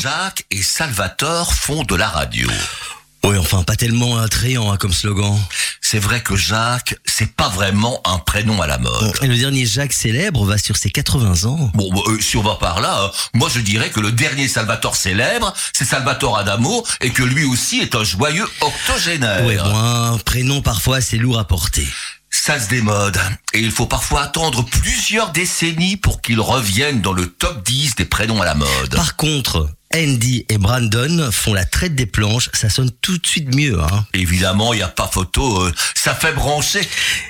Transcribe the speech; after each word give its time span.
Jacques 0.00 0.46
et 0.50 0.62
Salvatore 0.62 1.52
font 1.52 1.82
de 1.82 1.94
la 1.94 2.08
radio. 2.08 2.48
Oui, 3.22 3.36
enfin, 3.36 3.62
pas 3.64 3.76
tellement 3.76 4.16
attrayant 4.16 4.72
hein, 4.72 4.78
comme 4.78 4.94
slogan. 4.94 5.38
C'est 5.82 5.98
vrai 5.98 6.22
que 6.22 6.36
Jacques, 6.36 6.96
c'est 7.04 7.36
pas 7.36 7.50
vraiment 7.50 8.00
un 8.06 8.16
prénom 8.16 8.62
à 8.62 8.66
la 8.66 8.78
mode. 8.78 9.12
Et 9.20 9.26
le 9.26 9.36
dernier 9.36 9.66
Jacques 9.66 9.92
célèbre 9.92 10.46
va 10.46 10.56
sur 10.56 10.78
ses 10.78 10.88
80 10.88 11.46
ans. 11.50 11.70
Bon, 11.74 11.92
bah, 11.92 12.00
euh, 12.06 12.18
si 12.18 12.38
on 12.38 12.42
va 12.42 12.54
par 12.54 12.80
là, 12.80 12.98
hein, 13.04 13.10
moi 13.34 13.50
je 13.52 13.60
dirais 13.60 13.90
que 13.90 14.00
le 14.00 14.10
dernier 14.10 14.48
Salvatore 14.48 14.96
célèbre, 14.96 15.52
c'est 15.74 15.84
Salvatore 15.84 16.38
Adamo, 16.38 16.82
et 17.02 17.10
que 17.10 17.22
lui 17.22 17.44
aussi 17.44 17.80
est 17.80 17.94
un 17.94 18.04
joyeux 18.04 18.48
octogénaire. 18.62 19.44
Ouais, 19.44 19.58
bon, 19.58 19.76
un 19.76 20.16
prénom 20.16 20.62
parfois 20.62 21.02
c'est 21.02 21.18
lourd 21.18 21.38
à 21.38 21.44
porter. 21.44 21.86
Ça 22.30 22.58
se 22.58 22.70
démode, 22.70 23.20
et 23.52 23.60
il 23.60 23.70
faut 23.70 23.86
parfois 23.86 24.22
attendre 24.22 24.64
plusieurs 24.64 25.30
décennies 25.32 25.98
pour 25.98 26.22
qu'il 26.22 26.40
revienne 26.40 27.02
dans 27.02 27.12
le 27.12 27.26
top 27.26 27.66
10 27.66 27.96
des 27.96 28.06
prénoms 28.06 28.40
à 28.40 28.46
la 28.46 28.54
mode. 28.54 28.94
Par 28.94 29.16
contre, 29.16 29.68
Andy 29.94 30.46
et 30.48 30.58
Brandon 30.58 31.30
font 31.32 31.52
la 31.52 31.64
traite 31.64 31.94
des 31.94 32.06
planches, 32.06 32.48
ça 32.52 32.70
sonne 32.70 32.90
tout 33.02 33.18
de 33.18 33.26
suite 33.26 33.54
mieux. 33.54 33.80
Hein. 33.80 34.06
Évidemment, 34.14 34.72
il 34.72 34.76
n'y 34.76 34.82
a 34.82 34.88
pas 34.88 35.08
photo, 35.08 35.64
euh, 35.64 35.72
ça 35.96 36.14
fait 36.14 36.32
brancher. 36.32 36.80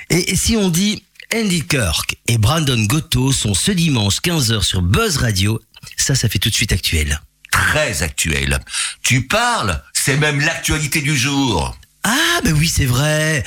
Et, 0.09 0.31
et 0.31 0.35
si 0.35 0.55
on 0.55 0.69
dit 0.69 1.03
Andy 1.33 1.65
Kirk 1.65 2.17
et 2.27 2.37
Brandon 2.37 2.83
Gotto 2.85 3.31
sont 3.31 3.53
ce 3.53 3.71
dimanche 3.71 4.17
15h 4.17 4.61
sur 4.61 4.81
Buzz 4.81 5.17
Radio, 5.17 5.59
ça, 5.97 6.13
ça 6.13 6.29
fait 6.29 6.39
tout 6.39 6.49
de 6.49 6.55
suite 6.55 6.71
actuel. 6.71 7.19
Très 7.51 8.03
actuel. 8.03 8.59
Tu 9.03 9.25
parles, 9.27 9.81
c'est 9.93 10.17
même 10.17 10.39
l'actualité 10.39 11.01
du 11.01 11.17
jour. 11.17 11.75
Ah, 12.03 12.39
ben 12.43 12.53
oui, 12.53 12.67
c'est 12.67 12.85
vrai. 12.85 13.43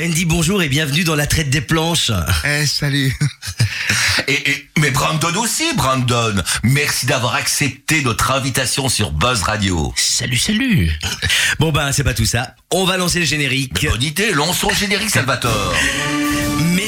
Andy, 0.00 0.24
bonjour 0.26 0.62
et 0.62 0.68
bienvenue 0.68 1.02
dans 1.04 1.16
la 1.16 1.26
traite 1.26 1.50
des 1.50 1.60
planches. 1.60 2.12
Eh, 2.44 2.66
salut. 2.66 3.14
Et, 4.28 4.50
et- 4.50 4.68
mais 4.78 4.90
Brandon 4.90 5.32
aussi, 5.36 5.62
Brandon. 5.76 6.34
Merci 6.64 7.06
d'avoir 7.06 7.34
accepté 7.34 8.02
notre 8.02 8.32
invitation 8.32 8.88
sur 8.88 9.12
Buzz 9.12 9.42
Radio. 9.42 9.92
Salut, 9.96 10.38
salut. 10.38 10.90
Bon 11.60 11.70
ben, 11.70 11.92
c'est 11.92 12.02
pas 12.02 12.14
tout 12.14 12.24
ça. 12.24 12.56
On 12.72 12.84
va 12.86 12.96
lancer 12.96 13.20
le 13.20 13.24
générique. 13.26 13.86
Bonne 13.88 14.02
idée, 14.02 14.32
lançons 14.32 14.68
le 14.70 14.74
générique, 14.74 15.10
Salvatore. 15.10 15.74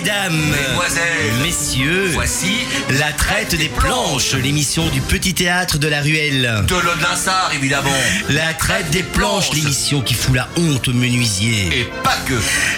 Mesdames, 0.09 0.41
Mesdemoiselles, 0.51 1.33
messieurs, 1.43 2.11
Voici 2.15 2.61
la 2.99 3.13
traite 3.13 3.55
des 3.55 3.69
planches, 3.69 4.33
l'émission 4.33 4.89
du 4.89 5.03
petit 5.03 5.35
théâtre 5.35 5.77
de 5.77 5.87
la 5.87 6.01
ruelle. 6.01 6.65
de 6.67 6.75
l'Odlinsard, 6.77 7.51
évidemment. 7.55 7.91
La 8.31 8.55
traite 8.55 8.89
des 8.89 9.03
planches, 9.03 9.51
l'émission 9.53 10.01
qui 10.01 10.15
fout 10.15 10.35
la 10.35 10.49
honte 10.57 10.89
aux 10.89 10.95
menuisiers. 10.95 11.81
Et 11.81 11.91
pas 12.03 12.17
que. 12.27 12.33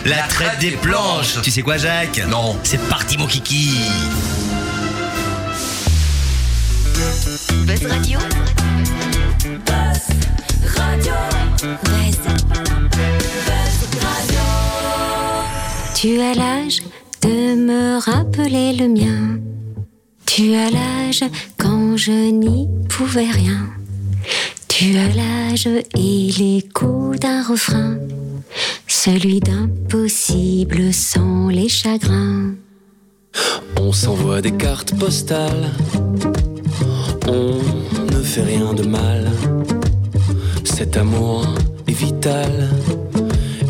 La 0.09 0.23
traite 0.25 0.59
des 0.59 0.73
planches. 0.73 1.41
Tu 1.45 1.53
sais 1.53 1.63
quoi, 1.63 1.77
Jacques 1.77 2.21
Non. 2.27 2.59
C'est 2.65 2.83
parti, 2.89 3.17
mon 3.17 3.29
kiki. 3.29 3.77
Buzz 7.65 7.87
Radio. 7.87 8.19
Buzz 9.67 10.03
Radio. 10.77 11.13
Buzz. 11.85 12.19
Buzz 12.97 13.79
Radio. 14.03 14.41
Tu 15.95 16.21
as 16.21 16.35
l'âge 16.35 16.81
de 17.23 17.55
me 17.55 17.99
rappeler 17.99 18.73
le 18.73 18.89
mien. 18.89 19.39
Tu 20.27 20.55
as 20.55 20.71
l'âge 20.71 21.25
quand 21.59 21.97
je 21.97 22.31
n'y 22.31 22.69
pouvais 22.89 23.31
rien. 23.31 23.69
Tu 24.69 24.97
as 24.97 25.09
l'âge 25.09 25.67
et 25.67 26.31
l'écho 26.39 27.15
d'un 27.21 27.43
refrain. 27.43 27.97
Celui 28.87 29.41
d'impossible 29.41 30.93
sans 30.93 31.49
les 31.49 31.69
chagrins. 31.69 32.55
On 33.79 33.93
s'envoie 33.93 34.41
des 34.41 34.53
cartes 34.53 34.95
postales. 34.99 35.71
On 37.29 37.59
ne 38.13 38.23
fait 38.23 38.43
rien 38.43 38.73
de 38.75 38.85
mal. 38.85 39.31
Cet 40.65 40.97
amour 40.97 41.47
est 41.87 41.93
vital. 41.93 42.71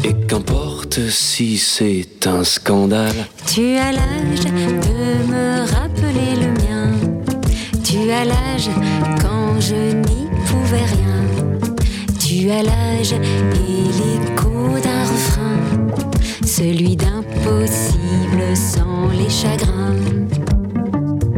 Et 0.05 0.14
qu'importe 0.27 0.70
si 0.98 1.56
c'est 1.56 2.27
un 2.27 2.42
scandale. 2.42 3.28
Tu 3.46 3.77
as 3.77 3.92
l'âge 3.92 4.45
de 4.45 5.30
me 5.30 5.61
rappeler 5.73 6.34
le 6.34 6.48
mien. 6.62 6.90
Tu 7.84 8.11
as 8.11 8.24
l'âge 8.24 8.70
quand 9.20 9.61
je 9.61 9.74
n'y 9.74 10.27
pouvais 10.46 10.84
rien. 10.84 11.24
Tu 12.18 12.50
as 12.50 12.62
l'âge 12.62 13.12
et 13.12 13.83
l'écho 14.00 14.79
d'un 14.83 15.05
refrain. 15.05 15.58
Celui 16.45 16.96
d'impossible 16.96 18.56
sans 18.56 19.08
les 19.17 19.30
chagrins. 19.30 19.95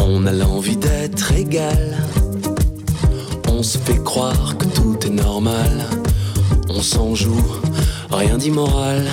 On 0.00 0.26
a 0.26 0.32
l'envie 0.32 0.76
d'être 0.76 1.32
égal. 1.32 1.98
On 3.48 3.62
se 3.62 3.76
fait 3.76 4.02
croire 4.02 4.56
que 4.56 4.64
tout 4.64 4.98
est 5.06 5.10
normal. 5.10 5.86
On 6.70 6.80
s'en 6.80 7.14
joue, 7.14 7.44
rien 8.12 8.36
d'immoral. 8.36 9.04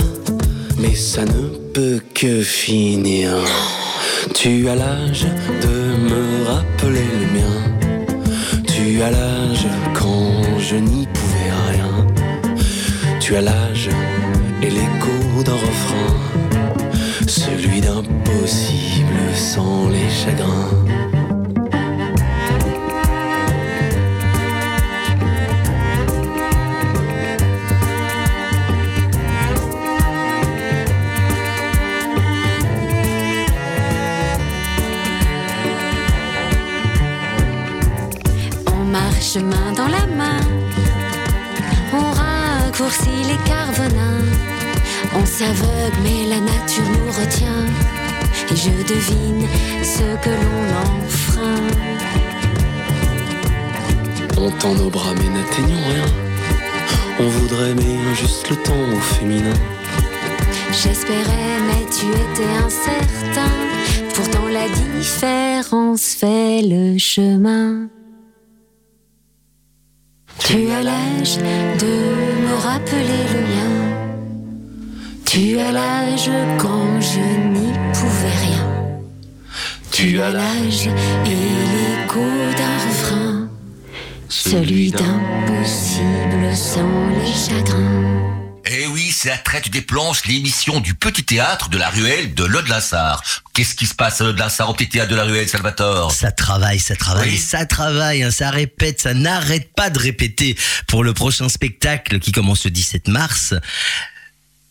Mais 0.77 0.95
ça 0.95 1.25
ne 1.25 1.47
peut 1.73 1.99
que 2.13 2.41
finir. 2.41 3.31
Tu 4.33 4.69
as 4.69 4.75
l'âge 4.75 5.25
de 5.61 5.77
me 6.09 6.45
rappeler 6.47 7.07
le 7.21 7.27
mien. 7.39 8.63
Tu 8.67 9.01
as 9.01 9.11
l'âge 9.11 9.67
quand 9.93 10.59
je 10.59 10.75
n'y 10.75 11.07
pouvais 11.07 11.51
rien. 11.71 12.07
Tu 13.19 13.35
as 13.35 13.41
l'âge 13.41 13.89
et 14.61 14.69
l'écho 14.69 15.43
d'un 15.43 15.53
refrain. 15.53 16.15
Celui 17.27 17.81
d'impossible 17.81 19.19
sans 19.35 19.89
les 19.89 20.09
chagrins. 20.09 20.88
Main 39.37 39.73
dans 39.77 39.87
la 39.87 40.07
main. 40.07 40.39
On 41.93 42.11
raccourcit 42.11 43.23
les 43.27 43.37
carvenins. 43.47 44.25
On 45.13 45.23
s'aveugle, 45.23 45.97
mais 46.01 46.25
la 46.27 46.39
nature 46.39 46.83
nous 46.89 47.11
retient. 47.11 47.65
Et 48.49 48.55
je 48.55 48.71
devine 48.91 49.47
ce 49.83 50.17
que 50.23 50.31
l'on 50.31 51.05
enfreint. 51.05 51.67
On 54.39 54.49
tend 54.49 54.73
nos 54.73 54.89
bras 54.89 55.13
mais 55.13 55.29
n'atteignons 55.29 55.83
rien. 55.89 56.05
On 57.19 57.27
voudrait 57.27 57.75
mais 57.75 58.15
juste 58.15 58.49
le 58.49 58.55
temps 58.55 58.73
au 58.73 58.99
féminin. 58.99 59.53
J'espérais, 60.71 61.59
mais 61.67 61.85
tu 61.91 62.07
étais 62.07 62.51
incertain. 62.65 63.51
Pourtant, 64.15 64.47
la 64.47 64.67
différence 64.69 66.15
fait 66.15 66.61
le 66.63 66.97
chemin. 66.97 67.89
Tu 70.51 70.67
as 70.71 70.81
l'âge 70.81 71.37
de 71.37 71.93
me 72.41 72.55
rappeler 72.55 73.23
le 73.35 73.41
mien. 73.51 73.73
Tu 75.23 75.59
as 75.59 75.71
l'âge 75.71 76.31
quand 76.57 76.99
je 76.99 77.19
n'y 77.19 77.71
pouvais 77.93 78.35
rien. 78.45 78.67
Tu 79.91 80.19
as 80.19 80.31
l'âge 80.31 80.87
et 81.27 81.29
l'écho 81.29 82.25
d'un 82.57 82.77
refrain. 82.87 83.49
Celui 84.27 84.89
d'impossible 84.89 86.55
sans 86.55 87.09
les 87.23 87.31
chagrins. 87.31 88.38
C'est 89.21 89.27
la 89.27 89.37
traite 89.37 89.69
des 89.69 89.81
planches, 89.81 90.23
l'émission 90.27 90.79
du 90.79 90.95
petit 90.95 91.25
théâtre 91.25 91.67
de 91.67 91.77
la 91.77 91.89
ruelle 91.89 92.33
de 92.35 92.45
l'Odlinsard. 92.45 93.21
Qu'est-ce 93.53 93.75
qui 93.75 93.85
se 93.85 93.93
passe 93.93 94.21
à 94.21 94.23
l'Odlinsard 94.23 94.69
au 94.69 94.73
petit 94.73 94.87
théâtre 94.87 95.11
de 95.11 95.17
la 95.17 95.25
ruelle, 95.25 95.49
Salvatore? 95.49 96.09
Ça 96.13 96.31
travaille, 96.31 96.79
ça 96.79 96.95
travaille, 96.95 97.31
Oui. 97.31 97.37
ça 97.37 97.65
travaille, 97.65 98.23
hein, 98.23 98.31
ça 98.31 98.49
répète, 98.49 99.01
ça 99.01 99.13
n'arrête 99.13 99.73
pas 99.75 99.89
de 99.89 99.99
répéter 99.99 100.55
pour 100.87 101.03
le 101.03 101.13
prochain 101.13 101.49
spectacle 101.49 102.19
qui 102.19 102.31
commence 102.31 102.63
le 102.63 102.71
17 102.71 103.09
mars. 103.09 103.53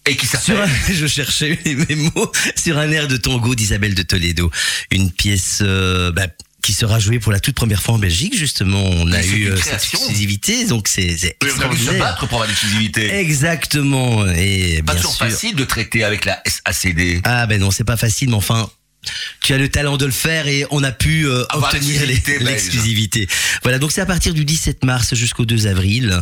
Et 0.06 0.16
qui 0.16 0.26
Sur 0.26 0.58
un- 0.62 0.66
je 0.94 1.06
cherchais 1.06 1.58
mes 1.66 1.94
mots 1.96 2.32
sur 2.56 2.78
un 2.78 2.90
air 2.90 3.06
de 3.06 3.18
tango 3.18 3.54
d'Isabelle 3.54 3.94
de 3.94 4.02
Toledo, 4.02 4.50
une 4.90 5.12
pièce 5.12 5.58
euh, 5.60 6.10
bah, 6.10 6.28
qui 6.62 6.72
sera 6.72 6.98
jouée 6.98 7.18
pour 7.18 7.32
la 7.32 7.40
toute 7.40 7.54
première 7.54 7.80
fois 7.82 7.94
en 7.94 7.98
Belgique. 7.98 8.36
Justement, 8.36 8.82
on 8.82 9.10
a 9.12 9.22
eu 9.24 9.46
euh, 9.48 9.56
cette 9.56 9.74
exclusivité, 9.74 10.66
donc 10.66 10.88
c'est 10.88 11.36
Oui, 11.42 11.50
on 11.56 11.60
a 11.62 11.68
dû 11.68 11.78
se 11.78 11.90
battre 11.92 12.26
pour 12.26 12.36
avoir 12.38 12.48
l'exclusivité. 12.48 13.14
Exactement, 13.14 14.26
et 14.26 14.82
Pas 14.84 14.92
bien 14.92 15.00
toujours 15.02 15.14
sûr. 15.16 15.26
facile 15.26 15.54
de 15.54 15.64
traiter 15.64 16.04
avec 16.04 16.24
la 16.24 16.42
SACD. 16.46 17.20
Ah 17.24 17.46
ben 17.46 17.60
non, 17.60 17.70
c'est 17.70 17.84
pas 17.84 17.96
facile, 17.96 18.28
mais 18.30 18.36
enfin. 18.36 18.68
Tu 19.42 19.54
as 19.54 19.58
le 19.58 19.68
talent 19.68 19.96
de 19.96 20.04
le 20.04 20.12
faire 20.12 20.48
et 20.48 20.66
on 20.70 20.82
a 20.82 20.90
pu 20.92 21.26
euh, 21.26 21.44
obtenir 21.54 22.00
belge. 22.00 22.40
l'exclusivité. 22.40 23.28
Voilà, 23.62 23.78
donc 23.78 23.92
c'est 23.92 24.00
à 24.00 24.06
partir 24.06 24.34
du 24.34 24.44
17 24.44 24.84
mars 24.84 25.14
jusqu'au 25.14 25.44
2 25.44 25.66
avril. 25.66 26.20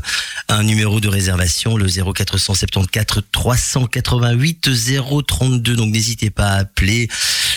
Un 0.49 0.63
numéro 0.63 1.01
de 1.01 1.09
réservation, 1.09 1.77
le 1.77 1.87
0474 1.87 3.25
388 3.33 4.69
032. 5.27 5.77
Donc 5.77 5.93
n'hésitez 5.93 6.31
pas 6.31 6.49
à 6.49 6.59
appeler. 6.59 7.09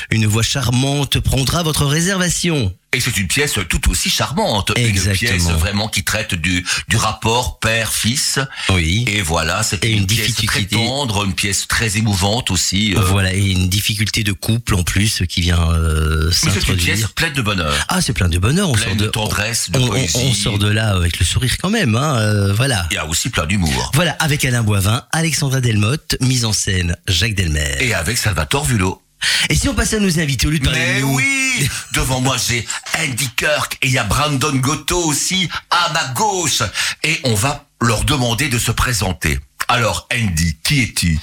Une 0.10 0.26
voix 0.26 0.44
charmante 0.44 1.20
prendra 1.20 1.64
votre 1.64 1.86
réservation. 1.86 2.74
Et 2.92 3.00
c'est 3.00 3.16
une 3.18 3.28
pièce 3.28 3.54
tout 3.70 3.90
aussi 3.92 4.10
charmante. 4.10 4.72
Une 4.76 5.00
pièce 5.14 5.44
vraiment 5.50 5.88
qui 5.88 6.04
traite 6.04 6.34
du, 6.34 6.66
du 6.88 6.98
rapport 6.98 7.60
père-fils. 7.60 8.40
Oui. 8.70 9.06
Et 9.08 9.22
voilà, 9.22 9.62
c'est 9.62 9.84
une, 9.86 10.08
pièce 10.08 10.34
très 10.36 10.64
tendre, 10.64 11.24
une 11.26 11.34
pièce 11.34 11.68
très 11.68 11.98
émouvante 11.98 12.50
aussi. 12.50 12.96
euh. 12.96 13.02
Voilà, 13.02 13.34
et 13.34 13.46
une 13.46 13.70
difficulté 13.70 14.24
de 14.24 14.32
couple 14.32 14.74
en 14.74 14.84
plus 14.84 15.22
qui 15.30 15.42
vient 15.42 15.72
euh, 15.72 16.32
c'est 16.32 16.68
une 16.68 16.78
pièce 16.78 17.06
pleine 17.08 17.34
de 17.34 17.42
bonheur. 17.42 17.74
Ah, 17.90 18.02
c'est 18.02 18.14
plein 18.14 18.28
de 18.28 18.38
bonheur. 18.40 18.70
On 18.70 18.74
Pleine 18.74 18.88
sort 18.88 18.96
de 18.98 19.06
de, 19.06 19.10
tendresse, 19.10 19.70
de 19.70 19.80
on, 19.80 19.92
on 20.16 20.34
sort 20.34 20.58
de 20.58 20.68
là 20.68 20.90
avec 20.96 21.20
le 21.20 21.26
sourire 21.26 21.58
quand 21.62 21.70
même. 21.70 21.96
Hein, 21.96 22.18
euh, 22.18 22.54
voilà. 22.54 22.88
Il 22.92 22.96
y 22.96 22.98
a 22.98 23.06
aussi 23.08 23.30
plein 23.30 23.46
d'humour. 23.46 23.92
Voilà, 23.94 24.14
avec 24.20 24.44
Alain 24.46 24.64
Boivin, 24.64 25.04
Alexandra 25.12 25.62
Delmotte, 25.62 26.18
mise 26.22 26.44
en 26.46 26.54
scène 26.54 26.96
Jacques 27.08 27.36
Delmer. 27.36 27.76
Et 27.82 27.94
avec 27.94 28.18
Salvatore 28.18 28.66
Vulot. 28.66 29.02
Et 29.50 29.56
si 29.56 29.68
on 29.70 29.74
passait 29.74 29.98
à 29.98 30.00
nos 30.00 30.20
invités 30.20 30.48
au 30.48 30.50
lieu 30.50 30.60
de 30.60 30.64
parler 30.66 30.80
Mais 30.80 30.96
de 31.02 31.06
nous 31.06 31.16
oui 31.16 31.70
Devant 31.94 32.22
moi, 32.22 32.38
j'ai 32.38 32.66
Andy 33.00 33.30
Kirk 33.36 33.78
et 33.82 33.88
il 33.88 33.94
y 33.94 33.98
a 33.98 34.04
Brandon 34.04 34.56
Gotto 34.56 34.98
aussi 35.06 35.50
à 35.70 35.92
ma 35.94 36.06
gauche. 36.14 36.62
Et 37.04 37.20
on 37.24 37.36
va 37.36 37.66
leur 37.82 38.04
demander 38.06 38.48
de 38.50 38.58
se 38.60 38.72
présenter. 38.72 39.40
Alors, 39.68 40.08
Andy, 40.14 40.58
qui 40.64 40.82
es-tu? 40.84 41.20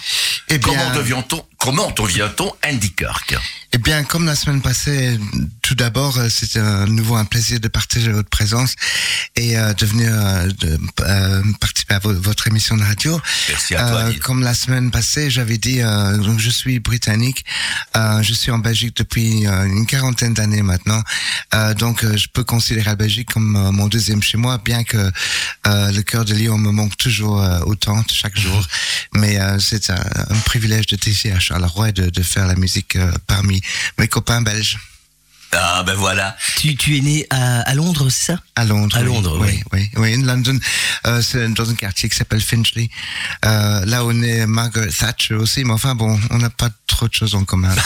Eh 0.48 0.58
bien- 0.58 0.68
Comment 0.68 0.94
devient-on 0.94 1.44
Comment 1.66 1.90
devient-on 1.90 2.52
Andy 2.64 2.92
Kirk 2.92 3.34
Eh 3.72 3.78
bien, 3.78 4.04
comme 4.04 4.24
la 4.24 4.36
semaine 4.36 4.62
passée, 4.62 5.18
tout 5.62 5.74
d'abord, 5.74 6.16
euh, 6.16 6.28
c'était 6.28 6.60
à 6.60 6.86
nouveau 6.86 7.16
un 7.16 7.24
plaisir 7.24 7.58
de 7.58 7.66
partager 7.66 8.12
votre 8.12 8.28
présence 8.28 8.76
et 9.34 9.58
euh, 9.58 9.74
de 9.74 9.84
venir 9.84 10.10
euh, 10.12 10.46
de, 10.60 10.78
euh, 11.00 11.42
participer 11.58 11.94
à 11.94 11.98
vo- 11.98 12.14
votre 12.14 12.46
émission 12.46 12.76
de 12.76 12.84
radio. 12.84 13.20
Merci 13.48 13.74
à 13.74 13.90
toi, 13.90 14.04
comme 14.22 14.44
la 14.44 14.54
semaine 14.54 14.92
passée, 14.92 15.28
j'avais 15.28 15.58
dit, 15.58 15.80
donc 16.24 16.38
je 16.38 16.50
suis 16.50 16.78
britannique, 16.78 17.44
je 17.96 18.32
suis 18.32 18.52
en 18.52 18.58
Belgique 18.60 18.96
depuis 18.96 19.42
une 19.44 19.86
quarantaine 19.86 20.34
d'années 20.34 20.62
maintenant, 20.62 21.02
donc 21.78 22.04
je 22.16 22.28
peux 22.32 22.44
considérer 22.44 22.84
la 22.86 22.94
Belgique 22.94 23.32
comme 23.32 23.70
mon 23.72 23.88
deuxième 23.88 24.22
chez 24.22 24.36
moi, 24.38 24.58
bien 24.64 24.84
que 24.84 25.10
le 25.64 26.00
cœur 26.02 26.24
de 26.24 26.32
Lyon 26.32 26.58
me 26.58 26.70
manque 26.70 26.96
toujours 26.96 27.44
autant 27.66 28.04
chaque 28.08 28.38
jour. 28.38 28.64
Mais 29.14 29.36
c'est 29.58 29.90
un, 29.90 29.94
un 30.30 30.38
privilège 30.44 30.86
d'être 30.86 31.06
ici 31.08 31.30
à 31.64 31.88
et 31.88 31.92
de, 31.92 32.10
de 32.10 32.22
faire 32.22 32.46
la 32.46 32.54
musique 32.54 32.96
euh, 32.96 33.12
parmi 33.26 33.60
mes 33.98 34.08
copains 34.08 34.42
belges. 34.42 34.78
Ah 35.52 35.82
ben 35.86 35.94
voilà. 35.94 36.36
tu, 36.58 36.76
tu 36.76 36.96
es 36.98 37.00
né 37.00 37.26
à, 37.30 37.60
à 37.60 37.74
Londres, 37.74 38.08
c'est 38.10 38.32
ça? 38.32 38.40
À 38.56 38.64
Londres. 38.64 38.96
À 38.96 39.00
oui. 39.00 39.06
Londres, 39.06 39.38
oui. 39.40 39.60
Oui, 39.72 39.90
oui. 39.96 40.14
In 40.14 40.22
London, 40.26 40.58
euh, 41.06 41.22
c'est 41.22 41.48
dans 41.54 41.70
un 41.70 41.74
quartier 41.74 42.08
qui 42.08 42.16
s'appelle 42.16 42.40
Finchley. 42.40 42.90
Euh, 43.44 43.84
là, 43.86 44.04
on 44.04 44.22
est 44.22 44.46
Margaret 44.46 44.88
Thatcher 44.90 45.34
aussi, 45.34 45.64
mais 45.64 45.72
enfin 45.72 45.94
bon, 45.94 46.18
on 46.30 46.38
n'a 46.38 46.50
pas 46.50 46.70
trop 46.86 47.08
de 47.08 47.14
choses 47.14 47.34
en 47.34 47.44
commun. 47.44 47.74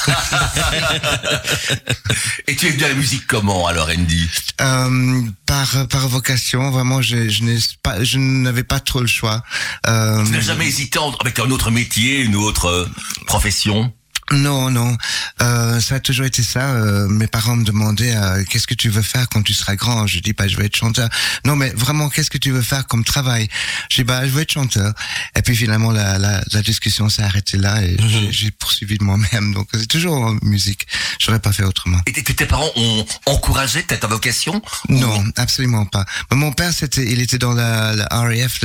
Et 2.49 2.57
tu 2.57 2.67
es 2.67 2.71
venu 2.71 2.85
à 2.85 2.89
la 2.89 2.95
musique 2.95 3.27
comment 3.27 3.67
alors, 3.67 3.89
Andy? 3.89 4.29
Euh, 4.61 5.23
par 5.47 5.87
par 5.89 6.09
vocation, 6.09 6.71
vraiment, 6.71 7.03
je, 7.03 7.29
je 7.29 7.43
n'ai 7.45 7.59
pas, 7.83 8.03
je 8.03 8.19
n'avais 8.19 8.65
pas 8.65 8.81
trop 8.81 9.01
le 9.01 9.07
choix. 9.07 9.43
Euh, 9.87 10.25
Tu 10.25 10.33
n'as 10.33 10.41
jamais 10.41 10.67
hésité 10.67 10.99
avec 11.21 11.39
un 11.39 11.51
autre 11.51 11.71
métier, 11.71 12.21
une 12.21 12.37
autre 12.37 12.67
euh, 12.67 12.89
profession? 13.27 13.93
Non, 14.33 14.71
non. 14.71 14.97
Euh, 15.43 15.81
ça 15.81 15.97
a 15.97 16.01
toujours 16.01 16.27
été 16.27 16.43
ça. 16.43 16.71
Euh, 16.71 17.09
mes 17.09 17.27
parents 17.27 17.57
me 17.57 17.65
demandaient 17.65 18.15
euh, 18.15 18.45
qu'est-ce 18.49 18.67
que 18.67 18.75
tu 18.75 18.89
veux 18.89 19.03
faire 19.03 19.29
quand 19.29 19.43
tu 19.43 19.53
seras 19.55 19.75
grand? 19.75 20.07
Je 20.07 20.21
dis 20.21 20.33
bah 20.33 20.47
je 20.47 20.57
veux 20.57 20.65
être 20.65 20.77
chanteur. 20.77 21.09
Non, 21.45 21.57
mais 21.57 21.71
vraiment 21.71 22.09
qu'est-ce 22.09 22.31
que 22.31 22.39
tu 22.39 22.51
veux 22.53 22.63
faire 22.63 22.87
comme 22.87 23.05
travail? 23.05 23.49
Je 23.91 23.97
dis 23.97 24.05
bah 24.05 24.25
je 24.27 24.31
veux 24.31 24.43
être 24.43 24.53
chanteur. 24.53 24.93
Et 25.37 25.43
puis 25.43 25.57
finalement 25.57 25.91
la 25.91 26.19
la, 26.19 26.43
la 26.53 26.63
discussion 26.63 27.09
s'est 27.09 27.23
arrêtée 27.23 27.57
là 27.59 27.83
et 27.83 27.97
j'ai- 28.09 28.31
j'ai 28.33 28.51
poursuivi 28.53 28.99
de 28.99 29.05
moi-même. 29.05 29.53
Donc 29.53 29.69
c'est 29.75 29.87
toujours 29.89 30.15
en 30.23 30.37
musique. 30.43 30.87
J'aurais 31.19 31.41
pas 31.41 31.53
fait 31.53 31.65
autrement. 31.65 32.01
Et 32.07 32.13
tes, 32.13 32.47
parents 32.47 32.71
ont 32.77 33.05
encouragé 33.27 33.83
ta 33.83 34.07
vocation? 34.07 34.63
Non, 34.89 35.25
absolument 35.37 35.87
pas. 35.87 36.05
Mais 36.31 36.37
mon 36.37 36.53
père, 36.53 36.73
c'était, 36.73 37.05
il 37.05 37.21
était 37.21 37.39
dans 37.39 37.53
la, 37.53 37.95
la 37.95 38.07
RAF, 38.11 38.61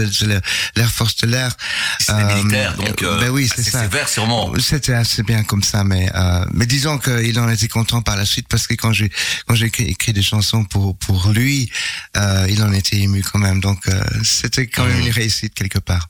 l'Air 0.75 0.91
Force 0.91 1.15
de 1.17 1.27
l'air. 1.27 1.55
C'est 1.99 2.13
militaire, 2.13 2.75
donc 2.75 3.01
euh, 3.03 3.19
ben 3.19 3.29
oui, 3.29 3.47
c'est 3.47 3.61
assez 3.61 3.71
ça. 3.71 3.81
sévère 3.81 4.07
sûrement. 4.09 4.51
C'était 4.59 4.93
assez 4.93 5.23
bien 5.23 5.43
comme 5.55 5.63
ça, 5.63 5.85
mais 5.85 6.09
euh, 6.13 6.43
mais 6.53 6.65
disons 6.65 6.97
qu'il 6.97 7.39
en 7.39 7.49
était 7.49 7.69
content 7.69 8.01
par 8.01 8.17
la 8.17 8.25
suite 8.25 8.47
parce 8.49 8.67
que 8.67 8.73
quand 8.73 8.91
j'ai 8.91 9.09
quand 9.47 9.55
j'ai 9.55 9.67
écrit, 9.67 9.85
écrit 9.85 10.11
des 10.11 10.21
chansons 10.21 10.65
pour 10.65 10.97
pour 10.97 11.29
lui, 11.29 11.71
euh, 12.17 12.45
il 12.49 12.61
en 12.61 12.73
était 12.73 12.97
ému 12.97 13.23
quand 13.23 13.39
même. 13.39 13.61
Donc 13.61 13.87
euh, 13.87 14.03
c'était 14.23 14.67
quand 14.67 14.83
Mmh. 14.83 14.89
même 14.89 14.99
une 15.07 15.11
réussite 15.21 15.53
quelque 15.53 15.79
part. 15.79 16.09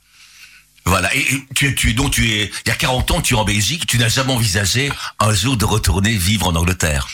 Voilà. 0.85 1.13
Et, 1.15 1.19
et 1.21 1.43
tu, 1.55 1.67
es- 1.67 1.75
tu 1.75 1.93
donc 1.93 2.11
tu 2.11 2.29
es 2.29 2.51
il 2.65 2.69
y 2.69 2.71
a 2.71 2.75
40 2.75 3.11
ans 3.11 3.21
tu 3.21 3.33
es 3.33 3.37
en 3.37 3.43
Belgique, 3.45 3.85
tu 3.87 3.97
n'as 3.97 4.09
jamais 4.09 4.33
envisagé 4.33 4.91
un 5.19 5.33
jour 5.33 5.57
de 5.57 5.65
retourner 5.65 6.15
vivre 6.15 6.47
en 6.47 6.55
Angleterre. 6.55 7.07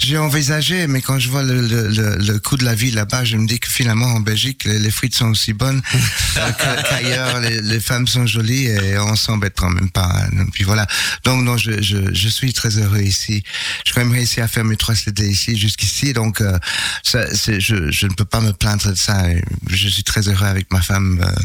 J'ai 0.00 0.18
envisagé, 0.18 0.86
mais 0.86 1.00
quand 1.00 1.18
je 1.18 1.30
vois 1.30 1.42
le, 1.42 1.60
le, 1.66 1.88
le, 1.88 2.16
le 2.16 2.38
coût 2.40 2.56
de 2.56 2.64
la 2.64 2.74
vie 2.74 2.90
là-bas, 2.90 3.24
je 3.24 3.36
me 3.36 3.46
dis 3.46 3.58
que 3.60 3.70
finalement 3.70 4.06
en 4.06 4.20
Belgique, 4.20 4.64
les, 4.64 4.78
les 4.78 4.90
frites 4.90 5.14
sont 5.14 5.28
aussi 5.28 5.52
bonnes 5.52 5.80
euh, 6.36 6.50
qu'ailleurs. 6.88 7.40
les, 7.40 7.62
les 7.62 7.80
femmes 7.80 8.06
sont 8.06 8.26
jolies 8.26 8.66
et 8.66 8.98
on 8.98 9.14
s'embête 9.16 9.54
quand 9.56 9.70
même 9.70 9.90
pas. 9.90 10.10
hein. 10.32 10.46
Puis 10.52 10.64
voilà. 10.64 10.86
Donc 11.24 11.42
non, 11.44 11.56
je, 11.56 11.80
je, 11.80 12.12
je 12.12 12.28
suis 12.28 12.52
très 12.52 12.76
heureux 12.78 13.00
ici. 13.00 13.44
J'ai 13.84 13.92
quand 13.94 14.00
même 14.04 14.12
réussi 14.12 14.40
à 14.40 14.48
faire 14.48 14.64
mes 14.64 14.76
trois 14.76 14.94
CD 14.96 15.26
ici 15.28 15.56
jusqu'ici, 15.56 16.12
donc 16.12 16.40
euh, 16.40 16.58
ça, 17.02 17.24
je, 17.32 17.90
je 17.90 18.06
ne 18.06 18.12
peux 18.12 18.24
pas 18.26 18.40
me 18.40 18.52
plaindre 18.52 18.90
de 18.90 18.96
ça. 18.96 19.22
Je 19.70 19.88
suis 19.88 20.02
très 20.04 20.28
heureux 20.28 20.46
avec 20.46 20.70
ma 20.72 20.82
femme 20.82 21.24
euh, 21.24 21.40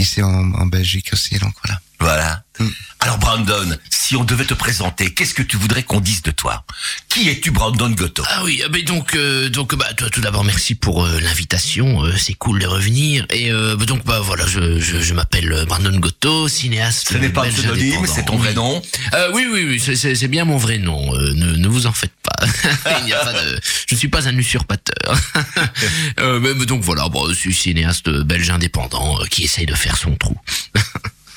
ici 0.00 0.22
en, 0.22 0.52
en 0.54 0.66
Belgique 0.66 1.10
aussi. 1.12 1.38
Donc 1.38 1.54
voilà. 1.62 1.80
Voilà. 2.00 2.42
Mm. 2.58 2.66
Alors 3.02 3.16
Brandon, 3.18 3.78
si 3.88 4.14
on 4.16 4.24
devait 4.24 4.44
te 4.44 4.52
présenter, 4.52 5.14
qu'est-ce 5.14 5.32
que 5.32 5.42
tu 5.42 5.56
voudrais 5.56 5.82
qu'on 5.82 6.00
dise 6.00 6.22
de 6.22 6.30
toi? 6.30 6.64
Qui 7.08 7.30
es-tu 7.30 7.50
Brandon 7.50 7.88
Gotto 7.90 8.22
Ah 8.28 8.42
oui, 8.44 8.60
ah 8.64 8.68
ben 8.68 8.84
donc 8.84 9.14
euh, 9.14 9.48
donc 9.48 9.74
bah 9.74 9.90
toi, 9.94 10.10
tout 10.10 10.20
d'abord 10.20 10.44
merci 10.44 10.74
pour 10.74 11.06
euh, 11.06 11.18
l'invitation, 11.20 12.04
euh, 12.04 12.12
c'est 12.18 12.34
cool 12.34 12.58
de 12.60 12.66
revenir 12.66 13.24
et 13.30 13.50
euh, 13.50 13.76
donc 13.76 14.04
bah 14.04 14.20
voilà, 14.20 14.46
je 14.46 14.78
je, 14.78 15.00
je 15.00 15.14
m'appelle 15.14 15.64
Brandon 15.66 15.98
Gotto, 15.98 16.48
cinéaste. 16.48 17.08
Ce 17.12 17.16
n'est 17.16 17.30
pas 17.30 17.40
un 17.42 17.44
belge 17.44 17.54
pseudonyme, 17.56 17.86
indépendant. 17.94 18.12
c'est 18.14 18.24
ton 18.26 18.36
vrai 18.36 18.52
nom. 18.52 18.82
Euh, 19.14 19.30
oui 19.32 19.46
oui 19.50 19.64
oui, 19.66 19.80
c'est- 19.80 19.96
c'est 19.96 20.14
c'est 20.14 20.28
bien 20.28 20.44
mon 20.44 20.58
vrai 20.58 20.76
nom, 20.78 21.14
euh, 21.14 21.32
ne 21.34 21.52
ne 21.52 21.68
vous 21.68 21.86
en 21.86 21.92
faites 21.92 22.12
pas. 22.22 22.46
Il 23.00 23.06
n'y 23.06 23.12
a 23.14 23.24
pas 23.24 23.32
de 23.32 23.58
je 23.88 23.94
ne 23.94 23.98
suis 23.98 24.08
pas 24.08 24.28
un 24.28 24.36
usurpateur. 24.36 25.18
euh, 26.20 26.38
mais, 26.40 26.52
mais 26.54 26.66
donc 26.66 26.82
voilà, 26.82 27.08
bon, 27.08 27.26
je 27.30 27.34
suis 27.34 27.54
cinéaste 27.54 28.10
belge 28.10 28.50
indépendant 28.50 29.18
qui 29.30 29.44
essaye 29.44 29.64
de 29.66 29.74
faire 29.74 29.96
son 29.96 30.14
trou. 30.16 30.36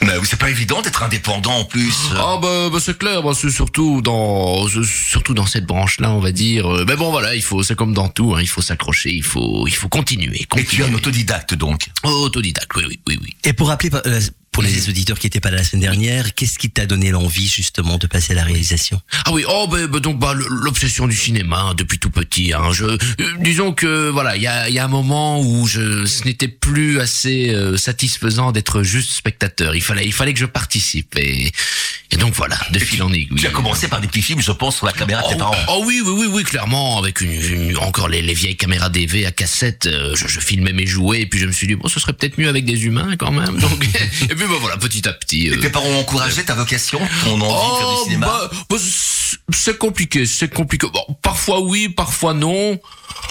Mais 0.05 0.13
c'est 0.23 0.39
pas 0.39 0.49
évident 0.49 0.81
d'être 0.81 1.03
indépendant 1.03 1.59
en 1.59 1.65
plus. 1.65 1.95
Ah 2.15 2.37
bah, 2.41 2.69
bah, 2.71 2.79
c'est 2.81 2.97
clair, 2.97 3.23
bah, 3.23 3.31
c'est 3.33 3.49
surtout 3.49 4.01
dans 4.01 4.67
surtout 4.83 5.33
dans 5.33 5.45
cette 5.45 5.65
branche-là, 5.65 6.11
on 6.11 6.19
va 6.19 6.31
dire. 6.31 6.67
Euh, 6.71 6.85
Mais 6.87 6.95
bon 6.95 7.09
voilà, 7.11 7.35
il 7.35 7.41
faut 7.41 7.63
c'est 7.63 7.75
comme 7.75 7.93
dans 7.93 8.09
tout, 8.09 8.35
hein, 8.35 8.41
il 8.41 8.47
faut 8.49 8.61
s'accrocher, 8.61 9.11
il 9.11 9.23
faut 9.23 9.65
il 9.67 9.73
faut 9.75 9.89
continuer. 9.89 10.35
Et 10.41 10.45
tu 10.45 10.59
es 10.59 10.63
continuer. 10.63 10.87
un 10.87 10.93
autodidacte 10.93 11.53
donc. 11.53 11.87
autodidacte, 12.03 12.71
oui 12.75 12.83
oui 12.87 12.99
oui 13.07 13.19
oui. 13.21 13.35
Et 13.43 13.53
pour 13.53 13.69
rappeler 13.69 13.89
euh, 14.05 14.19
pour 14.53 14.63
les 14.63 14.87
auditeurs 14.87 15.19
qui 15.19 15.25
n'étaient 15.25 15.39
pas 15.39 15.49
là 15.51 15.57
la 15.57 15.63
semaine 15.63 15.81
dernière, 15.81 16.33
qu'est-ce 16.35 16.57
qui 16.57 16.69
t'a 16.69 16.85
donné 16.85 17.09
l'envie 17.11 17.47
justement 17.47 17.97
de 17.97 18.07
passer 18.07 18.33
à 18.33 18.35
la 18.35 18.43
réalisation? 18.43 19.01
Ah 19.25 19.31
oui, 19.33 19.43
oh 19.49 19.67
bah, 19.69 19.87
bah, 19.87 19.99
donc 19.99 20.19
bah 20.19 20.33
l'obsession 20.33 21.07
du 21.07 21.15
cinéma 21.15 21.59
hein, 21.69 21.73
depuis 21.75 21.99
tout 21.99 22.09
petit. 22.11 22.53
Hein, 22.53 22.71
je, 22.71 22.85
euh, 22.85 22.97
disons 23.41 23.73
que 23.73 24.09
voilà, 24.09 24.35
il 24.37 24.43
y 24.43 24.47
a, 24.47 24.69
il 24.69 24.75
y 24.75 24.79
a 24.79 24.85
un 24.85 24.89
moment 24.89 25.41
où 25.41 25.67
je, 25.67 26.05
ce 26.05 26.23
n'était 26.25 26.47
plus 26.47 26.99
assez 26.99 27.49
euh, 27.49 27.75
satisfaisant 27.77 28.51
d'être 28.51 28.83
juste 28.83 29.11
spectateur. 29.11 29.75
Il 29.75 29.81
fallait, 29.81 30.05
il 30.05 30.13
fallait 30.13 30.33
que 30.33 30.39
je 30.39 30.45
participe 30.45 31.17
et, 31.17 31.51
et 32.11 32.15
donc 32.17 32.33
voilà, 32.35 32.57
de 32.71 32.77
fil 32.79 33.01
en 33.01 33.11
aiguille. 33.11 33.35
Tu 33.39 33.47
as 33.47 33.51
commencé 33.51 33.87
par 33.87 34.01
des 34.01 34.07
petits 34.07 34.21
films, 34.21 34.41
je 34.41 34.51
pense, 34.51 34.77
sur 34.77 34.85
la 34.85 34.93
caméra 34.93 35.23
de 35.23 35.27
tes 35.29 35.33
Oh, 35.35 35.39
parents. 35.39 35.55
oh 35.69 35.83
oui, 35.87 36.01
oui, 36.05 36.13
oui, 36.15 36.27
oui, 36.31 36.43
clairement, 36.43 36.99
avec 36.99 37.21
une, 37.21 37.31
une- 37.31 37.77
encore 37.79 38.07
les, 38.07 38.21
les 38.21 38.33
vieilles 38.35 38.55
caméras 38.57 38.89
DV 38.89 39.25
à 39.25 39.31
cassette, 39.31 39.87
euh, 39.87 40.15
je, 40.15 40.27
je 40.27 40.39
filmais 40.39 40.73
mes 40.73 40.85
jouets 40.85 41.21
et 41.21 41.25
puis 41.25 41.39
je 41.39 41.47
me 41.47 41.51
suis 41.51 41.65
dit 41.65 41.75
bon, 41.75 41.87
ce 41.87 41.99
serait 41.99 42.13
peut-être 42.13 42.37
mieux 42.37 42.49
avec 42.49 42.65
des 42.65 42.85
humains 42.85 43.15
quand 43.17 43.31
même. 43.31 43.57
Donc 43.59 43.83
et 44.21 44.27
puis 44.35 44.42
bah, 44.47 44.55
voilà, 44.59 44.77
petit 44.77 45.07
à 45.07 45.13
petit. 45.13 45.47
Et 45.47 45.51
euh, 45.51 45.59
tes 45.59 45.69
parents 45.69 45.87
ont 45.87 45.99
encouragé 45.99 46.43
ta 46.43 46.53
vocation, 46.55 46.99
ton 47.23 47.39
envie 47.41 47.71
de 47.71 47.77
faire 47.77 47.89
du 47.97 48.03
cinéma 48.03 48.27
bah, 48.27 48.49
bah, 48.69 48.77
c'est- 48.79 49.37
c'est 49.51 49.77
compliqué, 49.77 50.25
c'est 50.25 50.53
compliqué. 50.53 50.87
Bon, 50.93 51.15
parfois 51.21 51.59
oui, 51.61 51.89
parfois 51.89 52.33
non. 52.33 52.79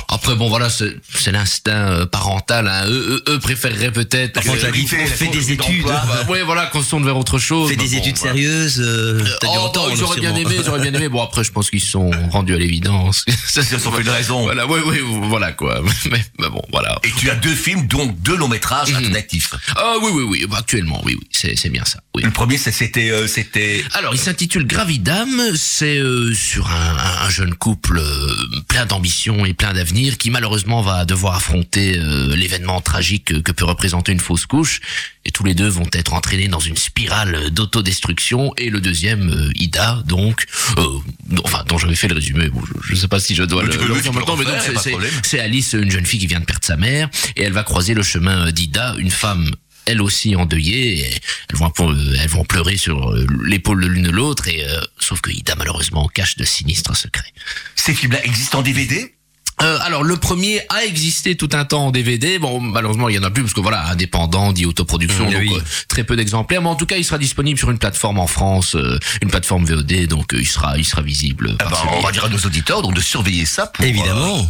Après 0.08 0.34
bon 0.34 0.48
voilà, 0.48 0.68
c'est 0.68 1.32
l'instinct 1.32 1.72
euh, 1.90 2.06
parental. 2.06 2.68
Hein. 2.68 2.84
Eux, 2.86 3.22
eux, 3.26 3.32
eux 3.34 3.38
préféreraient 3.38 3.90
peut-être. 3.92 4.38
Enfin, 4.38 4.70
dit, 4.70 4.86
Fais- 4.86 5.06
fais 5.06 5.28
des 5.28 5.52
études. 5.52 5.84
Bah, 5.86 6.04
ouais, 6.28 6.42
voilà, 6.42 6.66
qu'on 6.66 6.82
se 6.82 6.90
tourne 6.90 7.04
vers 7.04 7.16
autre 7.16 7.38
chose. 7.38 7.70
Fais 7.70 7.76
Bah, 7.76 7.84
des 7.84 7.90
bon, 7.90 7.96
études 8.02 8.18
voilà. 8.18 8.34
sérieuses, 8.34 8.80
euh, 8.80 9.22
dû 9.22 9.30
Oh, 9.46 9.70
bah, 9.74 9.80
ils 9.90 10.02
auraient 10.02 10.20
bien 10.20 10.34
aimé, 10.36 10.54
ils 10.58 10.68
auraient 10.68 10.80
bien 10.80 10.92
aimé. 10.92 11.08
Bon 11.08 11.22
après, 11.22 11.44
je 11.44 11.50
pense 11.52 11.70
qu'ils 11.70 11.80
sont 11.82 12.10
rendus 12.30 12.54
à 12.54 12.58
l'évidence. 12.58 13.24
Ça, 13.46 13.62
c'est 13.62 13.78
fait 13.78 14.00
une 14.02 14.08
raison. 14.10 14.42
Voilà, 14.42 14.66
oui, 14.66 14.80
oui, 14.86 14.98
voilà 15.22 15.52
quoi. 15.52 15.80
Mais, 16.10 16.22
mais 16.38 16.48
bon, 16.50 16.62
voilà. 16.72 16.98
Et 17.04 17.10
tu 17.16 17.30
as 17.30 17.34
deux 17.34 17.54
films, 17.54 17.86
donc 17.86 18.20
deux 18.20 18.36
longs 18.36 18.48
métrages 18.48 18.92
à 18.94 19.00
ton 19.00 19.14
actif. 19.14 19.54
Ah 19.76 19.94
oui, 20.02 20.10
oui, 20.12 20.22
oui, 20.24 20.46
bah, 20.48 20.58
actuellement, 20.58 21.00
oui, 21.04 21.16
oui, 21.18 21.26
c'est 21.32 21.70
bien 21.70 21.84
ça. 21.84 22.00
Oui. 22.14 22.22
Le 22.22 22.30
premier, 22.30 22.58
c'était, 22.58 23.10
euh, 23.10 23.26
c'était. 23.26 23.82
Alors, 23.94 24.14
il 24.14 24.18
s'intitule 24.20 24.66
Gravidam. 24.66 25.28
C'est 25.56 25.96
euh, 25.98 26.34
sur 26.34 26.70
un, 26.70 26.96
un- 26.96 27.26
un 27.26 27.30
jeune 27.30 27.54
couple 27.54 27.98
euh, 27.98 28.28
plein 28.68 28.84
d'ambition 28.86 29.44
et 29.46 29.54
plein 29.62 29.74
d'avenir 29.74 30.18
qui 30.18 30.30
malheureusement 30.30 30.82
va 30.82 31.04
devoir 31.04 31.36
affronter 31.36 31.96
euh, 31.96 32.34
l'événement 32.34 32.80
tragique 32.80 33.44
que, 33.44 33.52
peut 33.52 33.64
représenter 33.64 34.10
une 34.10 34.18
fausse 34.18 34.44
couche. 34.44 34.80
Et 35.24 35.30
tous 35.30 35.44
les 35.44 35.54
deux 35.54 35.68
vont 35.68 35.86
être 35.92 36.14
entraînés 36.14 36.48
dans 36.48 36.58
une 36.58 36.76
spirale 36.76 37.48
d'autodestruction. 37.50 38.52
Et 38.58 38.70
le 38.70 38.80
deuxième, 38.80 39.30
euh, 39.30 39.52
Ida, 39.54 40.02
donc, 40.04 40.46
euh, 40.78 40.84
enfin, 41.44 41.62
dont 41.68 41.78
j'avais 41.78 41.94
fait 41.94 42.08
le 42.08 42.16
résumé. 42.16 42.48
Bon, 42.48 42.60
je, 42.66 42.72
je 42.88 42.96
sais 42.96 43.06
pas 43.06 43.20
si 43.20 43.36
je 43.36 43.44
dois 43.44 43.62
Mais 43.62 43.72
le, 43.72 43.94
maintenant, 44.10 44.36
mais 44.36 44.44
c'est- 45.22 45.38
Alice, 45.38 45.74
une 45.74 45.92
jeune 45.92 46.06
fille 46.06 46.18
qui 46.18 46.26
vient 46.26 46.40
de 46.40 46.44
perdre 46.44 46.64
sa 46.66 46.76
mère, 46.76 47.08
et 47.36 47.44
elle 47.44 47.52
va 47.52 47.62
croiser 47.62 47.94
le 47.94 48.02
chemin 48.02 48.50
d'Ida, 48.50 48.96
une 48.98 49.12
femme 49.12 49.48
elle 49.84 50.02
aussi 50.02 50.34
endeuillée, 50.34 50.98
et 50.98 51.14
elles 51.50 51.56
vont, 51.56 51.72
elles 52.20 52.28
vont 52.28 52.44
pleurer 52.44 52.76
sur 52.76 53.14
l'épaule 53.44 53.80
de 53.80 53.86
l'une 53.86 54.04
de 54.04 54.10
l'autre, 54.10 54.48
et 54.48 54.64
euh, 54.64 54.80
sauf 54.98 55.20
que 55.20 55.30
Ida 55.30 55.54
malheureusement 55.54 56.08
cache 56.08 56.36
de 56.36 56.44
sinistres 56.44 56.96
secrets. 56.96 57.32
Ces 57.76 57.94
films-là 57.94 58.24
existent 58.24 58.58
en 58.58 58.62
DVD 58.62 59.14
Euh, 59.62 59.78
alors 59.82 60.02
le 60.02 60.16
premier 60.16 60.60
a 60.68 60.84
existé 60.84 61.36
tout 61.36 61.48
un 61.52 61.64
temps 61.64 61.86
en 61.86 61.90
DVD. 61.90 62.38
Bon, 62.38 62.60
malheureusement 62.60 63.08
il 63.08 63.14
y 63.14 63.18
en 63.18 63.22
a 63.22 63.30
plus 63.30 63.42
parce 63.42 63.54
que 63.54 63.60
voilà, 63.60 63.86
indépendant, 63.88 64.52
dit 64.52 64.66
autoproduction, 64.66 65.26
Mmh, 65.26 65.32
donc 65.32 65.40
oui. 65.40 65.52
euh, 65.56 65.60
très 65.88 66.04
peu 66.04 66.16
d'exemplaires. 66.16 66.62
Mais 66.62 66.68
en 66.68 66.74
tout 66.74 66.86
cas, 66.86 66.96
il 66.96 67.04
sera 67.04 67.18
disponible 67.18 67.58
sur 67.58 67.70
une 67.70 67.78
plateforme 67.78 68.18
en 68.18 68.26
France, 68.26 68.74
euh, 68.74 68.98
une 69.22 69.30
plateforme 69.30 69.64
VOD, 69.64 70.06
donc 70.06 70.34
euh, 70.34 70.38
il 70.40 70.46
sera, 70.46 70.76
il 70.78 70.84
sera 70.84 71.02
visible. 71.02 71.56
Ah 71.60 71.66
bah, 71.70 71.76
celui- 71.80 71.96
On 71.98 72.02
va 72.02 72.12
dire 72.12 72.24
à 72.24 72.28
nos 72.28 72.38
auditeurs 72.38 72.82
donc 72.82 72.94
de 72.94 73.00
surveiller 73.00 73.46
ça 73.46 73.66
pour 73.66 73.84
Évidemment. 73.84 74.38
euh, 74.38 74.42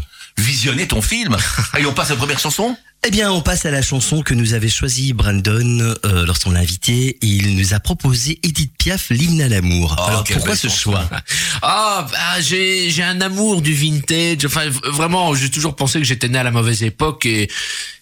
visionner 0.43 0.87
ton 0.89 1.03
film. 1.03 1.37
Allez, 1.75 1.87
on 1.87 1.93
passe 1.93 2.09
à 2.11 2.15
la 2.15 2.19
première 2.19 2.39
chanson 2.39 2.77
Eh 3.05 3.11
bien, 3.11 3.33
on 3.33 3.41
passe 3.41 3.67
à 3.67 3.73
la 3.73 3.83
chanson 3.83 4.23
que 4.23 4.33
nous 4.33 4.55
avait 4.55 4.69
choisie 4.69 5.13
Brandon 5.13 5.97
euh, 6.05 6.25
lorsqu'on 6.25 6.53
l'a 6.53 6.61
invité. 6.61 7.19
Il 7.21 7.57
nous 7.57 7.75
a 7.75 7.81
proposé 7.81 8.39
Edith 8.45 8.71
Piaf, 8.79 9.11
l'hymne 9.11 9.41
à 9.43 9.49
l'amour. 9.49 9.97
Oh, 9.99 10.03
Alors 10.09 10.23
pourquoi 10.23 10.55
ce 10.55 10.69
chanson. 10.69 10.93
choix? 10.93 11.11
Ah, 11.65 12.07
bah, 12.11 12.41
j'ai 12.41 12.91
j'ai 12.91 13.03
un 13.03 13.21
amour 13.21 13.61
du 13.61 13.75
vintage. 13.75 14.45
Enfin, 14.47 14.69
vraiment, 14.85 15.35
j'ai 15.35 15.51
toujours 15.51 15.75
pensé 15.75 15.99
que 15.99 16.05
j'étais 16.05 16.29
né 16.29 16.39
à 16.39 16.43
la 16.45 16.51
mauvaise 16.53 16.83
époque 16.85 17.27
et 17.27 17.51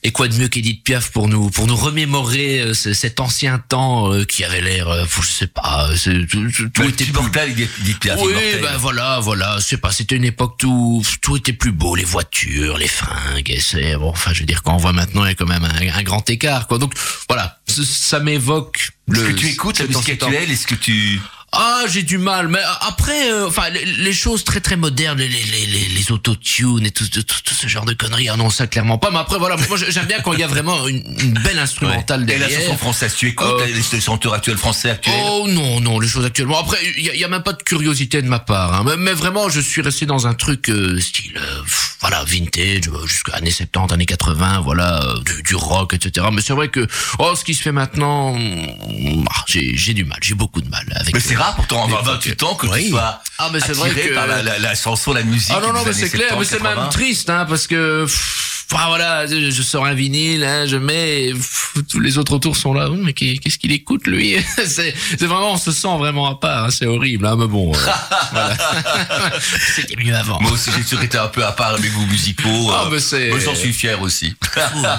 et 0.02 0.12
quoi 0.12 0.28
de 0.28 0.34
mieux 0.36 0.48
qu'Edith 0.48 0.82
Piaf 0.82 1.10
pour 1.10 1.28
nous 1.28 1.50
pour 1.50 1.66
nous 1.66 1.76
remémorer 1.76 2.60
euh, 2.60 2.74
ce- 2.74 2.94
cet 2.94 3.20
ancien 3.20 3.58
temps 3.58 4.10
euh, 4.12 4.24
qui 4.24 4.44
avait 4.44 4.62
l'air, 4.62 4.88
euh, 4.88 5.04
je 5.22 5.26
sais 5.30 5.46
pas, 5.46 5.90
euh, 5.90 6.24
tout, 6.30 6.50
tout- 6.50 6.68
tout 6.70 6.82
Bah, 6.82 6.88
était 6.88 7.04
plus 7.04 7.10
immortel, 7.10 7.50
Edith 7.50 7.98
Piaf. 8.00 8.18
oui, 8.22 8.32
ben 8.62 8.76
voilà, 8.78 9.18
voilà, 9.20 9.56
je 9.58 9.64
sais 9.64 9.76
pas, 9.76 9.90
c'était 9.92 10.16
une 10.16 10.24
époque 10.24 10.56
tout, 10.58 11.02
tout 11.20 11.36
était 11.36 11.52
plus 11.52 11.72
beau, 11.72 11.94
les 11.96 12.04
voitures, 12.04 12.78
les 12.78 12.88
fringues, 12.88 13.54
c'est 13.60 13.96
bon. 13.96 14.08
Enfin, 14.08 14.32
je 14.32 14.40
veux 14.40 14.46
dire, 14.46 14.62
quand 14.62 14.74
on 14.74 14.78
voit 14.78 14.89
maintenant, 14.92 15.24
il 15.24 15.28
y 15.28 15.30
a 15.32 15.34
quand 15.34 15.46
même 15.46 15.64
un, 15.64 15.98
un 15.98 16.02
grand 16.02 16.28
écart, 16.30 16.66
quoi. 16.66 16.78
Donc 16.78 16.92
voilà, 17.28 17.58
ça, 17.66 18.20
m'évoque. 18.20 18.90
Est-ce 19.12 19.20
le- 19.20 19.28
que 19.32 19.32
tu 19.38 19.46
écoutes 19.48 19.78
la 19.78 19.86
musique 19.86 20.08
actuelle? 20.10 20.50
Est-ce 20.50 20.66
que 20.66 20.74
tu... 20.74 21.20
Ah, 21.52 21.82
j'ai 21.88 22.04
du 22.04 22.16
mal, 22.18 22.46
mais 22.46 22.60
après, 22.82 23.32
euh, 23.32 23.48
enfin, 23.48 23.70
les, 23.70 23.84
les 23.84 24.12
choses 24.12 24.44
très 24.44 24.60
très 24.60 24.76
modernes, 24.76 25.18
les 25.18 25.26
les 25.28 25.66
les, 25.66 25.88
les, 25.88 26.12
autotunes 26.12 26.86
et 26.86 26.92
tout, 26.92 27.08
tout, 27.08 27.22
tout, 27.24 27.54
ce 27.54 27.66
genre 27.66 27.84
de 27.84 27.92
conneries, 27.92 28.28
ah 28.28 28.36
non, 28.36 28.50
ça 28.50 28.68
clairement 28.68 28.98
pas. 28.98 29.10
Mais 29.10 29.18
après, 29.18 29.36
voilà, 29.38 29.56
moi 29.68 29.76
j'aime 29.88 30.06
bien 30.06 30.20
quand 30.20 30.32
il 30.32 30.38
y 30.38 30.44
a 30.44 30.46
vraiment 30.46 30.86
une, 30.86 31.02
une 31.20 31.34
belle 31.34 31.58
instrumentale 31.58 32.22
Et 32.30 32.38
la 32.38 32.46
derrière. 32.46 32.60
chanson 32.60 32.76
française, 32.78 33.14
tu 33.16 33.26
écoutes 33.28 33.46
Euh, 33.48 33.66
les, 33.92 34.00
chanteurs 34.00 34.32
actuels 34.34 34.58
français 34.58 34.90
actuels 34.90 35.14
Oh 35.26 35.46
non, 35.48 35.80
non, 35.80 35.98
les 35.98 36.06
choses 36.06 36.24
actuellement. 36.24 36.60
Après, 36.60 36.78
il 36.96 37.04
y, 37.04 37.10
a- 37.10 37.16
y 37.16 37.24
a 37.24 37.28
même 37.28 37.42
pas 37.42 37.52
de 37.52 37.62
curiosité 37.64 38.22
de 38.22 38.28
ma 38.28 38.38
part. 38.38 38.72
Hein. 38.72 38.84
Mais, 38.86 38.96
mais 38.96 39.12
vraiment, 39.12 39.48
je 39.48 39.60
suis 39.60 39.82
resté 39.82 40.06
dans 40.06 40.28
un 40.28 40.34
truc 40.34 40.68
euh, 40.68 41.00
style, 41.00 41.36
euh, 41.36 41.62
pff, 41.62 41.96
voilà, 42.00 42.22
vintage, 42.24 42.88
euh, 42.94 43.06
jusqu'à 43.08 43.32
années 43.34 43.50
70, 43.50 43.92
années 43.92 44.06
80, 44.06 44.60
voilà, 44.60 45.02
euh, 45.02 45.20
du, 45.24 45.42
du 45.42 45.54
rock, 45.56 45.94
etc. 45.94 46.28
Mais 46.32 46.42
c'est 46.42 46.52
vrai 46.54 46.68
que, 46.68 46.86
oh, 47.18 47.34
ce 47.34 47.42
qui 47.44 47.54
se 47.54 47.62
fait 47.62 47.72
maintenant, 47.72 48.34
mm, 48.36 49.24
ah, 49.34 49.44
j'ai 49.48 49.76
j'ai 49.76 49.94
du 49.94 50.04
mal, 50.04 50.18
j'ai 50.22 50.34
beaucoup 50.34 50.60
de 50.60 50.68
mal 50.68 50.84
avec. 50.94 51.12
Mais 51.12 51.20
pourtant, 51.56 51.82
en 51.84 51.86
les 51.88 51.94
28 52.04 52.42
ans, 52.42 52.54
que 52.54 52.66
Oui. 52.66 52.84
tu 52.84 52.90
sois 52.90 53.20
Ah, 53.38 53.50
mais 53.52 53.60
c'est 53.60 53.72
vrai 53.72 53.90
attiré 53.90 54.08
que- 54.10 54.14
par 54.14 54.26
la, 54.26 54.42
la, 54.42 54.58
la 54.58 54.74
chanson, 54.74 55.12
la 55.12 55.22
musique. 55.22 55.52
Ah 55.56 55.60
non, 55.60 55.72
non, 55.72 55.82
mais 55.84 55.92
c'est 55.92 56.10
clair, 56.10 56.28
70, 56.30 56.38
mais 56.38 56.44
c'est 56.44 56.62
même 56.62 56.74
80. 56.74 56.88
triste, 56.90 57.30
hein, 57.30 57.46
parce 57.48 57.66
que, 57.66 58.04
pff, 58.04 58.66
enfin, 58.72 58.86
voilà, 58.88 59.26
je, 59.26 59.50
je 59.50 59.62
sors 59.62 59.84
un 59.86 59.94
vinyle, 59.94 60.44
hein, 60.44 60.66
je 60.66 60.76
mets, 60.76 61.30
pff, 61.32 61.74
tous 61.90 62.00
les 62.00 62.18
autres 62.18 62.32
autour 62.34 62.56
sont 62.56 62.74
là, 62.74 62.88
Hum, 62.90 63.02
mais 63.04 63.12
qu'est- 63.14 63.38
qu'est-ce 63.38 63.58
qu'il 63.58 63.72
écoute, 63.72 64.06
lui 64.06 64.36
C'est 64.66 64.94
vraiment, 65.20 65.52
on 65.52 65.56
se 65.58 65.72
sent 65.72 65.96
vraiment 65.98 66.28
à 66.28 66.34
part, 66.38 66.64
hein, 66.66 66.70
c'est 66.70 66.86
horrible, 66.86 67.26
hein, 67.26 67.36
mais 67.38 67.46
bon, 67.48 67.72
euh, 67.74 67.78
voilà. 68.32 68.56
C'était 69.74 69.96
mieux 69.96 70.14
avant. 70.14 70.38
Moi 70.40 70.52
aussi, 70.52 70.70
j'ai 70.76 70.82
toujours 70.82 71.02
été 71.02 71.16
un 71.18 71.28
peu 71.28 71.44
à 71.44 71.52
part 71.52 71.74
avec 71.74 71.90
vous 71.92 72.06
musicaux. 72.06 72.70
Ah, 72.72 72.84
euh, 72.86 72.90
mais 72.92 73.00
c'est- 73.00 73.38
j'en 73.40 73.54
suis 73.54 73.72
fier 73.72 74.00
aussi. 74.02 74.34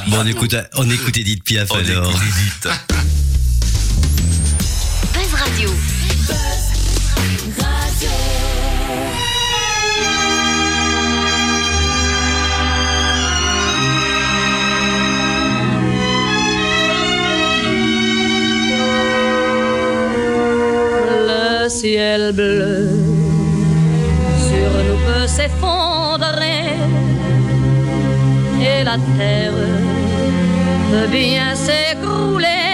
Bon, 0.08 0.18
on 0.22 0.26
écoute, 0.26 0.56
on 0.76 0.90
écoute 0.90 1.18
Edith 1.18 1.44
Piaf 1.44 1.68
On 1.72 1.76
alors. 1.76 2.10
écoute 2.10 2.22
Edith. 2.24 2.68
Buzz 5.14 5.34
Radio. 5.40 5.70
Ciel 21.82 22.32
bleu 22.34 22.90
sur 24.48 24.72
nous 24.88 25.00
peut 25.08 25.26
s'effondrer 25.26 26.78
et 28.70 28.80
la 28.84 28.98
terre 29.18 29.60
peut 30.92 31.10
bien 31.12 31.50
s'écrouler. 31.56 32.68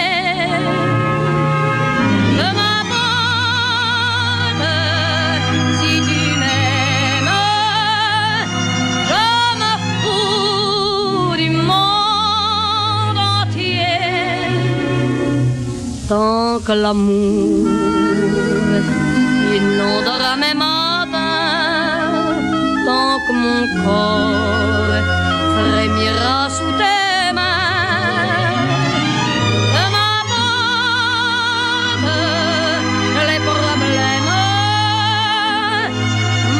Je 2.38 2.48
m'abandonne 2.58 2.98
si 5.78 5.92
tu 6.08 6.20
m'aimes. 6.40 7.36
Je 9.10 9.26
me 9.62 9.72
fous 10.00 11.32
du 11.42 11.48
monde 11.70 13.20
entier 13.40 14.02
tant 16.10 16.50
que 16.66 16.72
l'amour 16.72 17.77
inondera 19.56 20.32
mes 20.36 20.54
matins, 20.54 21.16
tant 22.86 23.18
que 23.26 23.32
mon 23.32 23.62
corps 23.84 24.96
frémira 25.56 26.38
sous 26.56 26.72
tes 26.80 27.32
mains. 27.34 28.54
Je 29.74 29.84
m'abandonne 29.94 30.88
les 33.30 33.40
problèmes, 33.50 34.34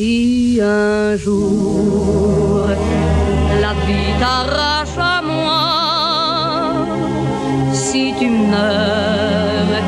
Si 0.00 0.58
un 0.62 1.14
jour 1.14 2.66
la 3.60 3.72
vie 3.84 4.14
t'arrache 4.18 4.96
à 4.96 5.20
moi, 5.20 6.86
si 7.74 8.14
tu 8.18 8.30
meurs, 8.30 9.84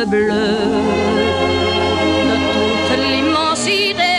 le 0.00 0.06
bleu 0.06 0.56
de 2.30 2.36
toute 2.52 2.98
l'immensité. 3.10 4.16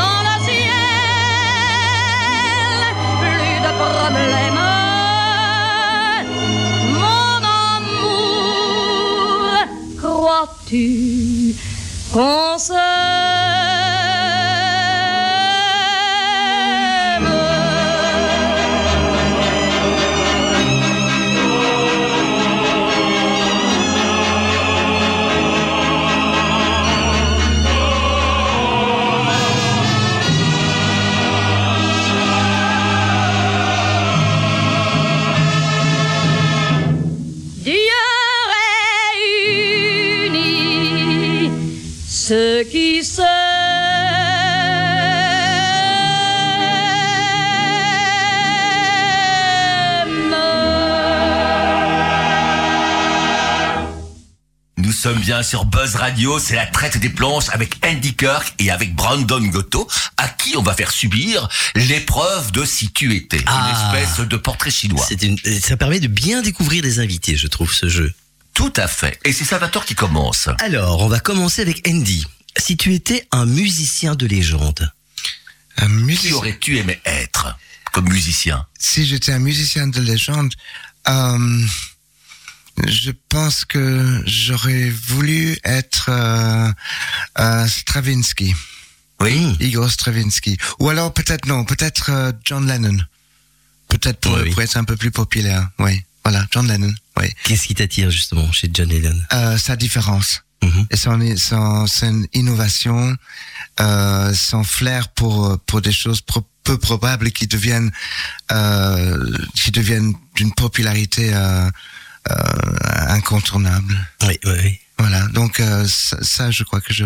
Dans 0.00 0.20
le 0.28 0.34
ciel, 0.46 1.66
plus 3.22 3.56
de 3.66 3.70
problèmes. 3.82 4.64
Mon 7.02 7.38
amour, 7.76 8.70
crois-tu 10.00 10.84
bien 55.36 55.42
sur 55.42 55.66
Buzz 55.66 55.96
Radio, 55.96 56.38
c'est 56.38 56.54
la 56.54 56.64
traite 56.64 56.96
des 56.96 57.10
planches 57.10 57.50
avec 57.50 57.74
Andy 57.84 58.14
Kirk 58.14 58.54
et 58.58 58.70
avec 58.70 58.94
Brandon 58.94 59.40
Goto, 59.48 59.86
à 60.16 60.28
qui 60.28 60.56
on 60.56 60.62
va 60.62 60.72
faire 60.72 60.90
subir 60.90 61.46
l'épreuve 61.74 62.52
de 62.52 62.64
si 62.64 62.90
tu 62.90 63.14
étais. 63.14 63.42
Ah. 63.44 63.92
Une 63.92 64.00
espèce 64.00 64.26
de 64.26 64.36
portrait 64.38 64.70
chinois. 64.70 65.06
Une, 65.20 65.36
ça 65.60 65.76
permet 65.76 66.00
de 66.00 66.06
bien 66.06 66.40
découvrir 66.40 66.82
les 66.82 67.00
invités, 67.00 67.36
je 67.36 67.48
trouve, 67.48 67.70
ce 67.70 67.86
jeu. 67.86 68.14
Tout 68.54 68.72
à 68.76 68.88
fait. 68.88 69.18
Et 69.26 69.32
c'est 69.34 69.44
Salvatore 69.44 69.84
qui 69.84 69.94
commence. 69.94 70.48
Alors, 70.60 71.02
on 71.02 71.08
va 71.08 71.20
commencer 71.20 71.60
avec 71.60 71.86
Andy. 71.86 72.26
Si 72.56 72.78
tu 72.78 72.94
étais 72.94 73.28
un 73.30 73.44
musicien 73.44 74.14
de 74.14 74.26
légende, 74.26 74.90
Un 75.76 75.86
Qui 75.88 75.92
musicien. 75.92 76.36
aurais-tu 76.36 76.78
aimé 76.78 76.98
être 77.04 77.58
comme 77.92 78.08
musicien? 78.08 78.64
Si 78.78 79.04
j'étais 79.04 79.32
un 79.32 79.38
musicien 79.40 79.86
de 79.86 80.00
légende, 80.00 80.54
euh, 81.08 81.66
je 82.86 83.10
pense 83.28 83.64
que 83.64 84.22
j'aurais 84.26 84.90
voulu 84.90 85.56
être 85.64 86.06
euh, 86.10 86.70
euh, 87.38 87.66
Stravinsky, 87.66 88.54
Oui. 89.20 89.56
Igor 89.60 89.90
Stravinsky. 89.90 90.56
Ou 90.78 90.88
alors 90.88 91.12
peut-être 91.14 91.46
non, 91.46 91.64
peut-être 91.64 92.10
euh, 92.10 92.32
John 92.44 92.66
Lennon. 92.66 92.98
Peut-être 93.88 94.20
pour, 94.20 94.34
Oui, 94.34 94.40
oui. 94.44 94.50
pour 94.50 94.62
être 94.62 94.76
un 94.76 94.84
peu 94.84 94.96
plus 94.96 95.10
populaire. 95.10 95.68
Oui, 95.78 96.02
voilà, 96.24 96.44
John 96.50 96.66
Lennon. 96.66 96.92
Oui. 97.18 97.28
qu'est-ce 97.44 97.66
qui 97.66 97.74
t'attire 97.74 98.10
justement 98.10 98.50
chez 98.52 98.68
John 98.72 98.88
Lennon? 98.88 99.18
Euh, 99.32 99.56
sa 99.58 99.76
différence. 99.76 100.42
Mhm. 100.62 100.86
Et 100.90 100.96
son, 100.96 101.36
son, 101.36 101.86
son 101.86 102.26
innovation, 102.32 103.16
euh, 103.80 104.34
son 104.34 104.64
flair 104.64 105.08
pour, 105.08 105.58
pour 105.66 105.80
des 105.82 105.92
choses 105.92 106.20
peu 106.64 106.78
probables 106.78 107.30
qui 107.30 107.46
deviennent, 107.46 107.92
euh, 108.50 109.32
qui 109.54 109.70
deviennent 109.70 110.14
d'une 110.34 110.52
popularité 110.52 111.30
euh, 111.32 111.70
incontournable. 113.08 113.94
Oui, 114.22 114.38
oui, 114.44 114.52
oui. 114.64 114.78
Voilà, 114.98 115.26
donc 115.28 115.60
euh, 115.60 115.86
ça, 115.86 116.16
ça, 116.22 116.50
je 116.50 116.64
crois 116.64 116.80
que 116.80 116.94
je. 116.94 117.04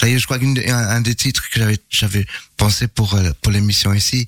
D'ailleurs, 0.00 0.18
je 0.18 0.24
crois 0.24 0.38
qu'un 0.38 0.52
des- 0.54 0.70
un, 0.70 0.78
un 0.88 1.00
des 1.02 1.14
titres 1.14 1.42
que 1.50 1.58
j'avais 1.60 1.78
j'avais 1.90 2.26
pensé 2.56 2.88
pour 2.88 3.14
euh, 3.14 3.32
pour 3.42 3.52
l'émission 3.52 3.92
ici, 3.92 4.26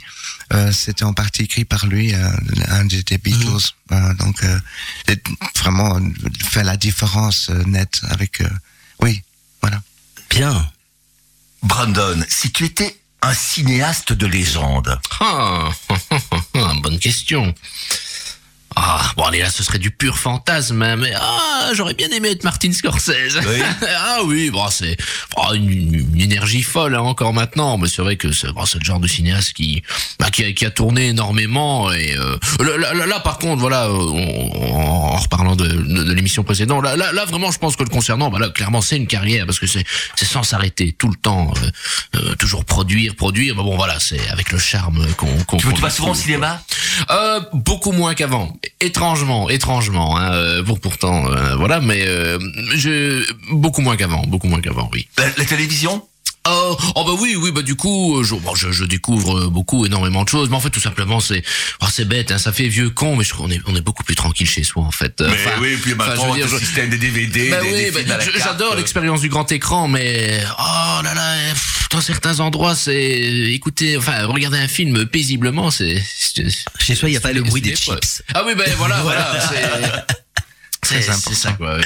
euh, 0.53 0.71
c'était 0.71 1.05
en 1.05 1.15
partie 1.15 1.45
écrit 1.45 1.65
par 1.65 1.87
lui, 1.87 2.13
euh, 2.15 2.29
un 2.69 2.85
des, 2.85 3.03
des 3.03 3.17
Beatles. 3.17 3.73
Euh, 3.93 4.15
donc 4.15 4.45
euh, 4.45 4.61
vraiment 5.57 5.97
euh, 5.97 6.01
faire 6.43 6.65
la 6.65 6.77
différence 6.77 7.49
euh, 7.49 7.63
nette 7.65 8.03
avec. 8.11 8.43
euh, 8.43 8.51
oui, 9.01 9.23
voilà. 9.63 9.83
Bien. 10.29 10.71
Brandon, 11.63 12.23
si 12.29 12.53
tu 12.53 12.67
étais 12.67 13.01
un 13.23 13.33
cinéaste 13.33 14.13
de 14.13 14.27
légende, 14.27 15.01
Ah, 15.21 15.71
bonne 16.83 16.99
question. 16.99 17.55
Ah, 18.77 19.13
bon, 19.17 19.23
allez, 19.25 19.41
là, 19.41 19.51
ce 19.51 19.63
serait 19.63 19.79
du 19.79 19.91
pur 19.93 20.19
fantasme, 20.19 20.83
hein, 20.83 20.97
mais 20.97 21.13
ah, 21.17 21.71
j'aurais 21.75 21.95
bien 21.95 22.09
aimé 22.09 22.31
être 22.31 22.43
Martin 22.43 22.73
Scorsese. 22.73 23.39
Oui. 23.47 23.63
ah 23.97 24.19
oui, 24.25 24.51
bon, 24.51 24.67
c'est 24.69 24.97
oh, 25.37 25.53
une, 25.55 25.95
une 26.15 26.21
énergie 26.21 26.63
folle 26.63 26.97
hein, 26.97 27.01
encore 27.01 27.33
maintenant, 27.33 27.79
mais 27.79 27.89
c'est 27.89 28.03
vrai 28.03 28.17
que 28.17 28.33
c'est 28.33 28.51
bon, 28.53 28.65
le 28.75 28.85
genre 28.85 28.99
de 28.99 29.07
cinéaste 29.07 29.53
qui, 29.53 29.83
bah, 30.19 30.31
qui, 30.31 30.45
a, 30.45 30.53
qui 30.53 30.67
a 30.67 30.71
tourné 30.73 31.09
énormément. 31.09 31.93
Et 31.93 32.17
euh, 32.17 32.37
là, 32.59 32.93
là- 32.95 33.07
là, 33.07 33.21
par 33.21 33.39
contre, 33.39 33.61
voilà, 33.61 33.85
euh, 33.85 33.93
on- 33.93 34.75
en, 34.75 35.17
reparlant 35.19 35.55
de, 35.55 35.67
de, 35.69 36.03
de 36.05 36.13
l'émission 36.13 36.43
précédente, 36.43 36.83
là, 36.83 36.97
là, 36.97 37.13
là, 37.13 37.25
vraiment, 37.27 37.53
je 37.53 37.59
pense 37.59 37.77
que 37.77 37.85
le 37.85 37.91
concernant, 37.91 38.29
bah, 38.31 38.39
là, 38.41 38.49
clairement, 38.49 38.81
c'est 38.81 38.97
une 38.97 39.07
carrière 39.07 39.47
parce 39.47 39.61
que 39.61 39.67
c'est 39.69 39.85
sans 40.17 40.43
s'arrêter 40.43 40.93
tout 40.93 41.09
le 41.09 41.17
temps, 41.17 41.53
euh, 41.63 42.19
euh, 42.19 42.35
toujours 42.35 42.65
produire, 42.65 43.15
produire. 43.15 43.55
Mais 43.57 43.63
bon, 43.63 43.77
voilà, 43.77 44.01
c'est 44.01 44.29
avec 44.31 44.51
le 44.51 44.59
charme 44.59 45.07
qu'on 45.15 45.45
qu'on. 45.45 45.59
tu, 45.59 45.73
tu 45.73 45.81
vas 45.81 45.91
souvent 45.91 46.11
au 46.11 46.15
cinéma? 46.15 46.61
Euh, 47.11 47.41
beaucoup 47.53 47.93
moins 47.93 48.15
qu'avant. 48.15 48.57
Étrangement, 48.81 49.49
étrangement. 49.49 50.17
Hein, 50.17 50.33
euh, 50.33 50.63
bon, 50.63 50.77
pourtant, 50.77 51.27
euh, 51.31 51.57
voilà, 51.57 51.81
mais 51.81 52.05
euh, 52.07 52.39
je 52.75 53.25
beaucoup 53.53 53.81
moins 53.81 53.97
qu'avant, 53.97 54.23
beaucoup 54.27 54.49
moins 54.49 54.61
qu'avant, 54.61 54.91
oui. 54.93 55.09
la 55.19 55.45
télévision? 55.45 56.03
Oh, 56.47 56.77
oh 56.97 57.05
bah 57.05 57.13
oui, 57.19 57.37
oui, 57.37 57.53
bah 57.53 57.63
du 57.63 57.75
coup, 57.75 58.19
euh, 58.21 58.23
je, 58.23 58.35
bon, 58.35 58.55
je, 58.55 58.71
je 58.71 58.85
découvre 58.85 59.39
euh, 59.45 59.49
beaucoup, 59.49 59.87
énormément 59.87 60.25
de 60.25 60.29
choses, 60.29 60.51
mais 60.51 60.57
en 60.57 60.61
fait, 60.61 60.69
tout 60.69 60.81
simplement, 60.81 61.19
c'est, 61.19 61.43
oh, 61.81 61.87
c'est 61.91 62.05
bête, 62.05 62.31
hein, 62.33 62.39
ça 62.39 62.53
fait 62.53 62.69
vieux 62.69 62.91
con, 62.91 63.17
mais 63.17 63.25
je 63.25 63.33
qu'on 63.33 63.51
est, 63.51 63.63
on 63.67 63.75
est 63.75 63.81
beaucoup 63.81 64.05
plus 64.05 64.15
tranquille 64.15 64.47
chez 64.47 64.63
soi, 64.63 64.83
en 64.83 64.91
fait. 64.91 65.23
Euh, 65.23 65.29
Mais 65.31 65.35
enfin, 65.47 65.57
oui, 65.63 65.77
puis 65.81 65.95
maintenant, 65.95 66.35
le 66.35 66.47
je- 66.47 66.59
système 66.59 66.91
des 66.91 66.99
DVD, 66.99 67.49
bah 67.49 67.63
des, 67.63 67.67
oui, 67.67 67.73
des 67.85 67.91
bah, 67.93 67.99
films 68.01 68.11
à 68.13 68.17
la 68.19 68.25
je- 68.27 68.31
carte, 68.31 68.45
j'adore 68.45 68.75
l'expérience 68.77 69.23
du 69.23 69.31
grand 69.31 69.51
écran, 69.53 69.89
mais 69.89 70.39
oh 70.59 71.03
là 71.03 71.15
là, 71.15 71.35
pff, 71.55 71.89
dans 71.91 72.03
certains 72.03 72.39
endroits, 72.41 72.75
c'est 72.75 72.95
écouter, 73.53 73.97
enfin 73.97 74.27
regarder 74.27 74.59
un 74.59 74.69
film 74.69 75.07
paisiblement, 75.07 75.71
c'est 75.71 76.03
c'est- 76.15 76.45
Chez 76.79 76.95
soi, 76.95 77.09
il 77.09 77.13
n'y 77.13 77.17
a 77.19 77.21
pas 77.23 77.33
le 77.33 77.41
bruit 77.43 77.63
des 77.63 77.75
chips. 77.75 78.23
Ah 78.35 78.43
oui, 78.45 78.55
ben 78.55 78.71
voilà, 78.77 79.01
voilà, 79.01 79.41
c'est 79.49 81.01
c'est 81.01 81.13
c'est 81.13 81.35
ça 81.35 81.53
quoi. 81.53 81.77
ouais. 81.79 81.85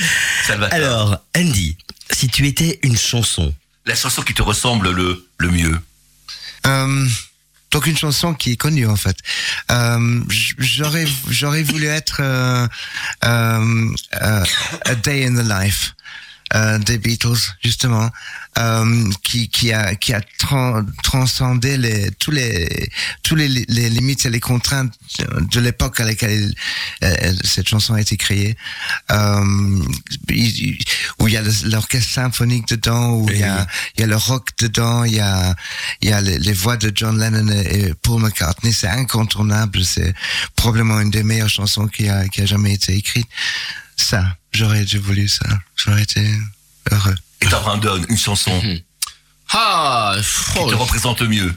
Alors, 0.72 1.18
Andy, 1.36 1.76
si 2.10 2.26
tu 2.28 2.44
étais 2.48 2.80
une 2.82 2.96
chanson, 2.98 3.54
la 3.88 3.94
chanson 3.94 4.22
qui 4.22 4.34
te 4.34 4.42
ressemble 4.42 4.90
le, 4.90 5.26
le 5.38 5.50
mieux. 5.50 5.80
Euh, 6.66 7.08
donc 7.70 7.86
une 7.86 7.96
chanson 7.96 8.34
qui 8.34 8.52
est 8.52 8.56
connue 8.56 8.86
en 8.86 8.96
fait. 8.96 9.16
Euh, 9.70 10.20
j'aurais 10.58 11.62
voulu 11.62 11.86
être 11.86 12.20
euh, 12.22 12.66
A 13.22 14.94
Day 14.94 15.26
in 15.26 15.34
the 15.34 15.46
Life 15.46 15.94
euh, 16.54 16.78
des 16.78 16.98
Beatles 16.98 17.36
justement, 17.62 18.10
euh, 18.58 19.10
qui 19.22 19.48
qui 19.48 19.72
a 19.72 19.94
qui 19.94 20.12
a 20.12 20.20
tran- 20.38 20.84
transcendé 21.02 21.76
les 21.76 22.10
tous 22.18 22.30
les 22.30 22.90
tous 23.22 23.34
les, 23.36 23.48
les 23.48 23.90
limites 23.90 24.26
et 24.26 24.30
les 24.30 24.40
contraintes 24.40 24.92
de 25.52 25.60
l'époque 25.60 26.00
à 26.00 26.04
laquelle 26.04 26.54
euh, 27.04 27.32
cette 27.44 27.68
chanson 27.68 27.94
a 27.94 28.00
été 28.00 28.16
créée. 28.16 28.56
Euh, 29.10 29.80
où 31.18 31.28
il 31.28 31.34
y 31.34 31.36
a 31.36 31.42
l'orchestre 31.64 32.12
symphonique 32.12 32.68
dedans, 32.68 33.10
où 33.12 33.28
il 33.30 33.38
y 33.38 33.42
a 33.44 33.66
il 33.96 34.00
y 34.00 34.04
a 34.04 34.06
le 34.06 34.16
rock 34.16 34.50
dedans, 34.58 35.04
il 35.04 35.14
y 35.14 35.20
a 35.20 35.54
il 36.00 36.08
y 36.08 36.12
a 36.12 36.20
les, 36.20 36.38
les 36.38 36.52
voix 36.52 36.76
de 36.76 36.92
John 36.94 37.18
Lennon 37.18 37.48
et 37.48 37.78
et 37.78 37.94
Paul 37.94 38.22
McCartney, 38.22 38.72
c'est 38.72 38.88
incontournable, 38.88 39.84
c'est 39.84 40.14
probablement 40.56 41.00
une 41.00 41.10
des 41.10 41.22
meilleures 41.22 41.48
chansons 41.48 41.86
qui 41.86 42.08
a 42.08 42.26
qui 42.28 42.40
a 42.40 42.46
jamais 42.46 42.72
été 42.74 42.94
écrite. 42.96 43.28
Ça, 43.98 44.24
j'aurais 44.52 44.84
voulu 44.84 45.28
ça, 45.28 45.44
j'aurais 45.76 46.02
été 46.02 46.24
heureux. 46.90 47.14
Et 47.42 47.46
t'as 47.46 47.60
Brandon, 47.60 48.00
une 48.08 48.16
chanson 48.16 48.62
Ah, 49.52 50.14
qui 50.52 50.58
oh, 50.60 50.70
te 50.70 50.74
représente 50.74 51.20
le 51.20 51.28
mieux. 51.28 51.54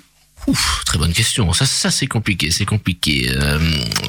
Ouf, 0.48 0.82
très 0.86 0.98
bonne 0.98 1.14
question. 1.14 1.54
Ça, 1.54 1.66
ça 1.68 1.92
c'est 1.92 2.08
compliqué, 2.08 2.50
c'est 2.52 2.66
compliqué. 2.66 3.30
Euh, 3.30 3.60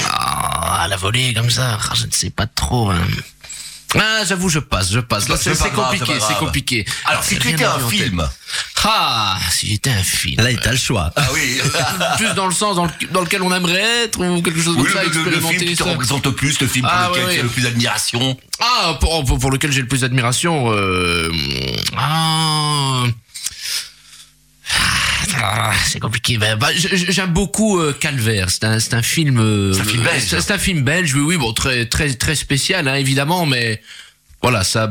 ah, 0.08 0.82
à 0.82 0.88
la 0.88 0.96
volée 0.96 1.34
comme 1.34 1.50
ça, 1.50 1.78
ah, 1.80 1.94
je 1.94 2.06
ne 2.06 2.10
sais 2.10 2.30
pas 2.30 2.46
trop. 2.46 2.90
hein. 2.90 3.06
Ah, 3.94 4.24
j'avoue, 4.26 4.48
je 4.48 4.58
passe, 4.58 4.92
je 4.92 5.00
passe. 5.00 5.28
Là, 5.28 5.36
C'est 5.36 5.72
compliqué, 5.72 6.12
c'est 6.26 6.38
compliqué. 6.38 6.84
Alors, 7.04 7.22
si 7.24 7.38
tu 7.38 7.48
étais 7.50 7.64
un 7.64 7.78
film, 7.88 8.26
Ah, 8.84 9.38
si 9.50 9.68
j'étais 9.68 9.90
un 9.90 10.02
film. 10.02 10.40
là, 10.42 10.50
t'as 10.62 10.72
le 10.72 10.76
choix. 10.76 11.10
ah 11.16 11.22
oui, 11.32 11.60
Plus 12.16 12.34
dans 12.34 12.46
le 12.46 12.52
sens 12.54 12.76
dans, 12.76 12.84
le- 12.86 13.06
dans 13.10 13.20
lequel 13.20 13.42
on 13.42 13.54
aimerait 13.54 14.04
être 14.04 14.18
ou 14.20 14.42
quelque 14.42 14.60
chose 14.60 14.76
oui 14.76 14.84
comme 14.84 14.92
ça, 14.92 15.02
le, 15.04 15.08
le- 15.10 15.14
le 15.14 15.20
expérimenter 15.36 15.58
film 15.58 15.70
qui 15.70 15.76
te 15.76 15.82
représente 15.84 16.26
le 16.26 16.32
plus, 16.32 16.60
le 16.60 16.66
film 16.66 16.84
pour 16.86 16.92
Ah, 16.94 17.08
lequel 17.10 17.34
tu 17.34 17.40
as 17.40 17.42
le 17.44 17.48
plus 17.48 17.62
d'admiration. 17.62 18.36
Ah, 18.60 18.96
pour, 19.00 19.24
pour, 19.24 19.38
pour 19.38 19.50
lequel 19.50 19.70
j'ai 19.72 19.80
le 19.82 19.88
plus 19.88 20.00
d'admiration. 20.00 20.72
Euh, 20.72 21.30
ah, 21.96 23.04
c'est 25.86 26.00
compliqué. 26.00 26.38
Ben, 26.38 26.56
bah, 26.56 26.68
j- 26.74 26.88
J'aime 27.08 27.32
beaucoup 27.32 27.78
euh, 27.78 27.92
Calvaire. 27.92 28.50
C'est 28.50 28.64
un, 28.64 28.78
c'est 28.78 28.94
un 28.94 29.02
film. 29.02 29.38
euh, 29.38 29.72
C'est 29.72 29.80
un 29.80 29.84
film 29.84 30.02
belge. 30.02 30.22
C'est 30.26 30.40
c'est 30.40 30.52
un 30.52 30.58
film 30.58 30.82
belge. 30.82 31.14
Oui, 31.14 31.22
oui, 31.22 31.36
bon, 31.36 31.52
très, 31.52 31.86
très, 31.86 32.12
très 32.14 32.34
spécial, 32.34 32.88
hein, 32.88 32.94
évidemment, 32.94 33.46
mais 33.46 33.82
voilà, 34.42 34.64
ça. 34.64 34.88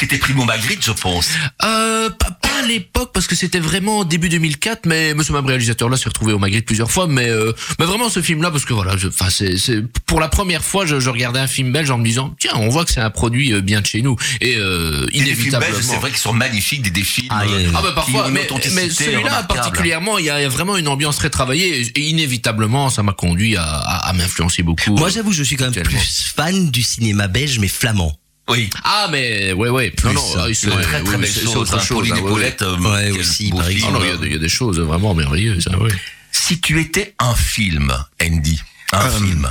Qui 0.00 0.06
était 0.06 0.18
Primo 0.18 0.44
Magritte, 0.44 0.82
je 0.84 0.92
pense. 0.92 1.28
Euh, 1.62 2.08
pas, 2.10 2.30
pas 2.42 2.48
à 2.62 2.66
l'époque 2.66 3.10
parce 3.12 3.26
que 3.26 3.36
c'était 3.36 3.58
vraiment 3.60 4.04
début 4.04 4.28
2004, 4.30 4.86
mais 4.86 5.12
ce 5.22 5.30
même 5.32 5.44
réalisateur-là 5.46 5.96
s'est 5.98 6.08
retrouvé 6.08 6.32
au 6.32 6.38
Magritte 6.38 6.64
plusieurs 6.66 6.90
fois, 6.90 7.06
mais 7.06 7.28
euh, 7.28 7.52
mais 7.78 7.84
vraiment 7.84 8.08
ce 8.08 8.20
film-là 8.22 8.50
parce 8.50 8.64
que 8.64 8.72
voilà, 8.72 8.96
je- 8.96 9.08
enfin 9.08 9.28
c'est 9.30 9.58
c'est 9.58 9.82
pour 10.06 10.18
la 10.20 10.28
première 10.28 10.64
fois 10.64 10.86
je, 10.86 10.98
je 11.00 11.10
regardais 11.10 11.38
un 11.38 11.46
film 11.46 11.70
belge 11.72 11.90
en 11.90 11.98
me 11.98 12.04
disant 12.04 12.34
tiens 12.40 12.52
on 12.56 12.68
voit 12.70 12.84
que 12.86 12.90
c'est 12.92 13.00
un 13.00 13.10
produit 13.10 13.52
euh, 13.52 13.60
bien 13.60 13.80
de 13.82 13.86
chez 13.86 14.00
nous 14.02 14.16
et 14.40 14.56
euh, 14.56 15.06
Et 15.12 15.18
les 15.18 15.24
films 15.26 15.38
inévitablement. 15.38 15.72
belges, 15.72 15.84
c'est 15.84 15.96
vrai 15.96 16.10
qu'ils 16.10 16.18
sont 16.18 16.32
magnifiques, 16.32 16.82
des, 16.82 16.90
des 16.90 17.02
films 17.04 17.28
Ah, 17.30 17.42
euh, 17.46 17.70
Ah 17.74 17.80
bah 17.82 17.88
qui 17.88 17.94
parfois, 17.94 18.28
mais, 18.30 18.46
mais 18.74 18.88
celui-là 18.90 19.42
particulièrement, 19.44 20.16
il 20.18 20.24
y 20.24 20.30
a 20.30 20.48
vraiment 20.48 20.76
une 20.78 20.88
ambiance 20.88 21.16
très 21.16 21.28
travaillée 21.30 21.80
et, 21.82 22.00
et 22.00 22.08
inévitablement, 22.08 22.88
ça 22.90 23.02
m'a 23.02 23.12
conduit 23.12 23.56
à, 23.56 23.62
à, 23.64 24.08
à 24.08 24.12
m'influencer 24.14 24.62
beaucoup. 24.62 24.96
Moi, 24.96 25.10
j'avoue, 25.10 25.32
je 25.32 25.42
suis 25.42 25.56
quand 25.56 25.70
même 25.74 25.82
plus 25.84 26.32
fan 26.34 26.70
du 26.70 26.82
cinéma 26.82 27.28
belge, 27.28 27.58
mais 27.58 27.68
flamand. 27.68 28.16
Oui. 28.50 28.70
ah 28.84 29.08
mais 29.10 29.52
ouais 29.52 29.68
ouais, 29.68 29.92
non 30.04 30.12
non, 30.12 30.20
ça, 30.34 30.44
ah, 30.48 30.54
c'est 30.54 30.70
très 30.70 31.02
très 31.02 31.18
belle 31.18 31.30
chose. 31.32 31.56
autre 31.56 31.74
hein, 31.76 31.80
chose. 31.80 31.98
Pauline 31.98 32.14
ah. 32.16 32.20
Paulette, 32.28 32.62
euh, 32.62 32.76
Ouais, 32.78 33.10
aussi, 33.18 33.50
par 33.50 33.66
film. 33.66 33.84
Ah 33.88 33.92
non, 33.92 34.00
il 34.02 34.08
y, 34.08 34.10
a, 34.10 34.26
il 34.26 34.32
y 34.32 34.34
a 34.34 34.38
des 34.38 34.48
choses 34.48 34.78
vraiment 34.80 35.14
merveilleuses. 35.14 35.68
Ah, 35.72 35.78
ouais. 35.78 35.90
Si 36.32 36.60
tu 36.60 36.80
étais 36.80 37.14
un 37.18 37.34
film, 37.34 37.92
Andy, 38.22 38.60
un 38.92 39.06
Euh, 39.06 39.10
film. 39.10 39.48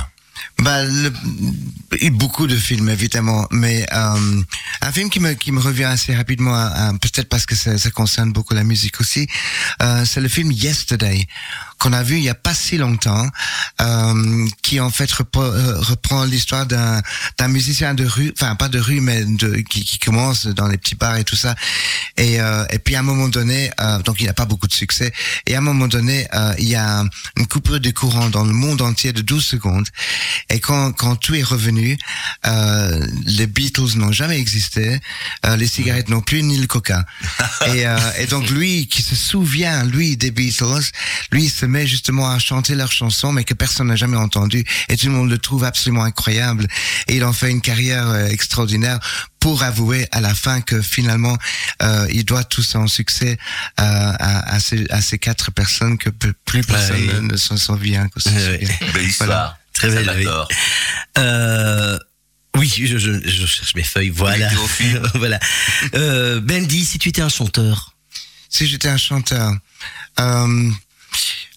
Bah, 0.58 0.84
le, 0.84 1.10
beaucoup 2.10 2.46
de 2.46 2.54
films 2.56 2.90
évidemment, 2.90 3.46
mais 3.50 3.86
euh, 3.94 4.42
un 4.82 4.92
film 4.92 5.08
qui 5.08 5.18
me 5.18 5.32
qui 5.32 5.52
me 5.52 5.60
revient 5.60 5.84
assez 5.84 6.14
rapidement, 6.14 6.54
peut-être 7.00 7.28
parce 7.30 7.46
que 7.46 7.54
ça, 7.56 7.78
ça 7.78 7.90
concerne 7.90 8.32
beaucoup 8.32 8.52
la 8.52 8.62
musique 8.64 9.00
aussi, 9.00 9.26
euh, 9.82 10.04
c'est 10.04 10.20
le 10.20 10.28
film 10.28 10.52
Yesterday 10.52 11.26
qu'on 11.80 11.92
a 11.92 12.02
vu 12.02 12.18
il 12.18 12.22
y 12.22 12.28
a 12.28 12.34
pas 12.34 12.54
si 12.54 12.76
longtemps, 12.76 13.28
euh, 13.80 14.46
qui 14.62 14.78
en 14.80 14.90
fait 14.90 15.10
reprend, 15.10 15.42
euh, 15.42 15.78
reprend 15.78 16.24
l'histoire 16.24 16.66
d'un 16.66 17.02
d'un 17.38 17.48
musicien 17.48 17.94
de 17.94 18.04
rue, 18.04 18.32
enfin 18.38 18.54
pas 18.54 18.68
de 18.68 18.78
rue, 18.78 19.00
mais 19.00 19.24
de 19.24 19.56
qui, 19.56 19.84
qui 19.84 19.98
commence 19.98 20.46
dans 20.46 20.68
les 20.68 20.78
petits 20.78 20.94
bars 20.94 21.16
et 21.16 21.24
tout 21.24 21.36
ça, 21.36 21.54
et 22.16 22.40
euh, 22.40 22.64
et 22.70 22.78
puis 22.78 22.94
à 22.94 23.00
un 23.00 23.02
moment 23.02 23.28
donné, 23.28 23.70
euh, 23.80 23.98
donc 24.00 24.20
il 24.20 24.26
n'a 24.26 24.34
pas 24.34 24.44
beaucoup 24.44 24.66
de 24.66 24.72
succès, 24.72 25.12
et 25.46 25.54
à 25.54 25.58
un 25.58 25.62
moment 25.62 25.88
donné, 25.88 26.28
euh, 26.34 26.54
il 26.58 26.68
y 26.68 26.76
a 26.76 27.04
une 27.36 27.46
coupure 27.46 27.80
de 27.80 27.90
courant 27.90 28.28
dans 28.28 28.44
le 28.44 28.52
monde 28.52 28.82
entier 28.82 29.12
de 29.12 29.22
12 29.22 29.44
secondes. 29.44 29.88
Et 30.48 30.60
quand, 30.60 30.92
quand 30.92 31.16
tout 31.16 31.34
est 31.34 31.42
revenu, 31.42 31.98
euh, 32.46 33.06
les 33.26 33.46
Beatles 33.46 33.96
n'ont 33.96 34.12
jamais 34.12 34.38
existé, 34.38 35.00
euh, 35.46 35.56
les 35.56 35.66
cigarettes 35.66 36.08
non 36.08 36.20
plus, 36.20 36.42
ni 36.42 36.58
le 36.58 36.66
coca. 36.66 37.04
et, 37.66 37.86
euh, 37.86 37.98
et 38.18 38.26
donc 38.26 38.48
lui, 38.50 38.86
qui 38.86 39.02
se 39.02 39.14
souvient, 39.14 39.84
lui, 39.84 40.16
des 40.16 40.30
Beatles, 40.30 40.90
lui, 41.30 41.48
se 41.48 41.66
met 41.70 41.86
justement 41.86 42.28
à 42.30 42.38
chanter 42.38 42.74
leurs 42.74 42.92
chansons, 42.92 43.32
mais 43.32 43.44
que 43.44 43.54
personne 43.54 43.86
n'a 43.88 43.96
jamais 43.96 44.16
entendu. 44.18 44.64
Et 44.88 44.96
tout 44.96 45.06
le 45.06 45.12
monde 45.12 45.30
le 45.30 45.38
trouve 45.38 45.64
absolument 45.64 46.04
incroyable. 46.04 46.66
Et 47.08 47.16
il 47.16 47.24
en 47.24 47.32
fait 47.32 47.50
une 47.50 47.60
carrière 47.62 48.08
euh, 48.08 48.26
extraordinaire 48.26 48.98
pour 49.38 49.62
avouer 49.62 50.06
à 50.12 50.20
la 50.20 50.34
fin 50.34 50.60
que 50.60 50.82
finalement, 50.82 51.36
euh, 51.82 52.06
il 52.12 52.24
doit 52.26 52.44
tout 52.44 52.62
son 52.62 52.86
succès 52.88 53.38
euh, 53.78 53.82
à, 53.82 54.54
à, 54.54 54.60
ces, 54.60 54.86
à 54.90 55.00
ces 55.00 55.18
quatre 55.18 55.50
personnes 55.50 55.96
que 55.96 56.10
plus 56.10 56.62
personne 56.62 56.96
Ouais. 57.08 57.20
ne, 57.22 57.36
s'en 57.36 57.56
souvient. 57.56 58.08
souvient. 58.16 58.58
Belle 58.92 59.06
histoire. 59.08 59.56
Très 59.72 59.88
belle. 59.88 60.28
Euh, 61.18 61.98
oui, 62.56 62.68
je, 62.76 62.98
je, 62.98 63.12
je 63.24 63.46
cherche 63.46 63.74
mes 63.76 63.84
feuilles, 63.84 64.10
voilà. 64.10 64.50
voilà. 65.14 65.38
Bendy, 66.40 66.84
si 66.84 66.98
tu 66.98 67.08
étais 67.08 67.22
un 67.22 67.28
chanteur. 67.28 67.94
Si 68.52 68.66
j'étais 68.66 68.88
un 68.88 68.96
chanteur, 68.96 69.52
euh, 70.18 70.70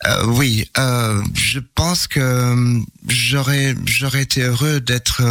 euh, 0.05 0.25
oui, 0.27 0.69
euh, 0.77 1.21
je 1.33 1.59
pense 1.59 2.07
que 2.07 2.19
euh, 2.19 2.79
j'aurais 3.07 3.75
j'aurais 3.85 4.23
été 4.23 4.41
heureux 4.41 4.81
d'être, 4.81 5.21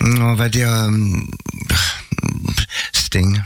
on 0.00 0.34
va 0.34 0.48
dire, 0.48 0.90
Sting. 2.92 3.40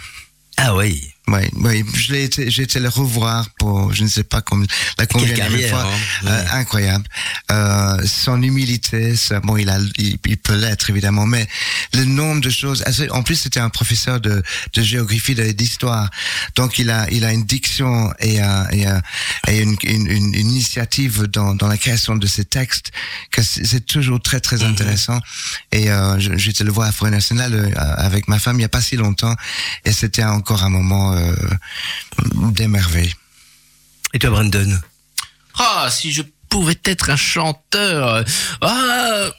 Ah 0.56 0.74
oui. 0.74 1.12
Oui, 1.32 1.42
oui, 1.54 1.84
je 1.94 2.12
l'ai 2.12 2.24
été, 2.24 2.50
j'ai 2.50 2.64
été 2.64 2.80
le 2.80 2.88
revoir 2.88 3.48
pour, 3.58 3.92
je 3.94 4.02
ne 4.02 4.08
sais 4.08 4.24
pas 4.24 4.40
comme 4.42 4.66
la 4.98 5.06
combien 5.06 5.34
fois, 5.68 5.84
hein. 5.84 6.26
Euh, 6.26 6.44
incroyable. 6.52 7.04
Euh, 7.52 8.02
son 8.04 8.42
humilité, 8.42 9.14
ça, 9.14 9.38
bon, 9.40 9.56
il 9.56 9.68
a, 9.70 9.78
il, 9.96 10.18
il 10.26 10.36
peut 10.38 10.56
l'être 10.56 10.90
évidemment, 10.90 11.26
mais 11.26 11.46
le 11.94 12.04
nombre 12.04 12.40
de 12.40 12.50
choses. 12.50 12.82
En 13.10 13.22
plus, 13.22 13.36
c'était 13.36 13.60
un 13.60 13.68
professeur 13.70 14.20
de, 14.20 14.42
de 14.74 14.82
géographie, 14.82 15.34
d'histoire, 15.54 16.10
donc 16.56 16.78
il 16.80 16.90
a, 16.90 17.08
il 17.10 17.24
a 17.24 17.32
une 17.32 17.44
diction 17.44 18.12
et, 18.18 18.42
euh, 18.42 18.64
et, 18.72 18.88
euh, 18.88 19.00
et 19.48 19.60
une, 19.60 19.76
une, 19.84 20.34
initiative 20.34 21.24
dans, 21.28 21.54
dans 21.54 21.68
la 21.68 21.78
création 21.78 22.16
de 22.16 22.26
ses 22.26 22.44
textes 22.44 22.90
que 23.30 23.42
c'est 23.42 23.86
toujours 23.86 24.20
très 24.20 24.40
très 24.40 24.56
Mhm. 24.56 24.70
intéressant. 24.72 25.20
Et 25.72 25.90
euh, 25.90 26.18
j'étais 26.18 26.64
le 26.64 26.72
voir 26.72 26.88
à 26.88 26.92
Forêt 26.92 27.10
Nationale 27.12 27.72
avec 27.76 28.26
ma 28.28 28.38
femme 28.38 28.58
il 28.58 28.62
y 28.62 28.64
a 28.64 28.68
pas 28.68 28.80
si 28.80 28.96
longtemps, 28.96 29.34
et 29.84 29.92
c'était 29.92 30.24
encore 30.24 30.64
un 30.64 30.68
moment 30.70 31.14
euh, 31.20 32.50
d'émerveil. 32.50 33.14
Et 34.12 34.18
toi, 34.18 34.30
Brandon? 34.30 34.80
Ah, 35.58 35.88
si 35.90 36.12
je 36.12 36.22
pouvais 36.48 36.78
être 36.84 37.10
un 37.10 37.16
chanteur. 37.16 38.24
Ah, 38.60 39.30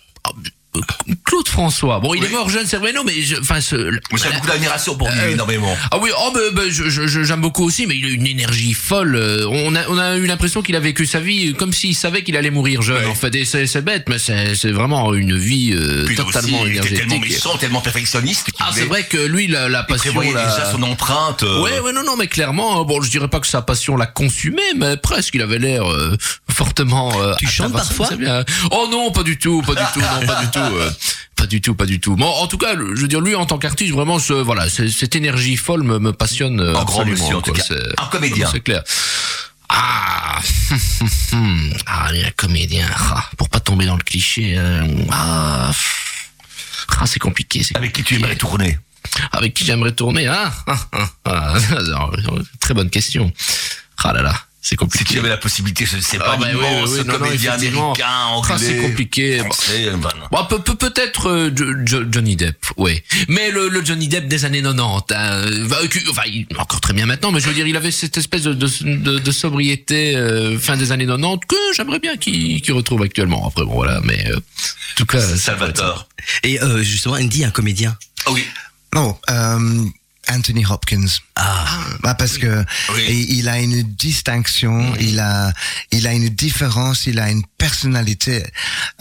Claude 1.25 1.47
François. 1.47 1.99
Bon, 1.99 2.13
il 2.13 2.23
est 2.23 2.29
mort 2.29 2.49
jeune, 2.49 2.65
c'est 2.65 2.77
vrai, 2.77 2.93
non, 2.93 3.03
mais 3.05 3.21
je, 3.21 3.35
enfin, 3.39 3.59
ce, 3.59 3.75
Moi, 3.75 4.19
j'ai 4.23 4.31
beaucoup 4.31 4.47
d'admiration 4.47 4.95
pour 4.95 5.09
lui, 5.09 5.19
Euh, 5.19 5.31
énormément. 5.31 5.75
Ah 5.91 5.97
oui, 6.01 6.09
oh, 6.17 6.31
ben, 6.33 6.41
ben, 6.53 6.69
je, 6.71 6.89
je- 6.89 7.07
je- 7.07 7.23
j'aime 7.23 7.41
beaucoup 7.41 7.63
aussi, 7.65 7.87
mais 7.87 7.95
il 7.97 8.05
a 8.05 8.09
une 8.09 8.25
énergie 8.27 8.73
folle. 8.73 9.15
Euh, 9.15 9.45
On 9.49 9.75
a, 9.75 9.87
on 9.89 9.97
a 9.97 10.15
eu 10.17 10.25
l'impression 10.27 10.61
qu'il 10.61 10.75
a 10.75 10.79
vécu 10.79 11.05
sa 11.05 11.19
vie 11.19 11.53
comme 11.55 11.73
s'il 11.73 11.95
savait 11.95 12.23
qu'il 12.23 12.37
allait 12.37 12.51
mourir 12.51 12.81
jeune. 12.81 13.03
Ouais. 13.03 13.11
En 13.11 13.15
fait, 13.15 13.35
et 13.35 13.43
c'est, 13.45 13.67
c'est 13.67 13.81
bête, 13.81 14.05
mais 14.07 14.17
c'est, 14.17 14.55
c'est 14.55 14.71
vraiment 14.71 15.13
une 15.13 15.37
vie 15.37 15.73
euh, 15.73 16.05
totalement 16.15 16.61
aussi, 16.61 16.71
il 16.71 16.77
était 16.77 16.87
énergétique. 16.87 16.97
tellement 16.99 17.19
méchant, 17.19 17.57
tellement 17.57 17.81
perfectionniste. 17.81 18.47
Ah, 18.59 18.69
c'est 18.73 18.85
vrai 18.85 19.03
que 19.03 19.17
lui, 19.17 19.47
la, 19.47 19.67
la 19.67 19.81
il 19.81 19.85
passion, 19.87 20.13
prévoyait 20.13 20.33
la- 20.33 20.45
déjà 20.45 20.71
son 20.71 20.81
empreinte. 20.83 21.43
euh, 21.43 21.61
Ouais, 21.61 21.79
ouais, 21.81 21.91
non, 21.91 22.03
non, 22.03 22.15
mais 22.17 22.27
clairement, 22.27 22.81
euh, 22.81 22.83
bon, 22.85 23.01
je 23.01 23.09
dirais 23.09 23.27
pas 23.27 23.39
que 23.41 23.47
sa 23.47 23.61
passion 23.61 23.97
l'a 23.97 24.05
consumé, 24.05 24.61
mais 24.77 24.95
presque, 24.97 25.35
il 25.35 25.41
avait 25.41 25.59
l'air 25.59 25.89
euh, 25.91 26.15
fortement. 26.49 27.11
euh, 27.21 27.33
Tu 27.39 27.47
chantes 27.47 27.73
parfois. 27.73 28.09
Oh 28.71 28.87
non, 28.89 29.11
pas 29.11 29.23
du 29.23 29.37
tout, 29.37 29.61
pas 29.61 29.75
du 29.75 29.81
tout, 29.93 29.99
non, 29.99 30.25
pas 30.27 30.41
du 30.41 30.47
tout, 30.49 30.59
euh, 30.59 30.60
pas 31.35 31.47
du 31.47 31.61
tout, 31.61 31.75
pas 31.75 31.85
du 31.85 31.99
tout. 31.99 32.15
Bon, 32.15 32.27
en 32.27 32.47
tout 32.47 32.57
cas, 32.57 32.75
je 32.75 33.01
veux 33.01 33.07
dire, 33.07 33.21
lui, 33.21 33.35
en 33.35 33.45
tant 33.45 33.57
qu'artiste, 33.57 33.93
vraiment, 33.93 34.19
ce, 34.19 34.33
voilà, 34.33 34.69
cette 34.69 35.15
énergie 35.15 35.57
folle 35.57 35.83
me, 35.83 35.99
me 35.99 36.13
passionne 36.13 36.59
euh, 36.59 36.75
Un 36.75 36.83
grand 36.83 37.05
monsieur, 37.05 37.35
en 37.35 37.41
tout 37.41 37.53
cas. 37.53 37.63
Un 37.97 38.05
comédien. 38.07 38.49
C'est 38.51 38.61
clair. 38.61 38.83
Ah, 39.69 40.39
ah, 41.87 42.09
un 42.09 42.31
comédien. 42.35 42.87
Ah, 42.93 43.25
pour 43.37 43.49
pas 43.49 43.59
tomber 43.59 43.85
dans 43.85 43.95
le 43.95 44.03
cliché. 44.03 44.55
euh, 44.57 44.85
ah, 45.11 45.71
ah, 46.99 47.05
c'est 47.05 47.19
compliqué. 47.19 47.61
Avec 47.75 47.93
qui 47.93 48.03
tu 48.03 48.15
aimerais 48.15 48.35
tourner? 48.35 48.77
Avec 49.31 49.53
qui 49.53 49.65
j'aimerais 49.65 49.93
tourner, 49.93 50.27
hein? 50.27 50.51
Ah, 50.67 50.77
ah, 51.25 51.57
ah, 51.95 52.09
Très 52.59 52.73
bonne 52.73 52.89
question. 52.89 53.31
Ah 54.03 54.13
là 54.13 54.21
là, 54.21 54.35
c'est 54.61 54.69
Si 54.69 54.75
compliqué. 54.77 55.13
tu 55.15 55.19
avais 55.19 55.29
la 55.29 55.37
possibilité, 55.37 55.85
je 55.85 55.99
sais 55.99 56.17
pas, 56.19 56.33
Ah, 56.33 56.37
bah 56.37 56.47
oui, 56.53 57.03
comédien 57.05 57.53
américain, 57.53 58.05
Ah, 58.05 58.27
anglais, 58.27 58.55
c'est 58.59 58.77
compliqué. 58.77 59.39
français, 59.39 59.87
euh, 59.87 59.97
non. 59.97 60.09
Bon, 60.31 60.45
peut, 60.45 60.59
peut, 60.59 60.75
peut-être 60.75 61.29
euh, 61.29 61.51
Jo- 61.55 61.73
Jo- 61.85 62.03
Johnny 62.11 62.35
Depp, 62.35 62.57
oui. 62.77 63.01
Mais 63.27 63.49
le, 63.51 63.69
le 63.69 63.83
Johnny 63.83 64.07
Depp 64.07 64.27
des 64.27 64.45
années 64.45 64.61
90, 64.61 65.13
hein, 65.15 65.43
euh, 65.45 65.67
enfin, 66.11 66.21
il 66.27 66.45
est 66.49 66.59
encore 66.59 66.79
très 66.79 66.93
bien 66.93 67.05
maintenant, 67.07 67.31
mais 67.31 67.39
je 67.39 67.47
veux 67.47 67.53
dire, 67.55 67.65
il 67.67 67.75
avait 67.75 67.91
cette 67.91 68.17
espèce 68.17 68.43
de, 68.43 68.53
de, 68.53 68.67
de, 68.83 69.19
de 69.19 69.31
sobriété 69.31 70.15
euh, 70.15 70.59
fin 70.59 70.77
des 70.77 70.91
années 70.91 71.07
90 71.07 71.39
que 71.47 71.55
j'aimerais 71.75 71.99
bien 71.99 72.15
qu'il 72.17 72.61
qu'il 72.61 72.73
retrouve 72.73 73.01
actuellement. 73.01 73.47
Après, 73.47 73.65
bon, 73.65 73.73
voilà, 73.73 73.99
mais 74.03 74.27
euh, 74.29 74.37
en 74.37 74.41
tout 74.95 75.05
cas, 75.05 75.21
Salvatore. 75.21 76.07
Et 76.43 76.61
euh, 76.61 76.83
justement, 76.83 77.15
Andy, 77.15 77.43
un 77.43 77.49
comédien? 77.51 77.97
Ah 78.27 78.31
oui. 78.31 78.45
Non, 78.93 79.17
euh, 79.29 79.85
Anthony 80.31 80.65
Hopkins. 80.65 81.07
Ah, 81.35 81.65
Bah, 82.03 82.13
parce 82.15 82.37
que 82.37 82.63
Oui. 82.93 83.05
il, 83.09 83.39
il 83.39 83.49
a 83.49 83.59
une 83.59 83.81
distinction, 83.83 84.93
il 84.99 85.19
a, 85.19 85.51
il 85.91 86.07
a 86.07 86.13
une 86.13 86.29
différence, 86.29 87.05
il 87.07 87.19
a 87.19 87.29
une 87.29 87.43
personnalité, 87.57 88.43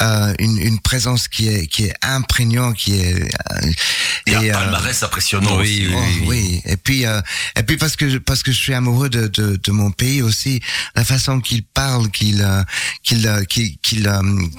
euh, 0.01 0.35
une, 0.39 0.59
une 0.59 0.79
présence 0.81 1.29
qui 1.29 1.49
est, 1.49 1.67
qui 1.67 1.85
est 1.85 1.95
imprégnante, 2.03 2.77
qui 2.77 2.95
est. 2.95 3.15
euh, 3.23 3.73
a 4.27 4.31
et, 4.31 4.35
un 4.37 4.43
euh, 4.45 4.53
palmarès 4.53 5.03
impressionnant 5.03 5.57
oui, 5.59 5.87
aussi. 5.87 5.95
Oh, 5.95 6.27
oui, 6.29 6.63
Et 6.65 6.77
puis, 6.77 7.07
euh, 7.07 7.21
et 7.57 7.63
puis 7.63 7.77
parce 7.77 7.97
que 7.97 8.09
je- 8.09 8.19
parce 8.19 8.43
que 8.43 8.53
je 8.53 8.59
suis 8.59 8.75
amoureux 8.75 9.09
de 9.09 9.27
de, 9.29 9.57
de 9.57 9.71
mon 9.73 9.91
pays 9.91 10.23
aussi, 10.23 10.61
la 10.95 11.05
façon 11.05 11.41
qu'il 11.41 11.63
parle, 11.65 12.11
qu'il 12.11 12.45
qu'il 13.03 13.23
qu'il 13.49 13.77
qu'il 13.79 14.09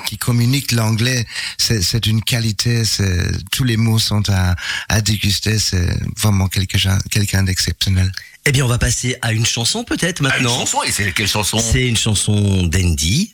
qu'il 0.07 0.17
communique 0.17 0.71
l'anglais, 0.71 1.25
c'est 1.57 1.81
c'est 1.81 2.05
une 2.07 2.21
qualité. 2.23 2.85
C'est 2.85 3.31
tous 3.51 3.63
les 3.63 3.77
mots 3.77 3.99
sont 3.99 4.23
à 4.29 4.55
à 4.89 5.01
déguster. 5.01 5.57
C'est 5.59 5.89
vraiment 6.17 6.47
quelqu'un 6.67 7.43
d'exceptionnel. 7.43 8.11
eh 8.45 8.51
bien, 8.51 8.65
on 8.65 8.67
va 8.67 8.77
passer 8.77 9.15
à 9.21 9.31
une 9.33 9.45
chanson 9.45 9.83
peut-être 9.83 10.21
Ah, 10.25 10.37
une 10.37 10.43
maintenant. 10.43 10.59
chanson, 10.59 10.83
et 10.83 10.91
c'est 10.91 11.11
quelle 11.13 11.27
chanson? 11.27 11.59
C'est 11.59 11.87
une 11.87 11.97
chanson 11.97 12.63
d'Andy. 12.63 13.33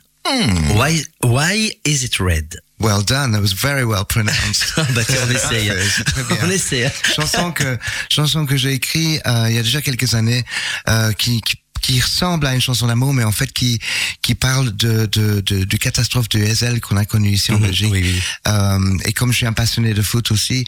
Why, 0.76 1.06
why 1.24 1.72
is 1.86 2.04
it 2.04 2.18
red? 2.20 2.60
Well 2.80 3.02
done. 3.04 3.32
That 3.32 3.40
was 3.42 3.54
very 3.54 3.84
well 3.86 4.04
pronounced. 4.06 4.74
Bah 4.94 5.04
tiens, 5.06 5.22
on 5.26 5.32
essaye. 5.34 5.72
On 6.44 6.50
essaie. 6.52 6.92
chanson 7.16 7.52
que 7.54 7.78
chanson 8.10 8.46
que 8.46 8.56
j'ai 8.58 8.74
écrit 8.74 9.20
euh, 9.26 9.48
il 9.50 9.56
y 9.56 9.58
a 9.58 9.64
déjà 9.64 9.82
quelques 9.82 10.14
années 10.14 10.44
euh, 10.90 11.12
qui, 11.14 11.42
qui 11.42 11.56
qui 11.82 12.00
ressemble 12.00 12.46
à 12.48 12.54
une 12.56 12.62
chanson 12.62 12.88
d'amour, 12.88 13.14
mais 13.14 13.24
en 13.24 13.32
fait 13.32 13.52
qui 13.52 13.80
qui 14.22 14.36
parle 14.36 14.76
de 14.76 15.06
de, 15.06 15.42
de, 15.42 15.64
du 15.64 15.78
catastrophe 15.78 16.30
de 16.30 16.40
Ezel 16.40 16.82
qu'on 16.82 16.98
a 16.98 17.06
connu 17.06 17.30
ici 17.30 17.52
en 17.52 17.56
Mhm, 17.56 17.62
Belgique. 17.62 17.92
oui, 17.92 18.02
oui. 18.04 18.22
Euh, 18.48 18.98
et 19.06 19.14
comme 19.14 19.32
je 19.32 19.38
suis 19.38 19.46
un 19.46 19.54
passionné 19.54 19.94
de 19.94 20.02
foot 20.02 20.32
aussi, 20.32 20.66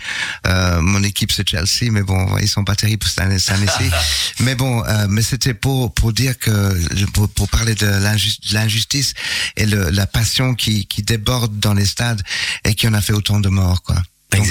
euh, 0.47 0.81
mon 0.81 1.03
équipe 1.03 1.31
c'est 1.31 1.47
Chelsea, 1.47 1.91
mais 1.91 2.01
bon, 2.03 2.37
ils 2.37 2.47
sont 2.47 2.63
pas 2.63 2.75
terribles 2.75 3.05
cette 3.07 3.19
année- 3.19 3.37
mais 4.39 4.55
bon, 4.55 4.83
euh, 4.85 5.07
mais 5.09 5.21
c'était 5.21 5.53
pour 5.53 5.93
pour 5.93 6.13
dire 6.13 6.37
que 6.37 7.05
pour, 7.13 7.29
pour 7.29 7.47
parler 7.49 7.75
de 7.75 7.85
l'injus- 7.87 8.39
de 8.49 8.53
l'injustice 8.53 9.13
et 9.57 9.65
le, 9.65 9.89
la 9.89 10.07
passion 10.07 10.55
qui 10.55 10.85
qui 10.87 11.03
déborde 11.03 11.59
dans 11.59 11.73
les 11.73 11.85
stades 11.85 12.21
et 12.65 12.73
qui 12.75 12.87
en 12.87 12.93
a 12.93 13.01
fait 13.01 13.13
autant 13.13 13.39
de 13.39 13.49
morts, 13.49 13.81
quoi. 13.83 13.95
Donc. 14.31 14.45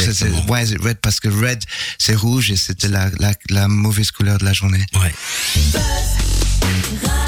Why 0.48 0.62
is 0.64 0.72
it 0.72 0.80
red? 0.82 0.98
Parce 1.00 1.20
que 1.20 1.28
red 1.28 1.62
c'est 1.98 2.14
rouge 2.16 2.50
et 2.50 2.56
c'était 2.56 2.88
la, 2.88 3.10
la 3.20 3.32
la 3.48 3.68
mauvaise 3.68 4.10
couleur 4.10 4.38
de 4.38 4.44
la 4.44 4.52
journée. 4.52 4.84
Ouais. 4.94 5.14
Ga 6.68 7.27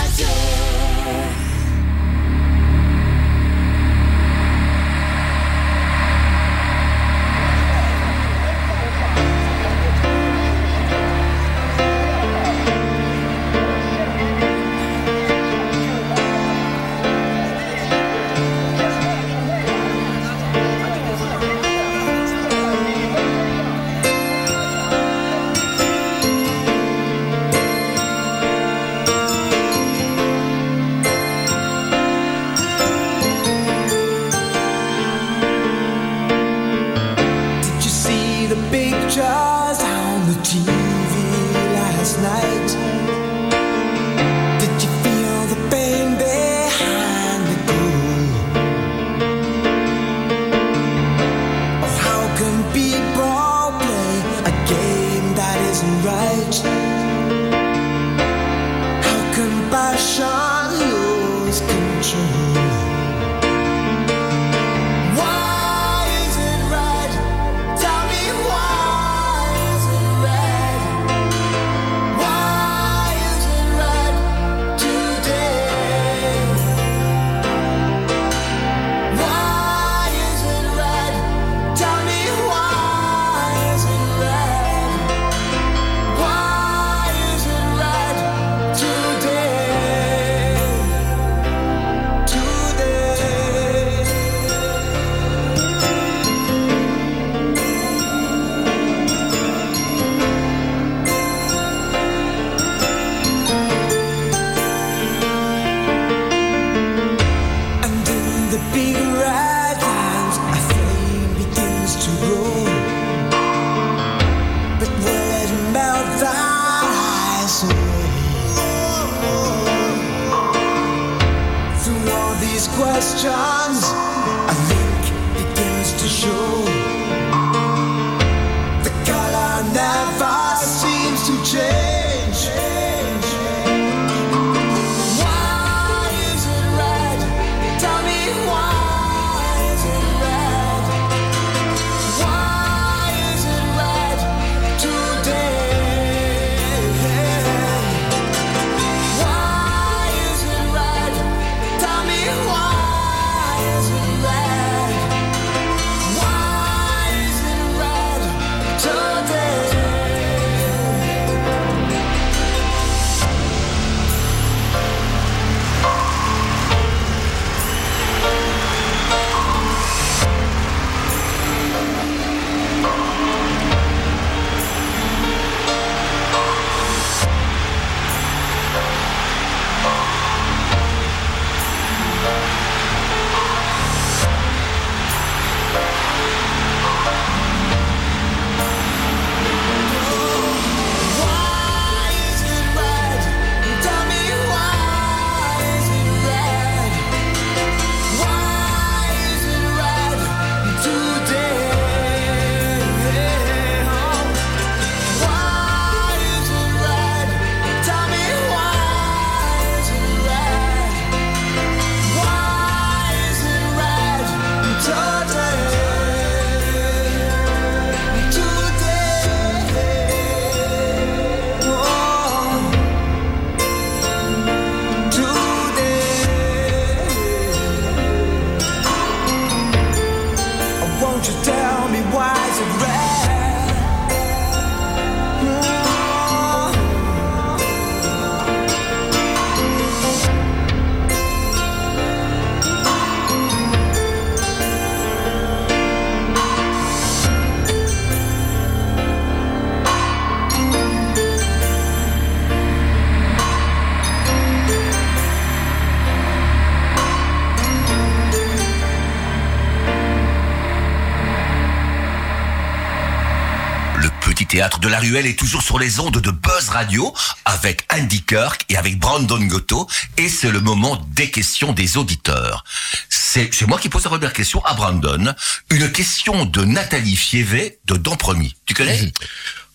est 265.05 265.39
toujours 265.39 265.63
sur 265.63 265.79
les 265.79 265.99
ondes 265.99 266.19
de 266.21 266.31
Buzz 266.31 266.69
Radio 266.71 267.15
avec 267.45 267.85
Andy 267.93 268.23
Kirk 268.23 268.65
et 268.69 268.77
avec 268.77 268.99
Brandon 268.99 269.39
Gotto 269.41 269.89
et 270.19 270.29
c'est 270.29 270.51
le 270.51 270.61
moment 270.61 271.01
des 271.15 271.31
questions 271.31 271.73
des 271.73 271.97
auditeurs. 271.97 272.65
C'est 273.09 273.51
moi 273.67 273.79
qui 273.79 273.89
pose 273.89 274.05
la 274.05 274.11
première 274.11 274.33
question 274.33 274.65
à 274.65 274.75
Brandon. 274.75 275.35
Une 275.71 275.91
question 275.91 276.45
de 276.45 276.65
Nathalie 276.65 277.17
Fievet 277.17 277.79
de 277.87 277.95
Dampremy. 277.97 278.55
Tu 278.67 278.75
connais? 278.75 279.13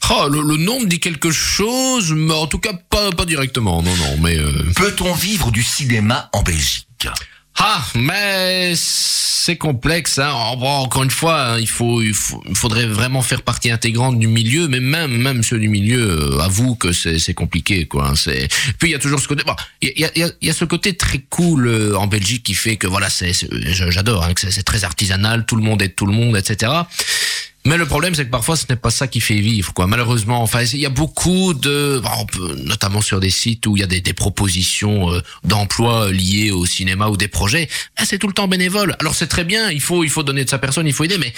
Ah, 0.07 0.27
le, 0.29 0.39
le 0.41 0.57
nom 0.57 0.81
me 0.81 0.85
dit 0.85 0.99
quelque 0.99 1.31
chose, 1.31 2.11
mais 2.15 2.33
en 2.35 2.45
tout 2.45 2.59
cas 2.59 2.73
pas, 2.91 3.09
pas 3.11 3.25
directement, 3.25 3.81
non, 3.81 3.95
non, 3.95 4.17
mais... 4.21 4.37
euh, 4.37 4.51
Peut-on 4.75 5.15
vivre 5.15 5.49
du 5.49 5.63
cinéma 5.63 6.29
en 6.31 6.43
Belgique? 6.43 7.07
Ah, 7.57 7.83
mais 7.95 8.73
c'est 8.75 9.55
complexe. 9.57 10.19
Hein. 10.19 10.31
Encore 10.31 11.03
une 11.03 11.11
fois, 11.11 11.51
hein, 11.51 11.59
il 11.59 11.67
faut, 11.67 12.01
il 12.01 12.13
faudrait 12.13 12.85
vraiment 12.85 13.21
faire 13.21 13.41
partie 13.43 13.71
intégrante 13.71 14.19
du 14.19 14.27
milieu, 14.27 14.67
mais 14.67 14.79
même, 14.79 15.15
même 15.15 15.41
ceux 15.43 15.57
du 15.59 15.69
milieu 15.69 15.99
euh, 16.01 16.39
avouent 16.41 16.75
que 16.75 16.91
c'est, 16.91 17.33
compliqué, 17.33 17.85
quoi. 17.85 18.09
hein. 18.09 18.15
C'est. 18.15 18.47
Puis 18.77 18.89
il 18.89 18.91
y 18.91 18.95
a 18.95 18.99
toujours 18.99 19.19
ce 19.19 19.27
côté. 19.27 19.43
Bon, 19.45 19.55
il 19.81 19.93
y 19.97 20.03
a, 20.05 20.11
y, 20.17 20.23
a, 20.23 20.29
y 20.41 20.49
a 20.49 20.53
ce 20.53 20.65
côté 20.65 20.97
très 20.97 21.19
cool 21.29 21.67
euh, 21.67 21.97
en 21.97 22.07
Belgique 22.07 22.43
qui 22.43 22.55
fait 22.55 22.75
que 22.75 22.87
voilà, 22.87 23.09
c'est, 23.09 23.31
j'adore, 23.89 24.23
hein, 24.25 24.33
que 24.33 24.41
c'est, 24.41 24.51
c'est 24.51 24.63
très 24.63 24.83
artisanal, 24.83 25.45
tout 25.45 25.55
le 25.55 25.63
monde 25.63 25.81
aide 25.81 25.95
tout 25.95 26.05
le 26.07 26.13
monde, 26.13 26.35
etc. 26.35 26.71
Mais 27.65 27.77
le 27.77 27.85
problème, 27.87 28.13
c'est 28.15 28.25
que 28.25 28.29
parfois, 28.29 28.55
ce 28.55 28.65
n'est 28.69 28.75
pas 28.75 28.91
ça 28.91 29.07
qui 29.07 29.19
fait 29.19 29.39
vivre, 29.39 29.73
quoi. 29.73 29.87
Malheureusement, 29.87 30.41
enfin, 30.43 30.61
il 30.63 30.79
y 30.79 30.85
a 30.85 30.89
beaucoup 30.89 31.53
de, 31.55 31.99
notamment 32.63 33.01
sur 33.01 33.19
des 33.19 33.31
sites 33.31 33.65
où 33.65 33.75
il 33.75 33.79
y 33.79 33.83
a 33.83 33.87
des, 33.87 34.01
des 34.01 34.13
propositions 34.13 35.11
euh, 35.11 35.21
d'emploi 35.43 36.11
liées 36.11 36.51
au 36.51 36.65
cinéma 36.65 37.07
ou 37.07 37.17
des 37.17 37.27
projets. 37.27 37.67
Ben, 37.97 38.05
c'est 38.05 38.19
tout 38.19 38.27
le 38.27 38.33
temps 38.33 38.47
bénévole. 38.47 38.95
Alors 38.99 39.15
c'est 39.15 39.27
très 39.27 39.43
bien, 39.43 39.71
il 39.71 39.81
faut, 39.81 40.03
il 40.03 40.09
faut 40.11 40.21
donner 40.23 40.45
de 40.45 40.49
sa 40.49 40.59
personne, 40.59 40.85
il 40.85 40.93
faut 40.93 41.03
aider, 41.05 41.17
mais 41.17 41.33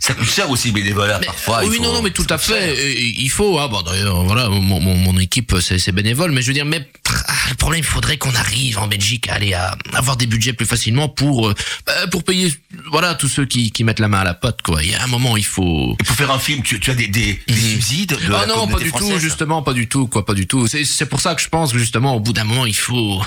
Ça 0.00 0.14
coûte 0.14 0.28
cher 0.28 0.50
aussi 0.50 0.72
bénévolat 0.72 1.20
parfois. 1.20 1.62
oui, 1.64 1.76
faut- 1.76 1.82
non, 1.84 1.92
non, 1.92 2.02
mais 2.02 2.10
tout 2.10 2.26
à 2.28 2.38
fait. 2.38 2.96
Il 3.00 3.30
faut, 3.30 3.58
ah, 3.58 3.68
bon, 3.68 3.82
d'ailleurs, 3.82 4.24
voilà, 4.24 4.48
mon, 4.48 4.80
mon, 4.80 4.94
mon 4.96 5.18
équipe, 5.18 5.54
c'est 5.60 5.78
c'est 5.78 5.92
bénévole, 5.92 6.32
mais 6.32 6.42
je 6.42 6.48
veux 6.48 6.54
dire, 6.54 6.64
mais 6.66 6.88
ah, 7.28 7.32
le 7.50 7.54
problème, 7.54 7.80
il 7.80 7.84
faudrait 7.86 8.16
qu'on 8.18 8.34
arrive 8.34 8.78
en 8.78 8.88
Belgique 8.88 9.28
à 9.28 9.34
aller 9.34 9.54
à 9.54 9.76
avoir 9.94 10.16
des 10.16 10.26
budgets 10.26 10.52
plus 10.54 10.66
facilement 10.66 11.08
pour, 11.08 11.48
euh, 11.48 11.54
bah, 11.86 11.92
pour 12.10 12.24
payer, 12.24 12.52
voilà, 12.90 13.14
tous 13.14 13.28
ceux 13.28 13.46
qui, 13.46 13.70
qui 13.70 13.84
mettent 13.84 14.00
la 14.00 14.08
main 14.08 14.20
à 14.20 14.24
la 14.24 14.34
pote, 14.34 14.60
quoi. 14.62 14.82
Il 14.82 14.90
y 14.90 14.94
a 14.94 15.02
un 15.04 15.06
moment, 15.06 15.36
il 15.36 15.44
faut. 15.44 15.67
Et 16.00 16.04
pour 16.04 16.16
faire 16.16 16.30
un 16.30 16.38
film, 16.38 16.62
tu, 16.62 16.80
tu 16.80 16.90
as 16.90 16.94
des, 16.94 17.08
des, 17.08 17.40
des 17.46 17.54
subsides 17.54 18.10
de 18.10 18.32
Ah 18.34 18.46
la 18.46 18.46
non, 18.46 18.66
pas 18.68 18.78
du 18.78 18.92
tout, 18.92 19.18
justement, 19.18 19.62
pas 19.62 19.72
du 19.72 19.88
tout, 19.88 20.06
quoi, 20.06 20.24
pas 20.24 20.34
du 20.34 20.46
tout. 20.46 20.66
C'est 20.66 21.06
pour 21.08 21.20
ça 21.20 21.34
que 21.34 21.42
je 21.42 21.48
pense 21.48 21.72
que 21.72 21.78
justement, 21.78 22.14
au 22.14 22.20
bout 22.20 22.32
d'un 22.32 22.44
moment, 22.44 22.66
il 22.66 22.76
faut, 22.76 23.22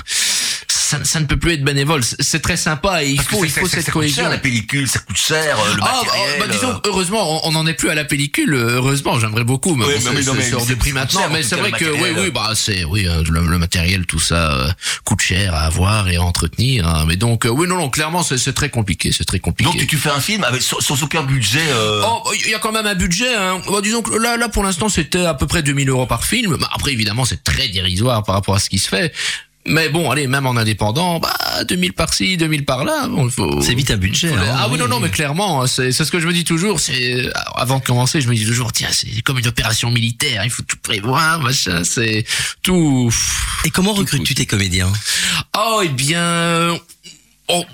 ça, 0.98 1.04
ça 1.04 1.20
ne 1.20 1.26
peut 1.26 1.36
plus 1.36 1.52
être 1.54 1.64
bénévole. 1.64 2.02
C'est 2.20 2.40
très 2.40 2.56
sympa 2.56 3.02
et 3.04 3.10
il 3.10 3.16
Parce 3.16 3.28
faut, 3.28 3.44
il 3.44 3.50
faut 3.50 3.66
cette 3.66 3.80
ça 3.80 3.92
coûte 3.92 4.02
cohésion. 4.02 4.22
cher, 4.22 4.30
la 4.30 4.38
pellicule, 4.38 4.88
ça 4.88 4.98
coûte 5.00 5.16
cher, 5.16 5.58
euh, 5.58 5.74
le 5.74 5.80
Ah, 5.82 6.00
bah, 6.04 6.06
matériel. 6.06 6.38
bah, 6.40 6.46
disons, 6.50 6.70
euh, 6.70 6.78
heureusement, 6.86 7.46
on 7.46 7.52
n'en 7.52 7.66
est 7.66 7.74
plus 7.74 7.90
à 7.90 7.94
la 7.94 8.04
pellicule. 8.04 8.54
Heureusement, 8.54 9.18
j'aimerais 9.18 9.44
beaucoup, 9.44 9.74
mais 9.74 9.84
Oui, 9.86 9.94
bon, 10.04 10.10
mais 10.14 10.22
non, 10.22 10.34
mais 10.34 10.52
hors 10.54 10.60
c'est- 10.62 10.68
de 10.70 10.74
prix 10.74 10.90
c'est 10.90 10.94
maintenant. 10.94 11.20
cher, 11.20 11.30
en 11.30 11.32
Mais 11.32 11.42
c'est 11.42 11.56
vrai 11.56 11.72
que, 11.72 11.84
oui, 11.84 12.10
oui, 12.16 12.30
bah, 12.30 12.52
c'est, 12.54 12.84
oui, 12.84 13.06
euh, 13.08 13.22
le, 13.30 13.46
le 13.46 13.58
matériel, 13.58 14.06
tout 14.06 14.18
ça 14.20 14.52
euh, 14.52 14.70
coûte 15.04 15.20
cher 15.20 15.54
à 15.54 15.60
avoir 15.62 16.08
et 16.08 16.16
à 16.16 16.22
entretenir. 16.22 16.86
hein. 16.86 17.04
Mais 17.08 17.16
donc, 17.16 17.46
euh, 17.46 17.48
oui, 17.50 17.66
non, 17.66 17.76
non, 17.76 17.88
clairement, 17.90 18.22
c'est 18.22 18.52
très 18.52 18.70
compliqué, 18.70 19.12
c'est 19.12 19.24
très 19.24 19.38
compliqué. 19.40 19.70
Donc 19.72 19.86
tu, 19.86 19.96
fais 19.96 20.10
un 20.10 20.20
film 20.20 20.44
avec 20.44 20.62
sans, 20.62 20.80
sans 20.80 21.02
aucun 21.02 21.22
budget. 21.22 21.60
euh, 21.68 22.02
Oh, 22.04 22.30
il 22.44 22.50
y 22.50 22.54
a 22.54 22.58
quand 22.58 22.72
même 22.72 22.86
un 22.86 22.94
budget. 22.94 23.34
Hein. 23.34 23.60
Bah, 23.70 23.80
disons 23.82 24.02
que 24.02 24.14
là, 24.16 24.36
là 24.36 24.48
pour 24.48 24.62
l'instant, 24.64 24.88
c'était 24.88 25.24
à 25.24 25.34
peu 25.34 25.46
près 25.46 25.62
2000 25.62 25.88
euros 25.88 26.06
par 26.06 26.24
film. 26.24 26.56
Bah, 26.56 26.68
après, 26.74 26.92
évidemment, 26.92 27.24
c'est 27.24 27.42
très 27.42 27.68
dérisoire 27.68 28.22
par 28.24 28.34
rapport 28.34 28.54
à 28.54 28.58
ce 28.58 28.68
qui 28.68 28.78
se 28.78 28.88
fait. 28.88 29.12
Mais 29.64 29.88
bon, 29.90 30.10
allez, 30.10 30.26
même 30.26 30.44
en 30.46 30.56
indépendant, 30.56 31.20
bah 31.20 31.36
2000 31.68 31.92
par-ci, 31.92 32.36
2000 32.36 32.64
par-là, 32.64 33.06
bon, 33.08 33.26
il 33.26 33.30
faut. 33.30 33.60
C'est 33.62 33.74
vite 33.74 33.92
un 33.92 33.96
budget. 33.96 34.28
faut- 34.30 34.34
hein. 34.36 34.56
ah 34.58 34.68
oui, 34.68 34.76
non, 34.76 34.88
non, 34.88 34.98
mais 34.98 35.08
clairement, 35.08 35.62
hein, 35.62 35.66
c'est 35.68 35.92
c'est 35.92 36.04
ce 36.04 36.10
que 36.10 36.18
je 36.18 36.26
me 36.26 36.32
dis 36.32 36.42
toujours. 36.42 36.80
C'est 36.80 37.30
avant 37.54 37.78
de 37.78 37.84
commencer, 37.84 38.20
je 38.20 38.28
me 38.28 38.34
dis 38.34 38.44
toujours, 38.44 38.72
tiens, 38.72 38.88
c'est 38.90 39.22
comme 39.22 39.38
une 39.38 39.46
opération 39.46 39.90
militaire. 39.92 40.42
Il 40.44 40.50
faut 40.50 40.64
tout 40.64 40.78
prévoir, 40.82 41.38
machin. 41.40 41.84
C'est 41.84 42.24
tout. 42.62 43.12
Et 43.64 43.70
comment 43.70 43.92
recrutes-tu 43.92 44.34
tes 44.34 44.46
comédiens? 44.46 44.92
Oh, 45.56 45.80
eh 45.84 45.88
bien, 45.88 46.76
oh, 47.48 47.64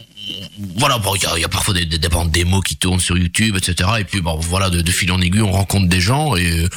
voilà, 0.76 0.98
bon, 0.98 1.14
il 1.14 1.22
y 1.38 1.40
y 1.40 1.44
a 1.44 1.48
parfois 1.48 1.72
des, 1.72 1.86
des, 1.86 1.96
des 1.98 2.08
bandes 2.08 2.30
démos 2.30 2.62
qui 2.64 2.76
tournent 2.76 3.00
sur 3.00 3.16
YouTube, 3.16 3.56
etc. 3.56 3.88
Et 4.00 4.04
puis, 4.04 4.20
bon, 4.20 4.36
voilà, 4.36 4.68
de, 4.68 4.82
de 4.82 4.90
fil 4.92 5.10
en 5.10 5.20
aiguille, 5.22 5.40
on 5.40 5.52
rencontre 5.52 5.88
des 5.88 6.02
gens 6.02 6.36
et 6.36 6.68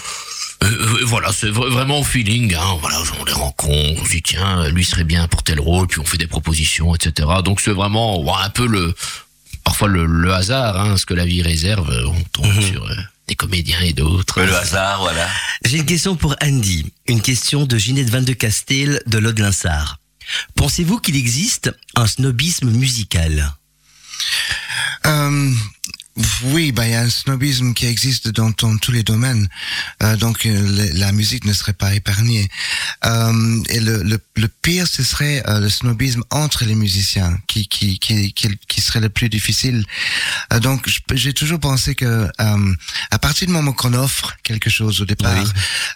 voilà, 1.06 1.32
c'est 1.34 1.50
vra- 1.50 1.70
vraiment 1.70 2.00
au 2.00 2.04
feeling. 2.04 2.54
Hein, 2.56 2.78
voilà, 2.80 3.02
on 3.20 3.26
les 3.26 3.34
rencontre, 3.34 3.70
on 4.02 4.06
se 4.06 4.12
dit 4.12 4.22
tiens, 4.22 4.68
lui 4.70 4.86
serait 4.86 5.04
bien 5.04 5.28
pour 5.28 5.44
tel 5.44 5.60
rôle, 5.60 5.88
puis 5.88 6.00
on 6.00 6.06
fait 6.06 6.18
des 6.18 6.28
propositions, 6.28 6.94
etc. 6.96 7.28
Donc 7.44 7.62
c'est 7.62 7.72
vraiment 7.72 8.22
ouais, 8.22 8.32
un 8.44 8.50
peu 8.50 8.68
le, 8.68 8.94
parfois 9.64 9.88
le, 9.88 10.06
le 10.06 10.34
hasard, 10.34 10.80
hein, 10.80 10.98
ce 10.98 11.06
que 11.06 11.14
la 11.14 11.26
vie 11.26 11.42
réserve. 11.42 11.90
euh, 11.90 12.06
On 12.08 12.22
tombe 12.32 12.62
sur 12.62 12.86
euh, 12.86 12.96
des 13.28 13.36
comédiens 13.36 13.80
et 13.82 13.94
d'autres. 13.94 14.42
le 14.42 14.56
hasard, 14.56 15.00
voilà. 15.02 15.28
J'ai 15.66 15.78
une 15.78 15.86
question 15.86 16.16
pour 16.16 16.36
Andy. 16.44 16.92
Une 17.08 17.22
question 17.22 17.66
de 17.66 17.78
Ginette 17.78 18.10
Van 18.10 18.22
de 18.22 18.34
Castel 18.34 19.02
de 19.08 19.18
Lode-Linsart. 19.18 19.98
Pensez-vous 20.56 21.00
qu'il 21.00 21.16
existe 21.16 21.72
un 21.96 22.08
snobisme 22.08 22.70
musical? 22.70 23.52
Euh, 25.08 25.52
oui, 26.44 26.72
bah 26.74 26.86
il 26.88 26.92
y 26.92 26.96
a 26.96 27.02
un 27.02 27.10
snobisme 27.10 27.74
qui 27.74 27.86
existe 27.86 28.28
dans, 28.30 28.50
dans 28.58 28.78
tous 28.78 28.92
les 28.92 29.04
domaines, 29.04 29.48
Euh, 30.04 30.18
donc 30.18 30.46
euh, 30.46 30.52
le- 30.78 31.00
la 31.00 31.12
musique 31.12 31.46
ne 31.46 31.54
serait 31.54 31.74
pas 31.74 31.94
épargnée. 31.94 32.50
Euh, 33.06 33.62
et 33.70 33.80
le, 33.80 34.04
le, 34.04 34.20
le 34.36 34.48
pire, 34.48 34.88
ce 34.88 35.04
serait 35.04 35.42
euh, 35.48 35.60
le 35.60 35.70
snobisme 35.70 36.24
entre 36.30 36.66
les 36.66 36.76
musiciens, 36.76 37.38
qui 37.48 37.68
qui 37.68 37.98
qui 38.00 38.34
qui, 38.34 38.48
qui 38.68 38.82
serait 38.82 39.00
le 39.00 39.10
plus 39.10 39.30
difficile. 39.30 39.86
Euh, 40.52 40.60
donc 40.60 40.90
j'ai 41.14 41.34
toujours 41.34 41.60
pensé 41.60 41.96
que 41.96 42.06
euh, 42.42 42.74
à 43.12 43.20
partir 43.20 43.48
du 43.48 43.54
moment 43.54 43.72
qu'on 43.74 43.94
offre 43.94 44.36
quelque 44.44 44.70
chose 44.70 45.00
au 45.02 45.06
départ 45.06 45.54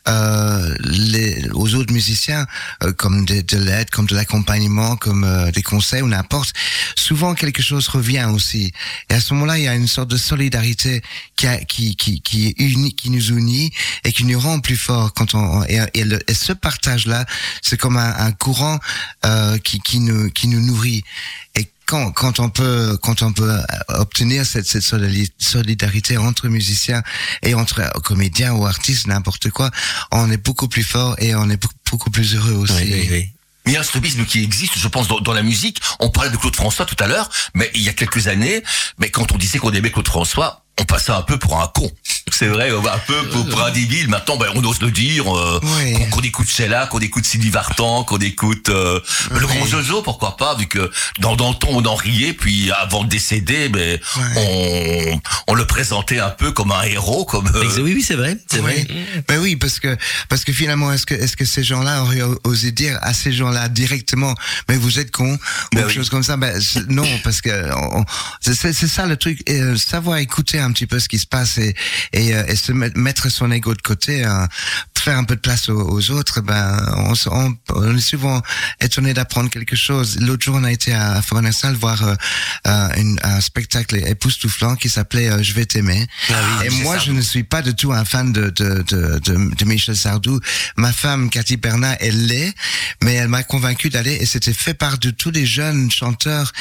euh, 0.08 0.75
les, 0.80 1.49
aux 1.54 1.73
autres 1.75 1.93
musiciens, 1.93 2.45
euh, 2.84 2.93
comme 2.93 3.25
de, 3.25 3.41
de 3.41 3.58
l'aide, 3.58 3.89
comme 3.89 4.06
de 4.06 4.15
l'accompagnement, 4.15 4.95
comme 4.95 5.23
euh, 5.23 5.51
des 5.51 5.63
conseils 5.63 6.01
ou 6.01 6.08
n'importe, 6.08 6.54
souvent 6.95 7.34
quelque 7.36 7.62
chose 7.62 7.88
revient 7.89 8.28
aussi. 8.34 8.71
Et 9.10 9.13
à 9.15 9.19
ce 9.19 9.34
moment-là, 9.34 9.58
il 9.58 9.63
y 9.63 9.67
a 9.67 9.75
une 9.75 9.88
sorte 9.88 10.04
de 10.05 10.17
solidarité 10.17 11.01
qui, 11.35 11.47
qui, 11.67 11.95
qui, 11.95 12.21
qui 12.21 12.47
est 12.47 12.55
unique, 12.59 12.97
qui 12.97 13.09
nous 13.09 13.27
unit 13.29 13.71
et 14.03 14.11
qui 14.11 14.23
nous 14.23 14.39
rend 14.39 14.59
plus 14.59 14.77
forts 14.77 15.13
quand 15.13 15.33
on 15.35 15.63
et, 15.63 15.79
ce 16.33 16.53
partage-là, 16.53 17.25
c'est 17.61 17.77
comme 17.77 17.97
un, 17.97 18.31
courant 18.31 18.79
euh, 19.25 19.57
qui, 19.57 19.79
qui 19.79 19.99
nous 19.99 20.29
qui 20.31 20.47
nous 20.47 20.59
nourrit. 20.59 21.03
Et 21.55 21.67
quand, 21.85 22.11
quand 22.11 22.39
on 22.39 22.49
peut 22.49 22.97
quand 23.01 23.21
on 23.21 23.31
peut 23.31 23.49
euh, 23.51 23.61
obtenir 23.89 24.45
cette, 24.45 24.65
cette 24.67 24.83
solidari- 24.83 25.31
solidarité 25.37 26.17
entre 26.17 26.47
musiciens 26.49 27.01
et 27.43 27.53
entre 27.53 27.79
euh, 27.81 27.89
comédiens 28.01 28.53
ou 28.53 28.65
artistes 28.65 29.07
n'importe 29.07 29.49
quoi, 29.51 29.71
on 30.11 30.29
est 30.31 30.37
beaucoup 30.43 30.67
plus 30.67 30.83
fort 30.83 31.15
et 31.19 31.35
on 31.35 31.49
est 31.49 31.61
beaucoup, 31.91 32.09
plus 32.09 32.35
heureux 32.35 32.53
aussi. 32.53 32.73
Il 33.65 33.73
y 33.73 33.78
a 33.78 33.80
un 33.80 33.84
snobisme 33.84 34.25
qui 34.25 34.43
existe, 34.43 34.78
je 34.78 34.88
pense, 34.88 35.08
dans, 35.08 35.19
dans 35.19 35.34
la 35.34 35.43
musique. 35.43 35.80
On 35.99 36.10
parlait 36.10 36.30
de 36.30 36.38
Claude 36.38 36.56
François 36.56 36.86
tout 36.86 36.95
à 36.99 37.08
l'heure, 37.08 37.30
mais 37.54 37.71
il 37.73 37.82
y 37.82 37.89
a 37.89 37.93
quelques 37.93 38.28
années, 38.28 38.63
mais 38.97 39.10
quand 39.10 39.32
on 39.32 39.38
disait 39.38 39.60
qu'on 39.60 39.71
aimait 39.71 39.91
Claude 39.91 40.08
François, 40.08 40.64
on 40.79 40.85
passait 40.85 41.11
un 41.11 41.21
peu 41.21 41.38
pour 41.38 41.61
un 41.61 41.67
con. 41.67 41.89
C'est 42.31 42.47
vrai, 42.47 42.71
on 42.73 42.81
va 42.81 42.95
un 42.95 42.99
peu 42.99 43.15
pour, 43.29 43.47
pour 43.47 43.63
un 43.63 43.71
débile. 43.71 44.09
Maintenant, 44.09 44.35
ben, 44.38 44.47
on 44.55 44.63
ose 44.65 44.81
le 44.81 44.91
dire. 44.91 45.23
euh, 45.33 45.59
Oui. 45.63 45.93
qu'on, 45.93 46.05
qu'on 46.17 46.21
écoute 46.21 46.47
Sheila, 46.49 46.88
qu'on 46.88 46.99
écoute 46.99 47.23
Sylvie 47.25 47.49
Vartan, 47.51 48.03
qu'on 48.03 48.17
écoute 48.17 48.67
euh, 48.69 48.99
le 49.31 49.39
grand 49.39 49.65
Jojo, 49.65 50.01
pourquoi 50.01 50.35
pas, 50.35 50.55
vu 50.55 50.65
que 50.67 50.91
dans 51.19 51.35
Danton, 51.35 51.67
on 51.71 51.85
en 51.85 51.95
riait, 51.95 52.33
puis 52.33 52.71
avant 52.71 53.03
de 53.03 53.09
décéder, 53.09 53.69
ben, 53.69 53.99
on, 54.35 55.21
on 55.47 55.53
le 55.53 55.65
présentait 55.65 56.19
un 56.19 56.29
peu 56.29 56.51
comme 56.51 56.71
un 56.71 56.81
héros, 56.83 57.25
comme... 57.25 57.47
euh, 57.55 57.63
Oui, 57.81 57.93
oui, 57.95 58.03
c'est 58.05 58.15
vrai, 58.15 58.35
c'est 58.51 58.59
vrai. 58.59 58.85
Ben 59.27 59.39
oui, 59.39 59.55
parce 59.55 59.79
que 59.79 59.95
parce 60.27 60.43
que 60.43 60.51
finalement, 60.51 60.91
est-ce 60.91 61.05
que 61.05 61.13
est-ce 61.15 61.38
que 61.38 61.45
ces 61.45 61.63
gens-là 61.63 62.01
auraient 62.03 62.21
osé 62.43 62.71
dire 62.71 62.97
à 63.01 63.13
ces 63.13 63.31
gens-là 63.31 63.69
directement, 63.69 64.33
mais 64.67 64.75
vous 64.77 64.99
êtes 64.99 65.11
con 65.11 65.33
ou 65.33 65.38
Ben 65.71 65.81
quelque 65.81 65.88
oui. 65.89 65.93
chose 65.95 66.09
comme 66.09 66.23
ça? 66.23 66.35
Ben 66.38 66.59
non, 66.89 67.07
parce 67.23 67.39
que 67.41 67.49
on- 67.93 68.03
c'est 68.41 68.73
ça 68.88 69.05
le 69.05 69.15
truc, 69.15 69.39
euh, 69.49 69.77
savoir 69.77 70.17
écouter 70.17 70.59
un 70.65 70.71
petit 70.71 70.88
peu 70.88 70.99
ce 70.99 71.08
qui 71.08 71.19
se 71.19 71.28
passe 71.28 71.58
et 71.58 71.73
et, 72.13 72.34
euh, 72.36 72.43
et 72.47 72.56
se 72.56 72.71
mettre, 72.71 72.97
mettre 72.97 73.30
son 73.30 73.51
ego 73.51 73.73
de 73.73 73.82
côté, 73.82 74.23
hein, 74.23 74.47
faire 74.99 75.17
un 75.17 75.23
peu 75.23 75.36
de 75.36 75.41
place 75.41 75.69
aux, 75.69 75.80
aux 75.89 76.12
autres. 76.12 76.41
Ben 76.41 76.93
on, 76.97 77.15
se- 77.15 77.30
on, 77.30 77.56
on 77.69 77.95
est 77.97 78.01
souvent 78.01 78.41
étonné 78.82 79.13
d'apprendre 79.13 79.49
quelque 79.49 79.75
chose. 79.75 80.17
L'autre 80.19 80.43
jour, 80.43 80.56
on 80.56 80.63
a 80.63 80.71
été 80.71 80.93
à 80.93 81.21
Forenasal 81.21 81.75
voir 81.75 82.04
euh, 82.04 82.15
euh, 82.67 82.89
une- 82.97 83.19
un 83.23 83.39
spectacle 83.41 83.95
époustouflant 83.97 84.75
qui 84.75 84.89
s'appelait 84.89 85.30
euh, 85.30 85.43
Je 85.43 85.54
vais 85.54 85.65
t'aimer. 85.65 86.08
et 86.65 86.69
Michel 86.69 86.84
moi, 86.84 86.97
je 86.97 87.12
ne 87.12 87.21
suis 87.21 87.43
pas 87.43 87.62
du 87.62 87.75
tout 87.75 87.93
un 87.93 88.04
fan 88.06 88.34
de, 88.34 88.49
de, 88.49 88.84
de, 88.88 89.19
de, 89.19 89.56
de 89.56 89.65
Michel 89.65 89.95
Sardou. 89.95 90.39
Ma 90.78 90.91
femme, 90.91 91.30
Cathy 91.30 91.58
Bernat, 91.58 91.97
elle 91.99 92.25
l'est, 92.28 92.54
mais 93.04 93.13
elle 93.13 93.28
m'a 93.28 93.43
convaincu 93.43 93.89
d'aller 93.89 94.13
et 94.19 94.25
c'était 94.25 94.54
fait 94.54 94.73
par 94.73 94.97
de 94.97 95.12
tous 95.12 95.30
les 95.32 95.45
jeunes 95.45 95.91
chanteurs 95.91 96.51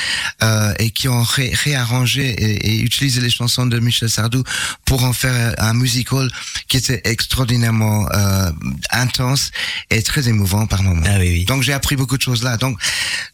euh, 0.42 0.74
et 0.78 0.90
qui 0.90 1.08
ont 1.08 1.22
ré- 1.22 1.52
réarrangé 1.64 2.28
et, 2.28 2.72
et 2.74 2.80
utilisé 2.82 3.20
les 3.22 3.30
chansons 3.30 3.64
de 3.66 3.78
Michel 3.78 3.93
Sardou 4.08 4.42
pour 4.84 5.04
en 5.04 5.12
faire 5.12 5.54
un 5.58 5.74
musical 5.74 6.28
qui 6.68 6.76
était 6.76 7.00
extraordinairement 7.04 8.06
euh, 8.12 8.14
euh, 8.14 8.50
intense 8.90 9.50
et 9.90 10.02
très 10.02 10.28
émouvant 10.28 10.66
par 10.66 10.82
moments. 10.82 11.02
Ah 11.06 11.16
oui, 11.18 11.30
oui. 11.30 11.44
Donc 11.44 11.62
j'ai 11.62 11.72
appris 11.72 11.96
beaucoup 11.96 12.16
de 12.16 12.22
choses 12.22 12.42
là. 12.42 12.56
Donc 12.56 12.78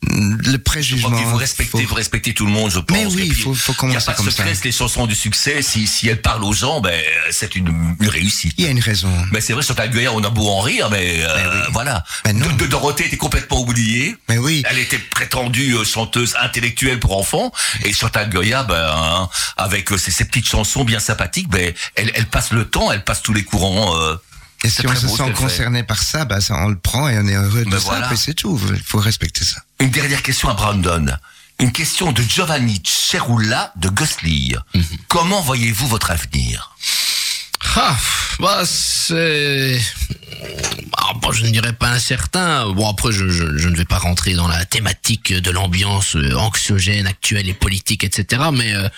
le 0.02 0.56
préjugement. 0.58 1.08
crois 1.10 1.18
qu'il 1.18 1.66
faut 1.66 1.78
faut 1.88 1.94
respecter 1.94 2.34
tout 2.34 2.46
le 2.46 2.52
monde, 2.52 2.70
je 2.70 2.78
pense. 2.78 2.96
Mais 2.96 3.06
oui, 3.06 3.28
puis, 3.30 3.42
faut- 3.42 3.54
faut 3.54 3.72
Il 3.82 3.88
n'y 3.90 3.96
a 3.96 4.00
commencer 4.00 4.06
pas 4.06 4.14
comme 4.14 4.30
ça. 4.30 4.44
les 4.64 4.72
chansons 4.72 5.06
du 5.06 5.14
succès. 5.14 5.62
Si, 5.62 5.86
si 5.86 6.08
elles 6.08 6.20
parlent 6.22 6.44
aux 6.44 6.52
gens, 6.52 6.80
ben, 6.80 7.00
c'est 7.30 7.56
une, 7.56 7.94
une 8.00 8.08
réussite. 8.08 8.54
Il 8.58 8.64
y 8.64 8.68
a 8.68 8.70
une 8.70 8.80
raison. 8.80 9.10
Mais 9.32 9.40
c'est 9.40 9.52
vrai, 9.52 9.62
sur 9.62 9.74
Goya, 9.74 10.12
on 10.12 10.22
a 10.24 10.30
beau 10.30 10.48
en 10.48 10.60
rire, 10.60 10.88
mais 10.90 11.22
euh, 11.24 11.64
voilà. 11.72 12.04
Ben 12.24 12.36
non. 12.36 12.46
de, 12.46 12.52
de 12.52 12.66
Dorothée 12.66 13.06
était 13.06 13.16
complètement 13.16 13.60
oubliée. 13.60 14.16
Mais 14.28 14.38
oui. 14.38 14.62
Elle 14.68 14.78
était 14.78 14.98
prétendue 14.98 15.74
euh, 15.74 15.84
chanteuse 15.84 16.34
intellectuelle 16.40 17.00
pour 17.00 17.16
enfants. 17.18 17.52
Et 17.84 17.92
sur 17.92 18.10
Goya, 18.30 18.62
ben, 18.64 18.74
hein, 18.94 19.28
avec 19.56 19.92
euh, 19.92 19.98
ses, 19.98 20.10
ses 20.10 20.24
petites 20.24 20.46
chansons 20.50 20.84
bien 20.84 21.00
sympathiques, 21.00 21.48
ben, 21.48 21.72
elle, 21.94 22.10
elle 22.14 22.26
passe 22.26 22.50
le 22.52 22.64
temps, 22.68 22.90
elle 22.92 23.04
passe 23.04 23.22
tous 23.22 23.32
les 23.32 23.44
courants. 23.44 23.96
euh, 23.96 24.16
Et 24.64 24.68
si 24.70 24.86
on 24.86 24.94
se 24.94 25.06
beau 25.06 25.16
sent 25.16 25.24
fait. 25.26 25.32
concerné 25.32 25.82
par 25.82 26.02
ça, 26.02 26.24
bah 26.24 26.40
ça, 26.40 26.54
on 26.64 26.68
le 26.68 26.76
prend 26.78 27.08
et 27.08 27.16
on 27.18 27.26
est 27.26 27.34
heureux 27.34 27.64
de 27.64 27.70
Ben 27.70 27.78
ça. 27.78 27.84
voilà. 27.86 28.12
Et 28.12 28.16
c'est 28.16 28.34
tout. 28.34 28.60
Il 28.74 28.82
faut 28.82 28.98
respecter 28.98 29.44
ça. 29.44 29.62
Une 29.80 29.90
dernière 29.90 30.22
question 30.22 30.48
à 30.48 30.54
Brandon. 30.54 31.06
Une 31.60 31.72
question 31.72 32.10
de 32.12 32.22
Giovanni 32.22 32.82
Cerulla 32.86 33.72
de 33.76 33.88
Gosli. 33.90 34.54
Mhm. 34.74 34.82
Comment 35.08 35.42
voyez-vous 35.42 35.86
votre 35.88 36.10
avenir? 36.10 36.74
Ah, 37.76 37.96
bah 38.40 38.62
c'est... 38.64 39.80
Ah, 40.96 41.12
bon, 41.20 41.30
je 41.30 41.44
ne 41.44 41.50
dirais 41.50 41.72
pas 41.72 41.88
incertain. 41.88 42.68
Bon, 42.72 42.88
après, 42.88 43.12
je, 43.12 43.28
je, 43.28 43.56
je 43.56 43.68
ne 43.68 43.76
vais 43.76 43.84
pas 43.84 43.98
rentrer 43.98 44.34
dans 44.34 44.48
la 44.48 44.64
thématique 44.64 45.32
de 45.32 45.50
l'ambiance 45.50 46.16
euh, 46.16 46.34
anxiogène 46.34 47.06
actuelle 47.06 47.48
et 47.48 47.54
politique, 47.54 48.02
etc. 48.02 48.42
Mais, 48.52 48.74
euh, 48.74 48.88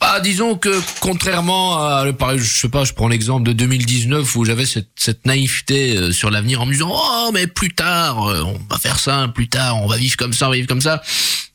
bah, 0.00 0.20
disons 0.20 0.56
que 0.56 0.80
contrairement 1.00 1.78
à, 1.78 2.12
pareil, 2.12 2.38
je 2.38 2.60
sais 2.60 2.68
pas, 2.68 2.84
je 2.84 2.92
prends 2.92 3.08
l'exemple 3.08 3.44
de 3.44 3.52
2019 3.52 4.36
où 4.36 4.44
j'avais 4.44 4.66
cette, 4.66 4.90
cette 4.96 5.26
naïveté 5.26 5.96
euh, 5.96 6.12
sur 6.12 6.30
l'avenir 6.30 6.60
en 6.60 6.66
me 6.66 6.72
disant, 6.72 6.92
oh, 6.92 7.30
mais 7.32 7.46
plus 7.46 7.72
tard, 7.72 8.18
on 8.18 8.58
va 8.70 8.78
faire 8.78 9.00
ça, 9.00 9.28
plus 9.34 9.48
tard, 9.48 9.82
on 9.82 9.86
va 9.86 9.96
vivre 9.96 10.16
comme 10.16 10.32
ça, 10.32 10.46
on 10.46 10.50
va 10.50 10.56
vivre 10.56 10.68
comme 10.68 10.80
ça. 10.80 11.02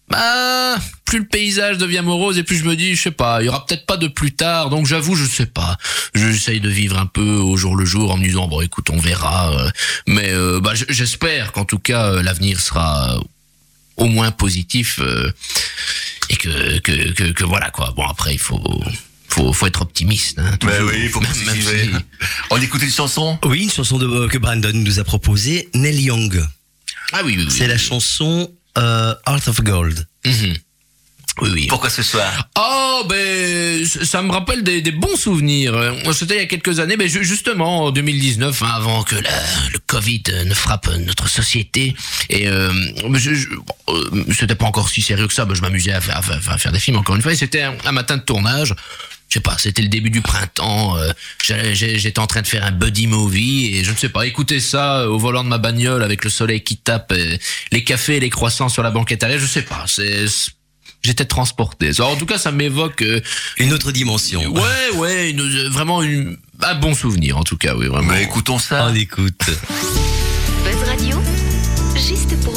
Bah, 0.10 0.78
plus 1.03 1.20
le 1.20 1.26
paysage 1.26 1.78
devient 1.78 2.01
morose 2.03 2.38
et 2.38 2.43
plus 2.43 2.58
je 2.58 2.64
me 2.64 2.76
dis, 2.78 2.95
je 2.95 3.01
sais 3.03 3.12
pas, 3.12 3.41
il 3.41 3.45
y 3.45 3.49
aura 3.49 3.66
peut-être 3.66 3.86
pas 3.86 3.97
de 3.97 4.08
plus 4.08 4.32
tard, 4.34 4.70
donc 4.70 4.86
j'avoue, 4.86 5.16
je 5.16 5.26
sais 5.26 5.45
pas. 5.45 5.78
J'essaye 6.16 6.62
de 6.62 6.70
vivre 6.70 6.97
un 6.97 7.05
peu 7.08 7.36
au 7.36 7.58
jour 7.58 7.76
le 7.76 7.84
jour 7.86 8.12
en 8.12 8.18
me 8.18 8.24
disant, 8.24 8.47
bon, 8.47 8.62
écoute, 8.62 8.89
on 8.89 8.97
verra. 8.99 9.51
euh, 9.53 9.70
mais 10.08 10.30
euh, 10.32 10.60
bah, 10.62 10.74
j'espère 10.89 11.51
qu'en 11.51 11.66
tout 11.66 11.80
cas, 11.80 12.05
euh, 12.14 12.22
l'avenir 12.24 12.60
sera 12.62 13.20
au 13.97 14.05
moins 14.05 14.32
positif 14.32 14.99
euh, 15.01 15.30
et 16.30 16.38
que, 16.38 16.78
que, 16.80 17.12
que, 17.14 17.24
que 17.34 17.43
voilà 17.43 17.70
quoi. 17.72 17.93
Bon, 17.95 18.05
après, 18.05 18.34
il 18.34 18.39
faut, 18.39 18.62
faut, 19.28 19.51
faut 19.51 19.68
être 19.68 19.82
optimiste. 19.82 20.39
Hein, 20.39 20.51
Mais 20.66 20.80
oui, 20.80 21.10
faut 21.10 21.20
Même- 21.20 21.30
même 21.32 21.45
positiver. 21.47 21.84
si- 21.86 22.28
On 22.51 22.62
écoute 22.62 22.82
une 22.84 22.91
chanson 22.91 23.38
Oui, 23.43 23.64
une 23.64 23.72
chanson 23.72 23.97
de, 23.97 24.28
que 24.28 24.38
Brandon 24.38 24.72
nous 24.74 24.99
a 24.99 25.03
proposée, 25.03 25.68
Neil 25.74 25.99
Young. 26.01 26.41
Ah 27.12 27.22
oui, 27.26 27.34
oui, 27.38 27.43
oui. 27.47 27.51
C'est 27.55 27.68
la 27.68 27.78
chanson 27.78 28.49
euh, 28.78 29.14
Heart 29.28 29.48
of 29.50 29.62
Gold. 29.64 30.08
Mhm. 30.26 30.56
Oui, 31.40 31.50
oui. 31.54 31.68
Pourquoi 31.68 31.92
ce 31.92 32.02
soir 32.02 32.50
Oh, 32.58 33.04
ben, 33.08 33.86
ça 33.86 34.24
me 34.24 34.32
rappelle 34.32 34.64
des, 34.64 34.82
des 34.82 34.92
bons 34.92 35.16
souvenirs. 35.16 35.76
Euh, 35.76 35.94
C'était 36.12 36.34
il 36.38 36.40
y 36.40 36.44
a 36.44 36.48
quelques 36.48 36.80
années, 36.80 36.98
ben, 36.98 37.08
ju- 37.08 37.24
justement, 37.24 37.86
en 37.86 37.92
2019, 37.92 38.64
hein, 38.64 38.72
avant 38.74 39.04
que 39.04 39.14
la- 39.14 39.30
le 39.72 39.78
Covid 39.86 40.24
ne 40.48 40.54
frappe 40.56 40.90
notre 41.06 41.30
société. 41.30 41.96
Et 42.32 42.48
euh, 42.48 42.72
euh, 43.90 44.32
c'était 44.36 44.56
pas 44.56 44.66
encore 44.66 44.90
si 44.90 45.04
sérieux 45.04 45.28
que 45.28 45.34
ça. 45.34 45.46
Ben, 45.46 45.54
je 45.54 45.62
m'amusais 45.62 45.92
à, 45.94 46.02
faire- 46.02 46.18
à 46.18 46.22
faire- 46.24 46.52
à 46.52 46.58
faire 46.58 46.72
des 46.72 46.80
films, 46.80 46.98
encore 46.98 47.16
une 47.16 47.22
fois. 47.22 47.34
Et 47.34 47.36
c'était 47.38 47.62
un, 47.62 47.76
un 47.86 47.92
matin 47.92 48.18
de 48.18 48.24
tournage. 48.24 48.74
Je 49.30 49.34
sais 49.36 49.40
pas, 49.42 49.58
c'était 49.60 49.82
le 49.82 49.90
début 49.90 50.10
du 50.10 50.22
printemps. 50.22 50.96
euh, 50.98 51.12
j'ai- 51.44 51.76
j'ai- 51.76 52.00
J'étais 52.00 52.20
en 52.20 52.28
train 52.28 52.42
de 52.42 52.48
faire 52.48 52.64
un 52.66 52.72
buddy 52.72 53.08
movie 53.08 53.76
et 53.76 53.84
je 53.84 53.92
ne 53.92 53.96
sais 53.98 54.08
pas, 54.10 54.26
écouter 54.26 54.60
ça 54.62 55.00
euh, 55.02 55.08
au 55.08 55.18
volant 55.20 55.44
de 55.44 55.50
ma 55.50 55.58
bagnole 55.58 56.02
avec 56.04 56.24
le 56.24 56.30
soleil 56.30 56.62
qui 56.64 56.78
tape, 56.78 57.12
euh, 57.12 57.38
les 57.72 57.84
cafés 57.84 58.16
et 58.18 58.20
les 58.22 58.30
croissants 58.30 58.70
sur 58.70 58.84
la 58.84 58.92
banquette 58.92 59.24
arrière. 59.24 59.40
Je 59.40 59.46
sais 59.46 59.64
pas, 59.64 59.84
c'est 59.88 60.26
j'étais 61.04 61.26
transporté. 61.26 61.92
Alors, 61.98 62.12
en 62.12 62.16
tout 62.16 62.26
cas, 62.26 62.38
ça 62.38 62.52
m'évoque 62.52 63.02
euh, 63.02 63.20
Une 63.58 63.74
autre 63.74 63.92
dimension. 63.92 64.42
ouais, 64.48 64.96
ouais, 64.96 65.30
une- 65.32 65.42
euh, 65.42 65.70
vraiment 65.70 66.02
une, 66.02 66.38
un 66.64 66.76
bon 66.76 66.94
souvenir 66.96 67.38
en 67.38 67.44
tout 67.44 67.58
cas, 67.58 67.76
oui, 67.76 67.88
vraiment. 67.88 68.14
Mais 68.14 68.24
écoutons 68.24 68.60
ça. 68.60 68.88
On 68.90 68.96
écoute. 68.96 69.42
Buzz 70.64 70.84
Radio, 70.88 71.18
juste 71.96 72.40
pour 72.44 72.57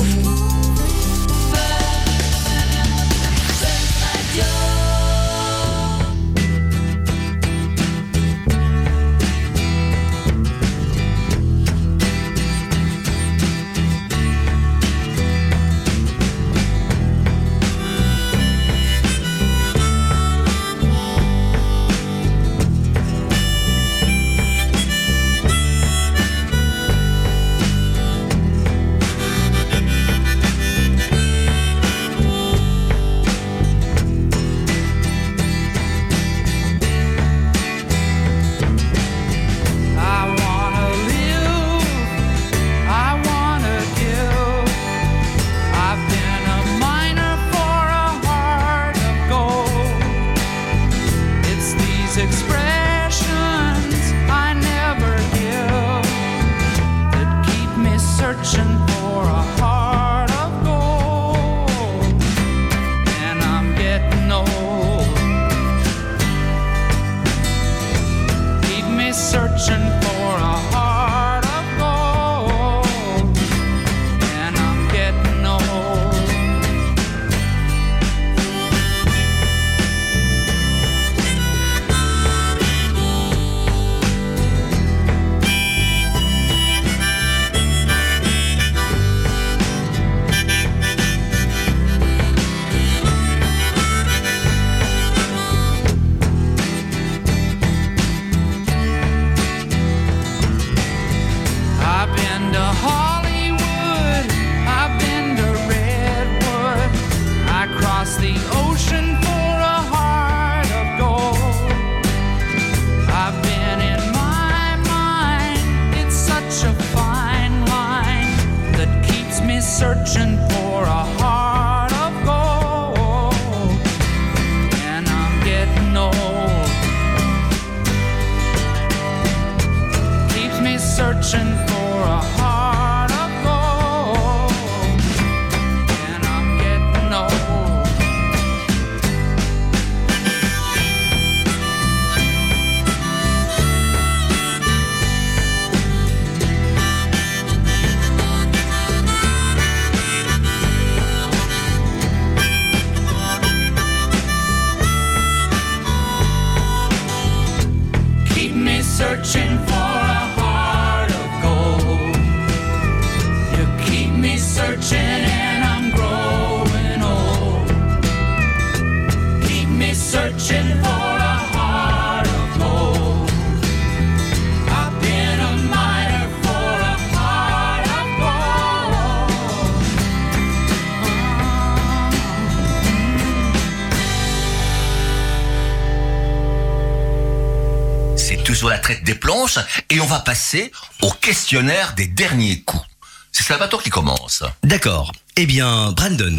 toujours 188.60 188.68
la 188.68 188.78
traite 188.78 189.04
des 189.04 189.14
planches 189.14 189.58
et 189.88 190.00
on 190.00 190.06
va 190.06 190.20
passer 190.20 190.70
au 191.00 191.10
questionnaire 191.12 191.94
des 191.94 192.06
derniers 192.06 192.60
coups. 192.60 192.84
C'est 193.32 193.42
Salvatore 193.42 193.82
qui 193.82 193.88
commence. 193.88 194.44
D'accord. 194.62 195.12
Eh 195.36 195.46
bien, 195.46 195.92
Brandon, 195.92 196.36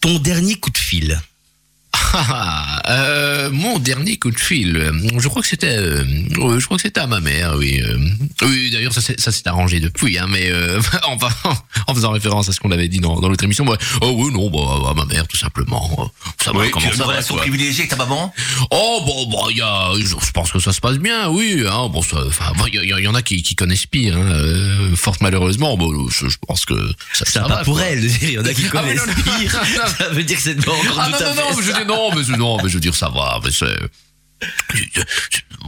ton 0.00 0.20
dernier 0.20 0.54
coup 0.54 0.70
de 0.70 0.78
fil. 0.78 1.20
Ah, 1.92 2.80
euh, 2.88 3.50
mon 3.52 3.78
dernier 3.78 4.18
coup 4.18 4.30
de 4.30 4.38
fil, 4.38 4.92
je 5.18 5.28
crois 5.28 5.42
que 5.42 5.48
c'était, 5.48 5.76
euh, 5.76 6.04
je 6.58 6.64
crois 6.64 6.76
que 6.78 6.82
c'était 6.82 7.00
à 7.00 7.06
ma 7.06 7.20
mère, 7.20 7.54
oui. 7.58 7.80
euh. 7.82 7.98
oui, 8.42 8.70
d'ailleurs 8.70 8.92
ça 8.94 9.00
s'est 9.02 9.48
arrangé 9.48 9.78
depuis, 9.80 10.18
hein, 10.18 10.26
mais 10.28 10.50
euh, 10.50 10.80
en, 11.06 11.18
en 11.86 11.94
faisant 11.94 12.10
référence 12.12 12.48
à 12.48 12.52
ce 12.52 12.60
qu'on 12.60 12.70
avait 12.70 12.88
dit 12.88 13.00
dans, 13.00 13.20
dans 13.20 13.28
l'autre 13.28 13.44
émission, 13.44 13.64
moi, 13.64 13.76
oh 14.00 14.14
oui 14.16 14.32
non, 14.32 14.48
bah, 14.50 14.90
à 14.90 14.94
ma 14.94 15.04
mère 15.04 15.26
tout 15.28 15.36
simplement. 15.36 16.10
Ça 16.42 16.52
Oui, 16.54 16.70
comment 16.70 16.86
une 16.86 16.92
ça 16.92 16.98
va, 17.04 17.04
relation 17.10 17.36
privilégiée 17.36 17.80
avec 17.80 17.90
ta 17.90 17.96
maman 17.96 18.32
Oh 18.70 19.02
bon, 19.04 19.48
il 19.50 19.58
y 19.58 19.62
a, 19.62 19.90
je 19.98 20.30
pense 20.32 20.50
que 20.50 20.58
ça 20.60 20.72
se 20.72 20.80
passe 20.80 20.98
bien, 20.98 21.28
oui. 21.28 21.64
Hein, 21.70 21.88
bon, 21.90 22.02
ça- 22.02 22.24
enfin, 22.26 22.52
il 22.72 22.84
y, 23.02 23.06
en 23.08 23.14
a 23.14 23.22
qui, 23.22 23.42
qui 23.42 23.54
connaissent 23.54 23.86
pire, 23.86 24.16
hein, 24.16 24.30
euh, 24.32 24.96
fort 24.96 25.16
malheureusement. 25.20 25.76
Bon, 25.76 26.08
je, 26.08 26.28
je 26.28 26.36
pense 26.46 26.64
que 26.64 26.74
ça, 27.12 27.24
ça 27.26 27.42
va, 27.46 27.58
pour 27.64 27.74
quoi. 27.76 27.84
elle 27.86 28.04
il 28.22 28.30
y 28.32 28.38
en 28.38 28.44
a 28.44 28.54
qui 28.54 28.64
Ah, 28.66 28.70
connaissent 28.70 29.06
non, 29.06 29.12
non. 29.14 29.38
pire. 29.38 29.52
Ça 29.98 30.08
veut 30.10 30.22
dire 30.24 30.36
que 30.36 30.42
c'est 30.42 30.54
pas 30.64 30.72
encore 30.72 30.98
Ah 30.98 31.08
tout 31.10 31.22
à 31.22 31.32
fait 31.34 31.77
mais 31.78 31.84
non, 31.84 32.14
mais 32.14 32.24
je- 32.24 32.32
non, 32.32 32.56
mais 32.62 32.68
je 32.68 32.74
veux 32.74 32.80
dire 32.80 32.94
ça 32.94 33.08
va, 33.08 33.40
mais 33.44 33.50
c'est. 33.50 33.76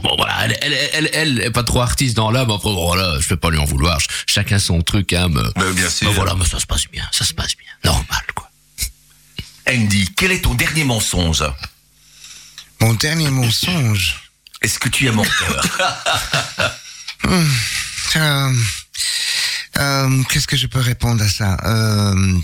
Bon 0.01 0.15
voilà, 0.17 0.45
elle, 0.45 0.57
elle, 0.61 0.89
elle, 0.93 1.09
elle 1.13 1.41
est 1.41 1.51
pas 1.51 1.63
trop 1.63 1.81
artiste 1.81 2.15
dans 2.15 2.31
l'âme. 2.31 2.49
Après 2.51 2.71
voilà, 2.71 3.19
je 3.19 3.27
vais 3.27 3.37
pas 3.37 3.49
lui 3.49 3.57
en 3.57 3.65
vouloir. 3.65 3.99
Ch- 3.99 4.23
Chacun 4.27 4.59
son 4.59 4.81
truc, 4.81 5.13
hein. 5.13 5.27
Mais, 5.29 5.73
bien 5.73 5.89
sûr. 5.89 6.07
mais 6.09 6.15
voilà, 6.15 6.33
mais 6.35 6.45
ça 6.45 6.59
se 6.59 6.65
passe 6.65 6.87
bien, 6.91 7.07
ça 7.11 7.25
se 7.25 7.33
passe 7.33 7.55
bien, 7.57 7.71
normal 7.91 8.21
quoi. 8.33 8.49
Andy, 9.69 10.09
quel 10.15 10.31
est 10.31 10.41
ton 10.41 10.53
dernier 10.55 10.83
mensonge? 10.85 11.43
Mon 12.79 12.93
dernier 12.93 13.29
mensonge? 13.29 14.15
Est-ce 14.61 14.79
que 14.79 14.89
tu 14.89 15.07
es 15.07 15.11
menteur? 15.11 15.65
Euh, 18.17 18.53
euh, 19.77 20.23
Qu'est-ce 20.29 20.47
que 20.47 20.57
je 20.57 20.67
peux 20.67 20.79
répondre 20.79 21.23
à 21.23 21.29
ça? 21.29 21.55
Euh, 21.65 22.37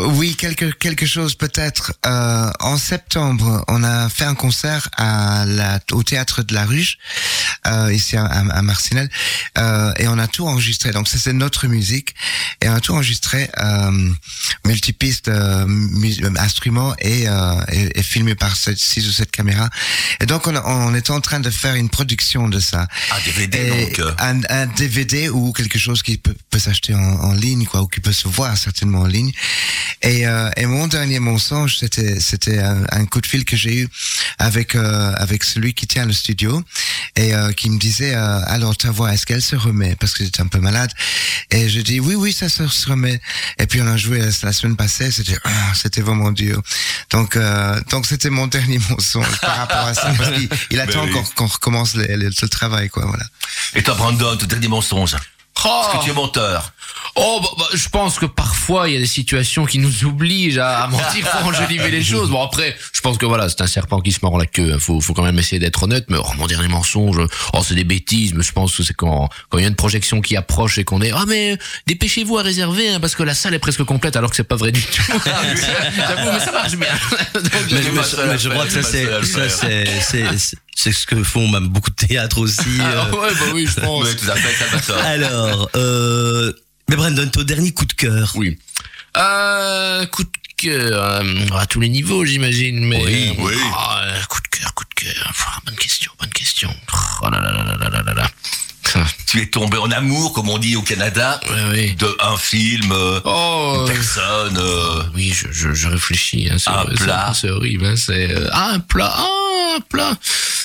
Oui, 0.00 0.34
quelque 0.34 0.64
quelque 0.72 1.04
chose 1.06 1.34
peut-être. 1.34 1.92
Euh, 2.06 2.50
en 2.60 2.76
septembre, 2.78 3.64
on 3.68 3.84
a 3.84 4.08
fait 4.08 4.24
un 4.24 4.34
concert 4.34 4.88
à 4.96 5.44
la, 5.46 5.78
au 5.92 6.02
théâtre 6.02 6.42
de 6.42 6.54
la 6.54 6.64
Ruche, 6.64 6.96
euh, 7.66 7.92
ici 7.92 8.16
à, 8.16 8.24
à 8.24 8.62
Marcinelle, 8.62 9.10
euh, 9.58 9.92
et 9.98 10.08
on 10.08 10.18
a 10.18 10.26
tout 10.26 10.46
enregistré. 10.46 10.90
Donc 10.92 11.06
ça 11.06 11.18
c'est 11.18 11.32
notre 11.34 11.66
musique, 11.68 12.14
et 12.62 12.68
on 12.68 12.74
a 12.74 12.80
tout 12.80 12.92
enregistré, 12.92 13.50
euh, 13.58 14.10
multipiste, 14.66 15.28
euh, 15.28 15.66
instruments 16.38 16.94
et, 16.98 17.28
euh, 17.28 17.54
et, 17.70 17.98
et 17.98 18.02
filmé 18.02 18.34
par 18.34 18.56
sept- 18.56 18.78
six 18.78 19.06
ou 19.06 19.12
sept 19.12 19.30
caméras. 19.30 19.68
Et 20.20 20.26
donc 20.26 20.46
on, 20.46 20.56
a- 20.56 20.62
on 20.66 20.94
est 20.94 21.10
en 21.10 21.20
train 21.20 21.40
de 21.40 21.50
faire 21.50 21.74
une 21.74 21.90
production 21.90 22.48
de 22.48 22.58
ça. 22.58 22.86
Un 23.12 23.20
DVD 23.26 23.58
Et 23.58 23.86
donc. 23.86 23.98
euh. 23.98 24.12
un, 24.18 24.40
un 24.48 24.66
DVD 24.66 25.28
ou 25.28 25.52
quelque 25.52 25.78
chose 25.78 26.02
qui 26.02 26.16
peut, 26.16 26.34
peut 26.50 26.58
s'acheter 26.58 26.94
en, 26.94 27.00
en 27.00 27.32
ligne, 27.34 27.66
quoi, 27.66 27.82
ou 27.82 27.86
qui 27.86 28.00
peut 28.00 28.12
se 28.12 28.28
voir 28.28 28.56
certainement 28.56 29.00
en 29.00 29.06
ligne. 29.06 29.32
Et, 30.06 30.26
euh, 30.26 30.50
et 30.58 30.66
mon 30.66 30.86
dernier 30.86 31.18
mensonge, 31.18 31.78
c'était 31.78 32.20
c'était 32.20 32.58
un, 32.58 32.84
un 32.92 33.06
coup 33.06 33.22
de 33.22 33.26
fil 33.26 33.44
que 33.46 33.56
j'ai 33.56 33.74
eu 33.82 33.88
avec 34.38 34.74
euh, 34.74 35.12
avec 35.16 35.42
celui 35.44 35.72
qui 35.72 35.86
tient 35.86 36.04
le 36.04 36.12
studio 36.12 36.62
et 37.16 37.34
euh, 37.34 37.52
qui 37.52 37.70
me 37.70 37.78
disait 37.78 38.14
euh, 38.14 38.40
alors 38.46 38.76
ta 38.76 38.90
voix 38.90 39.14
est-ce 39.14 39.24
qu'elle 39.24 39.40
se 39.40 39.56
remet? 39.56 39.96
Parce 39.96 40.12
que 40.12 40.22
j'étais 40.22 40.42
un 40.42 40.46
peu 40.46 40.58
malade. 40.60 40.90
Et 41.50 41.70
je 41.70 41.80
dis 41.80 42.00
oui 42.00 42.14
oui 42.16 42.34
ça 42.34 42.50
se 42.50 42.62
remet. 42.86 43.18
Et 43.58 43.66
puis 43.66 43.80
on 43.80 43.86
a 43.86 43.96
joué 43.96 44.18
la, 44.18 44.26
la 44.42 44.52
semaine 44.52 44.76
passée 44.76 45.10
c'était 45.10 45.38
ah, 45.44 45.72
c'était 45.74 46.02
vraiment 46.02 46.32
dur. 46.32 46.60
Donc 47.10 47.36
euh, 47.36 47.80
donc 47.90 48.04
c'était 48.06 48.30
mon 48.30 48.46
dernier 48.46 48.78
mensonge 48.90 49.40
par 49.40 49.56
rapport 49.56 49.86
à 49.86 49.94
ça 49.94 50.12
parce 50.18 50.32
qu'il 50.32 50.48
il 50.70 50.80
attend 50.84 51.04
Ben 51.06 51.12
oui. 51.14 51.22
qu'on 51.34 51.46
qu'on 51.46 51.46
recommence 51.46 51.94
le, 51.94 52.04
le- 52.16 52.30
le 52.42 52.48
travail 52.48 52.90
quoi 52.90 53.06
voilà. 53.06 53.24
Et 53.74 53.82
toi, 53.82 53.94
Brandon, 53.94 54.36
ton 54.36 54.46
dernier 54.46 54.68
mensonge 54.68 55.16
Est-ce 55.56 55.98
que 55.98 56.04
tu 56.04 56.10
es 56.10 56.14
menteur 56.14 56.72
Oh, 57.16 57.38
bah, 57.40 57.48
bah, 57.58 57.64
je 57.72 57.88
pense 57.90 58.18
que 58.18 58.26
parfois 58.26 58.88
il 58.88 58.94
y 58.94 58.96
a 58.96 59.00
des 59.00 59.06
situations 59.06 59.66
qui 59.66 59.78
nous 59.78 60.04
obligent 60.04 60.58
à, 60.58 60.82
à 60.82 60.86
mentir 60.88 61.30
pour 61.30 61.44
enjoliver 61.46 61.88
les 61.90 62.02
choses. 62.02 62.28
Bon 62.28 62.42
après, 62.42 62.76
je 62.92 63.00
pense 63.00 63.18
que 63.18 63.24
voilà, 63.26 63.48
c'est 63.48 63.60
un 63.60 63.68
serpent 63.68 64.00
qui 64.00 64.10
se 64.10 64.18
mord 64.22 64.36
la 64.36 64.46
queue. 64.46 64.76
Faut, 64.80 65.00
faut 65.00 65.14
quand 65.14 65.22
même 65.22 65.38
essayer 65.38 65.60
d'être 65.60 65.84
honnête. 65.84 66.06
Mais 66.08 66.18
oh, 66.18 66.26
mon 66.38 66.48
dernier 66.48 66.66
mensonge, 66.66 67.18
oh 67.52 67.60
c'est 67.64 67.76
des 67.76 67.84
bêtises. 67.84 68.34
Mais 68.34 68.42
je 68.42 68.50
pense 68.52 68.76
que 68.76 68.82
c'est 68.82 68.94
quand 68.94 69.28
quand 69.48 69.58
il 69.58 69.62
y 69.62 69.64
a 69.64 69.68
une 69.68 69.76
projection 69.76 70.20
qui 70.20 70.36
approche 70.36 70.76
et 70.78 70.84
qu'on 70.84 71.00
est 71.02 71.12
ah 71.12 71.24
mais 71.28 71.56
dépêchez-vous 71.86 72.36
à 72.36 72.42
réserver 72.42 72.88
hein, 72.90 72.98
parce 73.00 73.14
que 73.14 73.22
la 73.22 73.34
salle 73.34 73.54
est 73.54 73.60
presque 73.60 73.84
complète 73.84 74.16
alors 74.16 74.30
que 74.30 74.36
c'est 74.36 74.42
pas 74.44 74.56
vrai 74.56 74.72
du 74.72 74.82
tout. 74.82 75.02
J'avoue, 75.24 76.30
mais 76.32 76.40
ça 76.40 76.50
marche 76.52 76.74
bien. 76.76 76.88
Donc, 77.34 77.44
Mais, 77.70 77.82
je- 77.82 78.26
mais- 78.26 78.38
je 78.38 78.48
crois 78.48 78.66
que 78.66 78.72
ça 78.72 78.82
c'est 78.82 79.06
c'est 80.74 80.92
ce 80.92 81.06
que 81.06 81.22
font 81.22 81.48
même 81.48 81.68
beaucoup 81.68 81.90
de 81.90 82.06
théâtres 82.06 82.38
aussi. 82.38 82.60
ah 82.80 83.06
euh. 83.06 83.12
ouais, 83.12 83.34
bah 83.34 83.46
oui, 83.54 83.66
je 83.66 83.80
pense. 83.80 84.16
tout 84.16 84.30
à 84.30 84.36
fait, 84.36 84.82
ça. 84.82 85.02
Alors, 85.04 85.70
euh, 85.76 86.52
mais 86.88 86.96
Brandon, 86.96 87.28
ton 87.28 87.42
dernier 87.42 87.72
coup 87.72 87.86
de 87.86 87.92
cœur. 87.92 88.32
Oui. 88.34 88.58
Euh, 89.16 90.04
coup 90.06 90.24
de 90.24 90.28
cœur 90.56 91.22
euh, 91.22 91.56
à 91.56 91.66
tous 91.66 91.80
les 91.80 91.88
niveaux, 91.88 92.24
j'imagine. 92.24 92.84
Mais 92.84 93.02
oui, 93.04 93.28
euh, 93.38 93.42
oui. 93.42 93.54
Oh, 93.56 94.26
coup 94.28 94.40
de 94.40 94.48
cœur, 94.48 94.74
coup 94.74 94.84
de 94.84 94.94
cœur. 94.94 95.60
Bonne 95.64 95.76
question, 95.76 96.12
bonne 96.20 96.30
question. 96.30 96.74
Oh 97.22 97.30
là 97.30 97.40
là 97.40 97.52
là 97.52 97.76
là 97.78 97.88
là 97.88 98.02
là 98.02 98.14
là. 98.14 98.30
Tu 99.34 99.40
es 99.42 99.46
tombé 99.46 99.78
en 99.78 99.90
amour, 99.90 100.32
comme 100.32 100.48
on 100.48 100.58
dit 100.58 100.76
au 100.76 100.82
Canada, 100.82 101.40
oui. 101.72 101.96
de 101.96 102.06
un 102.22 102.36
film, 102.36 102.92
euh, 102.92 103.18
Oh. 103.24 103.78
une 103.80 103.92
personne. 103.92 104.56
euh, 104.58 105.02
Oui, 105.16 105.32
je, 105.34 105.48
je, 105.50 105.74
je 105.74 105.88
réfléchis. 105.88 106.48
Hein, 106.52 106.56
c'est- 106.56 106.70
Un 106.70 106.84
c'est- 106.96 107.02
plat. 107.04 107.32
C'est 107.34 107.50
horrible. 107.50 107.84
Hein, 107.84 107.94
c'est 107.96 108.30
euh, 108.30 108.48
ah 108.52 108.70
un 108.74 108.78
plat. 108.78 109.12
Ah 109.12 109.74
un 109.76 109.80
plat. 109.80 110.16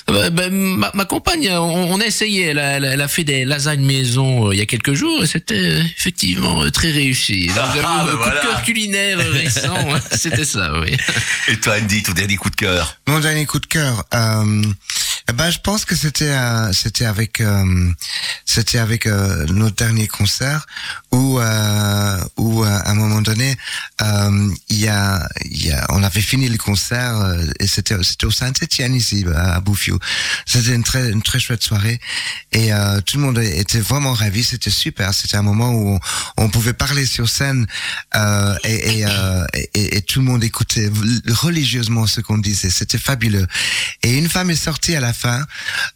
Bah, 0.08 0.30
bah, 0.30 0.50
ma, 0.52 0.92
ma 0.94 1.06
compagne, 1.06 1.50
on, 1.50 1.94
on 1.94 2.00
a 2.00 2.06
essayé. 2.06 2.44
Elle 2.50 2.60
a, 2.60 2.74
elle 2.78 3.08
fait 3.10 3.24
des 3.24 3.44
lasagnes 3.44 3.84
maison 3.84 4.50
euh, 4.50 4.54
il 4.54 4.60
y 4.60 4.62
a 4.62 4.68
quelques 4.68 4.94
jours 4.94 5.24
et 5.24 5.28
c'était 5.28 5.56
euh, 5.56 5.84
effectivement 5.98 6.62
euh, 6.62 6.70
très 6.70 6.92
réussi. 6.92 7.48
Donc, 7.48 7.58
Ah, 7.60 7.74
bah 7.74 8.06
le 8.06 8.12
coup 8.12 8.18
voilà. 8.24 8.36
de 8.42 8.46
cœur 8.46 8.62
culinaire 8.62 9.18
récent, 9.32 9.74
hein, 9.74 10.00
c'était 10.16 10.46
ça. 10.46 10.80
Oui. 10.80 10.96
Et 11.48 11.58
toi, 11.60 11.74
Andy, 11.82 12.04
ton 12.04 12.12
dernier 12.12 12.36
coup 12.36 12.52
de 12.52 12.56
cœur? 12.56 12.98
Mon 13.08 13.20
dernier 13.20 13.48
coup 13.48 13.60
de 13.60 13.66
cœur, 13.66 14.04
euh, 14.14 14.62
eh 15.28 15.34
ben, 15.34 15.50
je 15.50 15.58
pense 15.60 15.86
que 15.86 15.96
c'était 15.96 16.26
euh, 16.30 16.72
c'était 16.74 17.06
avec 17.06 17.42
euh, 17.42 17.90
c'était 18.60 18.80
avec 18.80 19.06
euh, 19.06 19.46
notre 19.54 19.78
dernier 19.78 20.08
concert 20.08 20.68
où 21.12 21.40
euh, 21.40 22.20
où 22.36 22.66
euh, 22.66 22.68
à 22.68 22.92
un 22.92 22.94
moment 22.94 23.22
donné 23.22 23.56
il 24.70 24.80
y 24.80 24.90
a 24.90 25.30
y 25.46 25.72
a 25.72 25.86
on 25.90 26.04
avait 26.04 26.20
fini 26.20 26.50
le 26.50 26.58
concert 26.58 27.38
et 27.60 27.68
c'était 27.68 27.96
c'était 28.04 28.26
au 28.26 28.32
Saint-Étienne 28.32 28.96
ici 28.96 29.26
à, 29.34 29.62
Bouffiou. 29.62 29.98
C'était 30.46 30.76
une 30.76 30.84
très 30.84 31.10
une 31.10 31.22
très 31.22 31.40
chouette 31.40 31.64
soirée 31.64 32.00
et 32.52 32.72
tout 33.06 33.18
le 33.18 33.24
monde 33.24 33.38
était 33.40 33.80
vraiment 33.80 34.14
ravi. 34.14 34.44
C'était 34.44 34.70
super. 34.70 35.14
C'était 35.14 35.38
un 35.38 35.42
moment 35.42 35.72
où 35.72 36.00
on, 36.38 36.50
pouvait 36.50 36.74
parler 36.74 37.06
sur 37.06 37.30
scène 37.30 37.68
et, 38.64 39.06
et, 39.74 40.02
tout 40.02 40.20
le 40.20 40.26
monde 40.26 40.44
écoutait 40.44 40.90
religieusement 41.28 42.08
ce 42.08 42.22
qu'on 42.22 42.38
disait. 42.38 42.70
C'était 42.70 42.98
fabuleux. 42.98 43.48
Et 44.04 44.18
une 44.18 44.30
femme 44.30 44.50
est 44.50 44.64
sortie 44.70 44.96
à 44.96 45.02
la 45.02 45.14
fin 45.14 45.46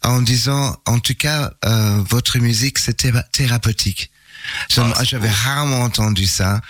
en 0.02 0.20
disant, 0.20 0.76
en 0.86 0.98
tout 0.98 1.14
cas, 1.14 1.52
votre 2.08 2.38
musique, 2.38 2.53
c'était 2.78 3.12
thérapeutique. 3.32 4.10
Je- 4.70 4.80
Ah, 4.80 5.04
J'avais 5.04 5.30
rarement 5.30 5.82
entendu 5.82 6.26
ça 6.26 6.60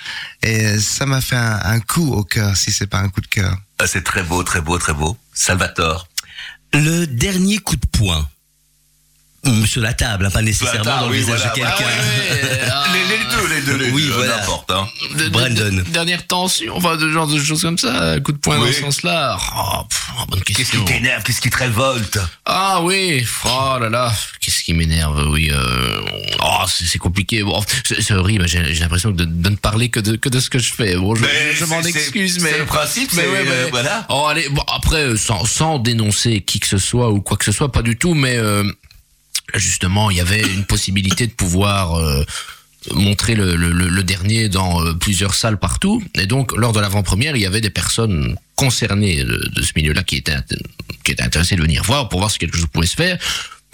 et 0.42 0.78
ça 0.78 1.06
m'a 1.06 1.20
fait 1.20 1.36
un, 1.36 1.60
un 1.64 1.80
coup 1.80 2.12
au 2.12 2.22
cœur, 2.24 2.56
si 2.56 2.70
c'est 2.72 2.86
pas 2.86 2.98
un 2.98 3.08
coup 3.08 3.20
de 3.20 3.26
cœur. 3.26 3.56
Ah, 3.78 3.86
C'est 3.86 4.02
très 4.04 4.22
beau, 4.22 4.42
très 4.44 4.60
beau, 4.60 4.78
très 4.78 4.94
beau. 4.94 5.16
Salvatore. 5.32 6.06
Le 6.72 7.06
dernier 7.06 7.58
coup 7.58 7.76
de 7.76 7.86
poing. 7.86 8.28
Hum, 9.46 9.66
Sur 9.66 9.82
la 9.82 9.92
table, 9.92 10.26
hein, 10.26 10.30
pas 10.30 10.42
nécessairement 10.42 10.84
table, 10.84 11.00
dans 11.00 11.06
le 11.08 11.12
oui, 11.12 11.18
visage 11.18 11.38
voilà. 11.40 11.50
de 11.50 11.54
quelqu'un. 11.54 11.92
Ah, 12.70 12.84
Les, 12.94 13.16
les 13.16 13.24
deux, 13.24 13.54
les 13.54 13.60
deux, 13.62 13.84
les 13.84 13.90
Oui, 13.90 14.06
deux, 14.06 14.12
voilà. 14.12 14.38
n'importe. 14.38 14.70
Hein. 14.70 14.86
De- 15.18 15.28
Brandon. 15.28 15.76
de- 15.76 15.82
dernière 15.90 16.26
tension, 16.26 16.74
enfin, 16.76 16.96
de 16.96 17.10
genre 17.10 17.26
de 17.26 17.38
choses 17.42 17.60
comme 17.62 17.76
ça, 17.78 18.12
un 18.12 18.20
coup 18.20 18.32
de 18.32 18.38
poing 18.38 18.56
dans 18.58 18.64
Oui. 18.64 18.72
ce 18.72 18.80
sens-là. 18.80 19.36
Oh, 19.56 19.82
pff, 19.88 20.02
oh, 20.18 20.24
bonne 20.28 20.42
Qu'est-ce 20.42 20.58
question. 20.58 20.84
qui 20.84 20.92
t'énerve 20.92 21.22
Qu'est-ce 21.24 21.40
qui 21.40 21.50
te 21.50 21.56
révolte? 21.58 22.18
Ah 22.46 22.80
oui, 22.82 23.26
oh 23.44 23.76
là 23.80 23.88
là, 23.90 24.12
qu'est-ce 24.40 24.62
qui 24.62 24.72
m'énerve, 24.74 25.26
oui. 25.30 25.50
Euh, 25.52 26.00
oh, 26.42 26.64
c'est 26.68 26.84
c'est 26.86 26.98
compliqué. 26.98 27.42
Bon, 27.42 27.62
c'est 27.84 28.00
c'est 28.00 28.14
horrible. 28.14 28.46
J'ai 28.48 28.72
j'ai 28.74 28.80
l'impression 28.80 29.10
de, 29.10 29.24
de 29.24 29.48
ne 29.50 29.56
parler 29.56 29.88
que 29.90 30.00
de, 30.00 30.16
que 30.16 30.28
de 30.28 30.40
ce 30.40 30.48
que 30.50 30.58
je 30.58 30.72
fais. 30.72 30.96
Bon, 30.96 31.14
je, 31.14 31.22
m'en 31.66 31.82
c'est- 31.82 31.92
c'est- 31.92 31.98
excuse, 31.98 32.38
mais 32.40 32.50
c'est 32.52 32.58
le 32.58 32.66
principe, 32.66 33.12
Mais 33.14 33.22
ouais, 33.26 33.44
euh, 33.46 33.64
mais- 33.64 33.70
voilà. 33.70 34.06
Oh 34.08 34.26
allez, 34.28 34.48
bon, 34.48 34.62
après, 34.74 35.02
euh, 35.04 35.16
sans, 35.16 35.44
sans 35.44 35.78
dénoncer 35.78 36.40
qui 36.42 36.60
que 36.60 36.66
ce 36.68 36.78
soit 36.78 37.10
ou 37.10 37.20
quoi 37.20 37.36
que 37.36 37.44
ce 37.44 37.52
soit, 37.52 37.70
pas 37.72 37.82
du 37.82 37.96
tout, 37.98 38.14
mais 38.14 38.36
euh, 38.36 38.64
justement, 39.54 40.10
il 40.10 40.16
y 40.16 40.20
avait 40.20 40.42
une 40.42 40.64
possibilité 40.64 41.26
de 41.26 41.32
pouvoir. 41.32 41.96
euh, 41.96 42.24
montrer 42.92 43.34
le, 43.34 44.02
dernier 44.02 44.48
dans 44.48 44.84
euh, 44.84 44.92
plusieurs 44.92 45.34
salles 45.34 45.58
partout. 45.58 46.02
Et 46.16 46.26
donc, 46.26 46.54
lors 46.56 46.72
de 46.72 46.80
l'avant-première, 46.80 47.36
il 47.36 47.42
y 47.42 47.46
avait 47.46 47.60
des 47.60 47.70
personnes 47.70 48.36
concernées 48.56 49.24
de, 49.24 49.48
de 49.54 49.62
ce 49.62 49.72
milieu-là 49.76 50.02
qui 50.02 50.16
étaient, 50.16 50.36
qui 51.02 51.12
étaient 51.12 51.22
intéressées 51.22 51.56
de 51.56 51.62
venir 51.62 51.82
voir 51.82 52.08
pour 52.08 52.20
voir 52.20 52.30
si 52.30 52.38
quelque 52.38 52.56
chose 52.56 52.66
pouvait 52.66 52.86
se 52.86 52.96
faire. 52.96 53.18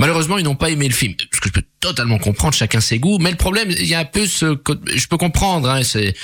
Malheureusement, 0.00 0.38
ils 0.38 0.44
n'ont 0.44 0.54
pas 0.54 0.70
aimé 0.70 0.88
le 0.88 0.94
film. 0.94 1.14
Ce 1.30 1.40
que 1.40 1.48
je 1.48 1.52
peux 1.52 1.64
totalement 1.78 2.16
comprendre, 2.16 2.54
chacun 2.54 2.80
ses 2.80 2.98
goûts. 2.98 3.18
Mais 3.18 3.30
le 3.30 3.36
problème, 3.36 3.70
il 3.70 3.84
y 3.84 3.94
a 3.94 3.98
un 3.98 4.06
peu 4.06 4.26
ce, 4.26 4.58
je 4.94 5.06
peux 5.08 5.18
comprendre, 5.18 5.68
hein, 5.68 5.82
c'est 5.82 6.14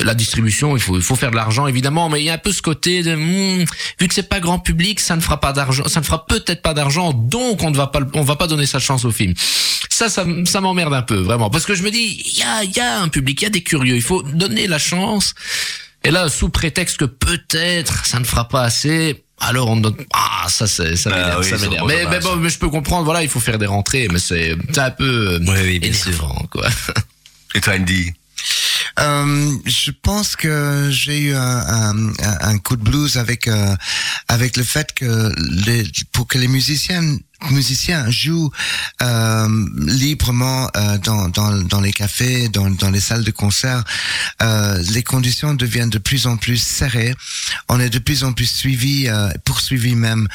la 0.00 0.14
distribution. 0.14 0.76
Il 0.76 0.82
faut, 0.82 0.96
il 0.96 1.02
faut 1.02 1.14
faire 1.14 1.30
de 1.30 1.36
l'argent 1.36 1.68
évidemment, 1.68 2.08
mais 2.08 2.20
il 2.20 2.24
y 2.24 2.30
a 2.30 2.32
un 2.32 2.38
peu 2.38 2.50
ce 2.50 2.60
côté 2.60 3.04
de, 3.04 3.14
hmm, 3.14 3.64
vu 4.00 4.08
que 4.08 4.14
c'est 4.14 4.28
pas 4.28 4.40
grand 4.40 4.58
public, 4.58 4.98
ça 4.98 5.14
ne 5.14 5.20
fera 5.20 5.38
pas 5.38 5.52
d'argent, 5.52 5.86
ça 5.86 6.00
ne 6.00 6.04
fera 6.04 6.26
peut-être 6.26 6.60
pas 6.60 6.74
d'argent, 6.74 7.12
donc 7.12 7.62
on 7.62 7.70
ne 7.70 7.76
va 7.76 7.86
pas, 7.86 8.00
on 8.14 8.22
va 8.22 8.34
pas 8.34 8.48
donner 8.48 8.66
sa 8.66 8.80
chance 8.80 9.04
au 9.04 9.12
film. 9.12 9.34
Ça, 9.88 10.08
ça, 10.08 10.26
ça 10.44 10.60
m'emmerde 10.60 10.92
un 10.92 11.02
peu 11.02 11.16
vraiment, 11.16 11.50
parce 11.50 11.66
que 11.66 11.74
je 11.74 11.84
me 11.84 11.92
dis, 11.92 12.20
il 12.26 12.38
y 12.38 12.42
a, 12.42 12.64
il 12.64 12.76
y 12.76 12.80
a 12.80 13.00
un 13.00 13.08
public, 13.08 13.42
il 13.42 13.44
y 13.44 13.46
a 13.46 13.50
des 13.50 13.62
curieux, 13.62 13.94
il 13.94 14.02
faut 14.02 14.24
donner 14.24 14.66
la 14.66 14.78
chance. 14.78 15.34
Et 16.02 16.10
là, 16.10 16.28
sous 16.28 16.48
prétexte 16.48 16.96
que 16.96 17.04
peut-être 17.04 18.06
ça 18.06 18.18
ne 18.18 18.24
fera 18.24 18.48
pas 18.48 18.62
assez, 18.62 19.22
alors 19.40 19.68
on 19.68 19.76
donne. 19.76 19.96
Ah, 20.12 20.46
ça, 20.48 20.66
c'est, 20.66 20.96
ça 20.96 21.10
Ah 21.12 21.16
m'énerve, 21.16 21.40
oui, 21.44 21.50
ça 21.50 21.58
m'énerve. 21.58 21.86
Mais, 21.88 22.04
mais 22.10 22.20
bon, 22.20 22.36
mais 22.36 22.48
je 22.50 22.58
peux 22.58 22.68
comprendre. 22.68 23.04
Voilà, 23.04 23.22
il 23.22 23.28
faut 23.28 23.40
faire 23.40 23.58
des 23.58 23.66
rentrées, 23.66 24.08
mais 24.12 24.18
c'est, 24.18 24.56
c'est 24.72 24.78
un 24.80 24.90
peu 24.90 25.34
euh, 25.34 25.38
Oui, 25.40 25.58
oui, 25.64 25.78
bien 25.78 25.92
sûr. 25.92 26.32
quoi. 26.50 26.68
Et 27.54 27.60
toi, 27.60 27.74
Andy? 27.74 28.12
Euh, 28.98 29.52
je 29.66 29.90
pense 30.02 30.36
que 30.36 30.88
j'ai 30.90 31.18
eu 31.18 31.34
un, 31.34 31.40
un, 31.40 32.08
un- 32.08 32.38
un 32.40 32.58
coup 32.58 32.76
de 32.76 32.82
blues 32.82 33.18
avec 33.18 33.46
euh, 33.48 33.74
avec 34.28 34.56
le 34.56 34.64
fait 34.64 34.92
que 34.94 35.32
les, 35.66 35.84
pour 36.12 36.26
que 36.26 36.38
les 36.38 36.48
musiciens 36.48 37.16
musiciens 37.50 38.10
jouent 38.10 38.50
euh, 39.02 39.48
librement 39.86 40.68
euh, 40.76 40.98
dans, 40.98 41.28
dans 41.28 41.50
dans 41.62 41.80
les 41.80 41.92
cafés, 41.92 42.48
dans 42.48 42.70
dans 42.70 42.90
les 42.90 43.00
salles 43.00 43.24
de 43.24 43.30
concert, 43.30 43.82
euh, 44.42 44.82
les 44.90 45.02
conditions 45.02 45.54
deviennent 45.54 45.90
de 45.90 45.98
plus 45.98 46.26
en 46.26 46.36
plus 46.36 46.58
serrées. 46.58 47.14
On 47.68 47.80
est 47.80 47.90
de 47.90 47.98
plus 47.98 48.24
en 48.24 48.32
plus 48.32 48.46
suivi, 48.50 49.08
euh, 49.08 49.30
poursuivi 49.44 49.94
même 49.94 50.28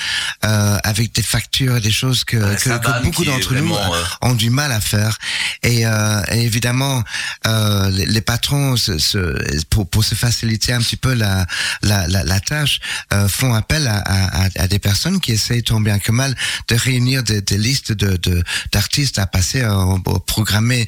euh, 0.43 0.77
avec 0.83 1.13
des 1.13 1.21
factures, 1.21 1.79
des 1.81 1.91
choses 1.91 2.23
que, 2.23 2.37
Ouais, 2.37 2.55
que, 2.55 2.69
beaucoup 3.03 3.23
d'entre 3.25 3.53
nous 3.61 3.75
euh, 3.93 4.03
ont 4.21 4.33
du 4.33 4.49
mal 4.49 4.71
à 4.71 4.81
faire. 4.81 5.17
Et, 5.63 5.85
euh, 5.85 6.21
et 6.31 6.41
évidemment, 6.41 7.03
euh, 7.47 7.89
les, 7.91 8.05
les 8.05 8.21
patrons, 8.21 8.75
se, 8.77 8.97
se- 8.97 9.65
pour, 9.69 9.89
pour 9.89 10.03
se 10.03 10.15
faciliter 10.15 10.73
un 10.73 10.79
petit 10.79 10.97
peu 10.97 11.13
la, 11.13 11.45
la, 11.81 12.07
la, 12.07 12.23
la 12.23 12.39
tâche, 12.39 12.79
euh, 13.13 13.27
font 13.27 13.53
appel 13.53 13.87
à, 13.87 13.97
à, 13.97 14.45
à- 14.45 14.49
à 14.57 14.67
des 14.67 14.79
personnes 14.79 15.19
qui 15.19 15.31
essayent 15.31 15.63
tant 15.63 15.79
bien 15.81 15.99
que 15.99 16.11
mal 16.11 16.35
de 16.67 16.75
réunir 16.95 17.23
des, 17.23 17.57
listes 17.57 17.91
de 17.91 18.43
d'artistes 18.71 19.19
à 19.19 19.27
passer 19.27 19.61
euh, 19.61 19.73
au, 19.75 20.01
au 20.05 20.19
programmer. 20.19 20.87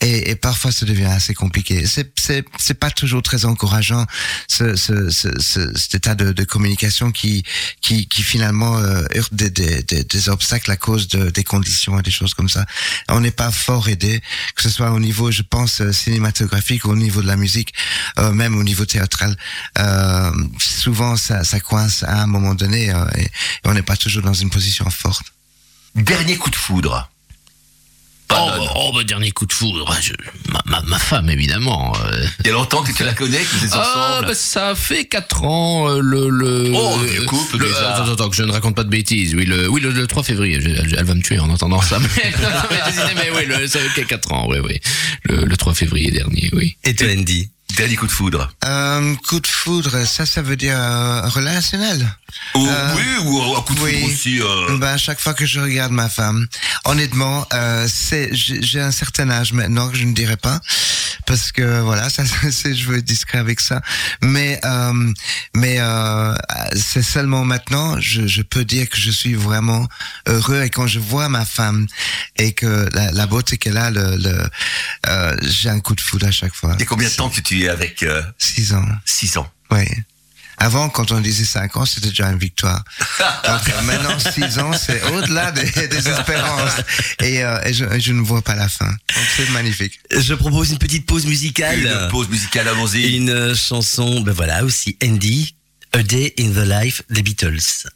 Et, 0.00 0.34
parfois, 0.36 0.70
ça 0.72 0.86
devient 0.86 1.04
assez 1.20 1.34
compliqué. 1.34 1.86
C'est 1.86 2.12
c'est 2.58 2.74
pas 2.74 2.90
toujours 2.90 3.22
très 3.22 3.44
encourageant 3.44 4.04
ce, 4.48 4.76
ce, 4.76 5.10
ce, 5.10 5.28
ce- 5.40 5.72
cet 5.76 5.94
état 5.94 6.14
de, 6.14 6.44
communication 6.44 7.10
qui 7.12 7.42
qui, 7.80 8.06
finalement 8.22 8.78
euh, 8.78 9.04
heurte 9.16 9.34
des, 9.34 9.50
des, 9.50 10.28
obstacles 10.28 10.70
à 10.70 10.76
cause 10.76 11.08
de, 11.08 11.30
des 11.30 11.44
conditions 11.44 11.98
et 11.98 12.02
des 12.02 12.10
choses 12.10 12.34
comme 12.34 12.48
ça. 12.48 12.64
On 13.08 13.20
n'est 13.20 13.36
pas 13.44 13.50
fort 13.50 13.88
aidé, 13.88 14.20
que 14.54 14.62
ce 14.62 14.70
soit 14.70 14.90
au 14.92 15.00
niveau, 15.00 15.30
je 15.30 15.42
pense, 15.42 15.80
euh, 15.80 15.92
cinématographique, 15.92 16.84
au 16.86 16.96
niveau 16.96 17.22
de 17.22 17.26
la 17.26 17.36
musique, 17.36 17.72
euh, 18.18 18.32
même 18.32 18.56
au 18.56 18.64
niveau 18.64 18.84
théâtral. 18.84 19.36
Euh, 19.78 20.30
souvent, 20.58 21.16
ça, 21.16 21.44
ça 21.44 21.60
coince 21.60 22.02
à 22.02 22.22
un 22.22 22.26
moment 22.26 22.54
donné 22.54 22.90
euh, 22.90 23.04
et 23.20 23.28
on 23.64 23.72
n'est 23.74 23.82
pas 23.90 23.96
toujours 23.96 24.22
dans 24.22 24.34
une 24.44 24.50
position 24.50 24.88
forte. 24.90 25.26
Dernier 25.98 26.36
coup 26.36 26.50
de 26.50 26.56
foudre. 26.56 27.08
Oh, 28.30 28.34
bah, 28.46 28.58
oh, 28.76 28.92
bah, 28.94 29.04
dernier 29.04 29.30
coup 29.30 29.46
de 29.46 29.52
foudre. 29.54 29.90
Je- 30.02 30.12
ma, 30.52 30.60
ma, 30.66 30.82
ma 30.82 30.98
femme, 30.98 31.30
évidemment. 31.30 31.94
euh. 32.04 32.26
Il 32.40 32.46
y 32.48 32.50
a 32.50 32.52
longtemps 32.52 32.82
que 32.82 32.92
tu 32.92 33.02
la 33.02 33.14
connais, 33.14 33.38
que 33.38 33.56
vous 33.56 33.64
êtes 33.64 33.70
Ah, 33.72 34.12
ensemble. 34.12 34.26
bah, 34.28 34.34
ça 34.34 34.74
fait 34.74 35.06
4 35.06 35.44
ans, 35.44 35.88
euh, 35.88 36.00
le, 36.00 36.28
le, 36.28 36.70
Oh, 36.74 36.98
vieux 36.98 37.24
couple, 37.24 37.56
le- 37.56 37.66
déjà. 37.66 37.94
Attends, 37.96 38.12
attends, 38.12 38.28
que 38.28 38.36
je 38.36 38.42
ne 38.42 38.52
raconte 38.52 38.76
pas 38.76 38.84
de 38.84 38.90
bêtises. 38.90 39.34
Oui, 39.34 39.46
le, 39.46 39.66
oui, 39.68 39.80
le, 39.80 39.90
le 39.92 40.06
3 40.06 40.22
février. 40.22 40.60
Je- 40.60 40.68
elle, 40.68 40.94
elle 40.98 41.04
va 41.04 41.14
me 41.14 41.22
tuer 41.22 41.38
en 41.38 41.48
entendant 41.48 41.80
ça. 41.80 41.98
Mais, 41.98 42.06
non, 42.42 42.48
mais, 42.70 42.76
je 42.86 42.90
disais, 42.90 43.14
mais 43.16 43.30
oui, 43.34 43.46
le, 43.46 43.66
ça 43.66 43.78
fait 43.80 44.04
4 44.04 44.32
ans, 44.32 44.46
oui, 44.50 44.58
oui. 44.62 44.78
Le, 45.24 45.46
le 45.46 45.56
3 45.56 45.72
février 45.74 46.10
dernier, 46.10 46.50
oui. 46.52 46.76
Et 46.84 46.94
toi, 46.94 47.06
Andy? 47.10 47.48
Dernier 47.78 47.94
coup 47.94 48.08
de 48.08 48.12
foudre. 48.12 48.50
Euh, 48.64 49.14
coup 49.28 49.38
de 49.38 49.46
foudre, 49.46 50.04
ça, 50.04 50.26
ça 50.26 50.42
veut 50.42 50.56
dire 50.56 50.76
euh, 50.76 51.20
relationnel. 51.28 52.12
Euh, 52.56 52.94
oui, 52.96 53.02
ou 53.24 53.54
un 53.56 53.62
coup 53.62 53.74
de 53.76 53.80
oui. 53.80 53.92
foudre 54.00 54.12
aussi. 54.12 54.40
euh, 54.42 54.78
Ben, 54.78 54.88
à 54.94 54.98
chaque 54.98 55.20
fois 55.20 55.32
que 55.32 55.46
je 55.46 55.60
regarde 55.60 55.92
ma 55.92 56.08
femme, 56.08 56.46
honnêtement, 56.84 57.46
c'est 57.86 58.30
j'ai 58.34 58.80
un 58.80 58.90
certain 58.90 59.30
âge 59.30 59.52
maintenant 59.52 59.88
que 59.90 59.96
je 59.96 60.04
ne 60.04 60.12
dirais 60.12 60.36
pas 60.36 60.60
parce 61.24 61.52
que 61.52 61.80
voilà, 61.80 62.10
ça 62.10 62.24
c'est 62.50 62.74
je 62.74 62.86
veux 62.88 62.98
être 62.98 63.04
discret 63.04 63.38
avec 63.38 63.60
ça. 63.60 63.80
Mais 64.22 64.60
mais 65.54 65.78
c'est 66.74 67.02
seulement 67.02 67.44
maintenant 67.44 67.96
je, 68.00 68.26
je 68.26 68.42
peux 68.42 68.64
dire 68.64 68.88
que 68.88 68.98
je 68.98 69.10
suis 69.12 69.34
vraiment 69.34 69.86
heureux 70.26 70.62
et 70.62 70.70
quand 70.70 70.86
je 70.88 70.98
vois 70.98 71.28
ma 71.28 71.44
femme 71.44 71.86
et 72.36 72.52
que 72.52 72.88
la, 72.92 73.12
la 73.12 73.26
beauté 73.26 73.56
qu'elle 73.56 73.76
a, 73.78 73.90
le, 73.90 74.16
le 74.16 74.48
j'ai 75.48 75.70
un 75.70 75.80
coup 75.80 75.94
de 75.94 76.00
foudre 76.00 76.26
à 76.26 76.30
chaque 76.32 76.54
fois. 76.54 76.72
A 76.78 76.84
combien 76.84 77.08
de 77.08 77.14
temps 77.14 77.30
que 77.30 77.40
tu 77.40 77.67
avec 77.68 78.02
euh, 78.02 78.22
Six 78.38 78.72
ans. 78.74 78.84
6 79.04 79.36
ans 79.38 79.50
Oui. 79.70 79.84
Avant, 80.60 80.88
quand 80.88 81.12
on 81.12 81.20
disait 81.20 81.44
5 81.44 81.76
ans, 81.76 81.86
c'était 81.86 82.08
déjà 82.08 82.28
une 82.30 82.38
victoire. 82.38 82.82
Donc 83.46 83.68
euh, 83.68 83.82
maintenant, 83.82 84.18
6 84.18 84.58
ans, 84.58 84.72
c'est 84.72 85.00
au-delà 85.12 85.52
des, 85.52 85.70
des 85.88 86.08
espérances. 86.08 86.72
Et, 87.20 87.44
euh, 87.44 87.60
et 87.64 87.72
je, 87.72 87.84
je 87.98 88.12
ne 88.12 88.22
vois 88.22 88.42
pas 88.42 88.56
la 88.56 88.68
fin. 88.68 88.88
Donc 88.88 89.24
c'est 89.36 89.48
magnifique. 89.50 90.00
Je 90.10 90.34
propose 90.34 90.70
une 90.72 90.78
petite 90.78 91.06
pause 91.06 91.26
musicale. 91.26 91.78
Une 91.86 92.08
pause 92.10 92.28
musicale, 92.28 92.66
allons-y. 92.68 93.16
Une 93.16 93.30
euh, 93.30 93.54
chanson, 93.54 94.20
ben 94.20 94.32
voilà, 94.32 94.64
aussi 94.64 94.96
Andy, 95.02 95.54
A 95.92 96.02
Day 96.02 96.34
in 96.40 96.50
the 96.50 96.66
Life 96.66 97.02
des 97.08 97.22
Beatles. 97.22 97.88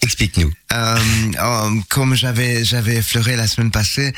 Explique-nous. 0.00 0.52
Euh, 0.72 0.96
euh, 1.40 1.70
comme 1.88 2.14
j'avais 2.14 2.64
j'avais 2.64 2.96
effleuré 2.96 3.34
la 3.34 3.48
semaine 3.48 3.72
passée, 3.72 4.12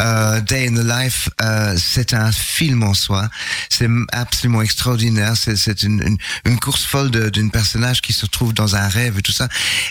euh, 0.00 0.40
Day 0.40 0.66
in 0.66 0.74
the 0.74 0.84
Life, 0.84 1.28
euh, 1.40 1.76
c'est 1.78 2.14
un 2.14 2.32
film 2.32 2.82
en 2.82 2.94
soi. 2.94 3.28
C'est 3.68 3.88
absolument 4.10 4.60
extraordinaire. 4.60 5.34
C'est 5.36 5.82
une, 5.84 6.02
une 6.02 6.18
une 6.44 6.58
course 6.58 6.84
folle 6.84 7.10
d'une 7.30 7.50
personnage 7.50 8.00
qui 8.00 8.12
se 8.12 8.26
trouve 8.26 8.52
dans 8.54 8.74
un 8.74 8.88
rêve 8.88 9.18
et 9.18 9.22
tout 9.22 9.32
ça. 9.32 9.48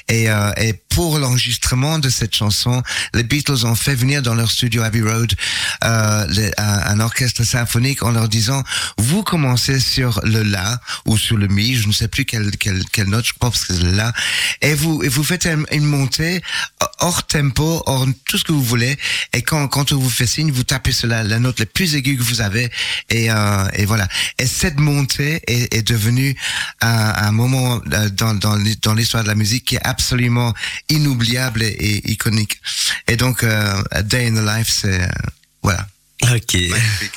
Et 0.09 0.29
euh, 0.29 0.51
et 0.57 0.73
pour 0.89 1.19
l'enregistrement 1.19 1.99
de 1.99 2.09
cette 2.09 2.35
chanson, 2.35 2.81
les 3.13 3.23
Beatles 3.23 3.65
ont 3.65 3.75
fait 3.75 3.95
venir 3.95 4.21
dans 4.21 4.35
leur 4.35 4.51
studio 4.51 4.81
Abbey 4.81 5.01
Road 5.01 5.33
euh, 5.83 6.51
un, 6.57 6.99
orchestre 6.99 7.43
symphonique 7.43 8.03
en 8.03 8.11
leur 8.11 8.27
disant 8.27 8.63
vous 8.97 9.23
commencez 9.23 9.79
sur 9.79 10.19
le 10.23 10.43
la 10.43 10.81
ou 11.05 11.17
sur 11.17 11.37
le 11.37 11.47
mi, 11.47 11.75
je 11.75 11.87
ne 11.87 11.93
sais 11.93 12.07
plus 12.07 12.25
quelle 12.25 12.51
quelle 12.57 12.83
quelle 12.91 13.07
note, 13.07 13.25
je 13.25 13.33
pense 13.39 13.65
que 13.65 13.73
c'est 13.73 13.83
le 13.83 13.91
la, 13.91 14.11
et 14.61 14.73
vous 14.73 15.01
et 15.03 15.07
vous 15.07 15.23
faites 15.23 15.47
une, 15.71 15.85
montée 15.85 16.41
hors 16.99 17.25
tempo, 17.25 17.81
hors 17.85 18.05
tout 18.25 18.37
ce 18.37 18.43
que 18.43 18.51
vous 18.51 18.63
voulez, 18.63 18.97
et 19.33 19.41
quand 19.41 19.67
quand 19.67 19.93
on 19.93 19.97
vous 19.97 20.09
fait 20.09 20.27
signe, 20.27 20.51
vous 20.51 20.63
tapez 20.63 20.91
sur 20.91 21.07
la, 21.07 21.23
note 21.39 21.59
la 21.59 21.65
plus 21.65 21.95
aiguë 21.95 22.17
que 22.17 22.23
vous 22.23 22.41
avez, 22.41 22.69
et 23.09 23.31
euh, 23.31 23.67
et 23.73 23.85
voilà. 23.85 24.07
Et 24.37 24.45
cette 24.45 24.79
montée 24.79 25.41
est, 25.47 25.73
est 25.73 25.87
devenue 25.87 26.35
un, 26.81 27.13
un 27.15 27.31
moment 27.31 27.79
euh, 27.93 28.09
dans 28.09 28.33
dans 28.33 28.57
dans 28.81 28.93
l'histoire 28.93 29.23
de 29.23 29.29
la 29.29 29.35
musique 29.35 29.65
qui 29.65 29.75
est 29.75 29.87
absolument 29.87 30.53
inoubliable 30.89 31.63
et, 31.63 31.67
et 31.67 32.11
iconique. 32.11 32.59
Et 33.07 33.15
donc 33.15 33.43
euh, 33.43 33.81
A 33.91 34.01
Day 34.03 34.27
in 34.27 34.33
the 34.33 34.45
Life, 34.57 34.69
c'est 34.81 35.01
euh, 35.01 35.07
voilà. 35.61 35.87
Ok. 36.23 36.53
Magnifique. 36.53 37.11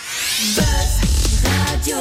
Radio. 1.69 1.97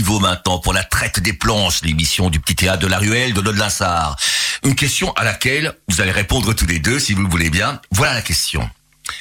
Pivot 0.00 0.18
maintenant 0.18 0.58
pour 0.58 0.72
la 0.72 0.82
traite 0.82 1.20
des 1.20 1.34
planches, 1.34 1.82
l'émission 1.82 2.30
du 2.30 2.40
petit 2.40 2.56
théâtre 2.56 2.78
de 2.78 2.86
la 2.86 2.96
ruelle 2.96 3.34
de 3.34 3.42
Lodelinsard. 3.42 4.16
Une 4.64 4.74
question 4.74 5.12
à 5.12 5.24
laquelle 5.24 5.76
vous 5.90 6.00
allez 6.00 6.10
répondre 6.10 6.54
tous 6.54 6.64
les 6.64 6.78
deux 6.78 6.98
si 6.98 7.12
vous 7.12 7.20
le 7.20 7.28
voulez 7.28 7.50
bien. 7.50 7.82
Voilà 7.90 8.14
la 8.14 8.22
question. 8.22 8.66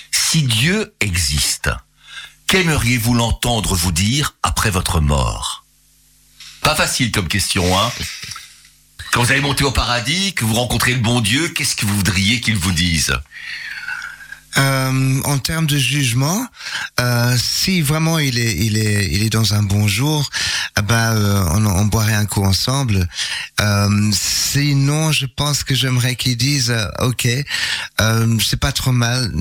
Si 0.10 0.44
Dieu 0.44 0.94
existe, 1.02 1.70
qu'aimeriez-vous 2.48 3.14
l'entendre 3.14 3.76
vous 3.76 3.92
dire 3.92 4.36
après 4.42 4.70
votre 4.70 5.02
mort? 5.02 5.66
Pas 6.62 6.76
facile 6.76 7.12
comme 7.12 7.28
question, 7.28 7.78
hein 7.78 7.92
Quand 9.12 9.22
vous 9.22 9.32
allez 9.34 9.42
monter 9.42 9.66
au 9.66 9.72
paradis, 9.72 10.34
que 10.34 10.46
vous 10.46 10.56
rencontrez 10.56 10.94
le 10.94 11.02
bon 11.02 11.20
Dieu, 11.20 11.50
qu'est-ce 11.50 11.76
que 11.76 11.86
vous 11.86 11.98
voudriez 11.98 12.40
qu'il 12.40 12.56
vous 12.56 12.72
dise? 12.72 13.14
Euh, 14.58 15.22
en 15.26 15.38
termes 15.38 15.68
de 15.68 15.78
jugement, 15.78 16.46
euh, 17.00 17.38
si 17.38 17.82
vraiment 17.82 18.18
il 18.20 18.40
est, 18.40 18.56
il 18.56 18.78
est, 18.78 19.08
il 19.12 19.24
est 19.24 19.30
dans 19.30 19.54
un 19.54 19.62
bon 19.62 19.88
jour, 19.88 20.28
eh 20.78 20.82
ben, 20.82 21.14
euh, 21.14 21.46
on, 21.52 21.66
on 21.66 21.86
boirait 21.86 22.16
un 22.16 22.26
coup 22.26 22.44
ensemble. 22.44 23.08
Sinon, 24.12 25.12
je 25.12 25.28
pense 25.28 25.64
que 25.64 25.76
j'aimerais 25.76 26.16
qu'il 26.16 26.36
dise, 26.38 26.76
ok, 27.00 27.28
c'est 28.40 28.60
pas 28.60 28.72
trop 28.72 28.92
mal, 28.92 29.32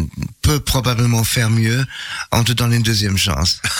peut 0.48 0.60
probablement 0.60 1.24
faire 1.24 1.50
mieux, 1.50 1.84
on 2.32 2.42
te 2.42 2.52
donne 2.52 2.72
une 2.72 2.82
deuxième 2.82 3.18
chance. 3.18 3.60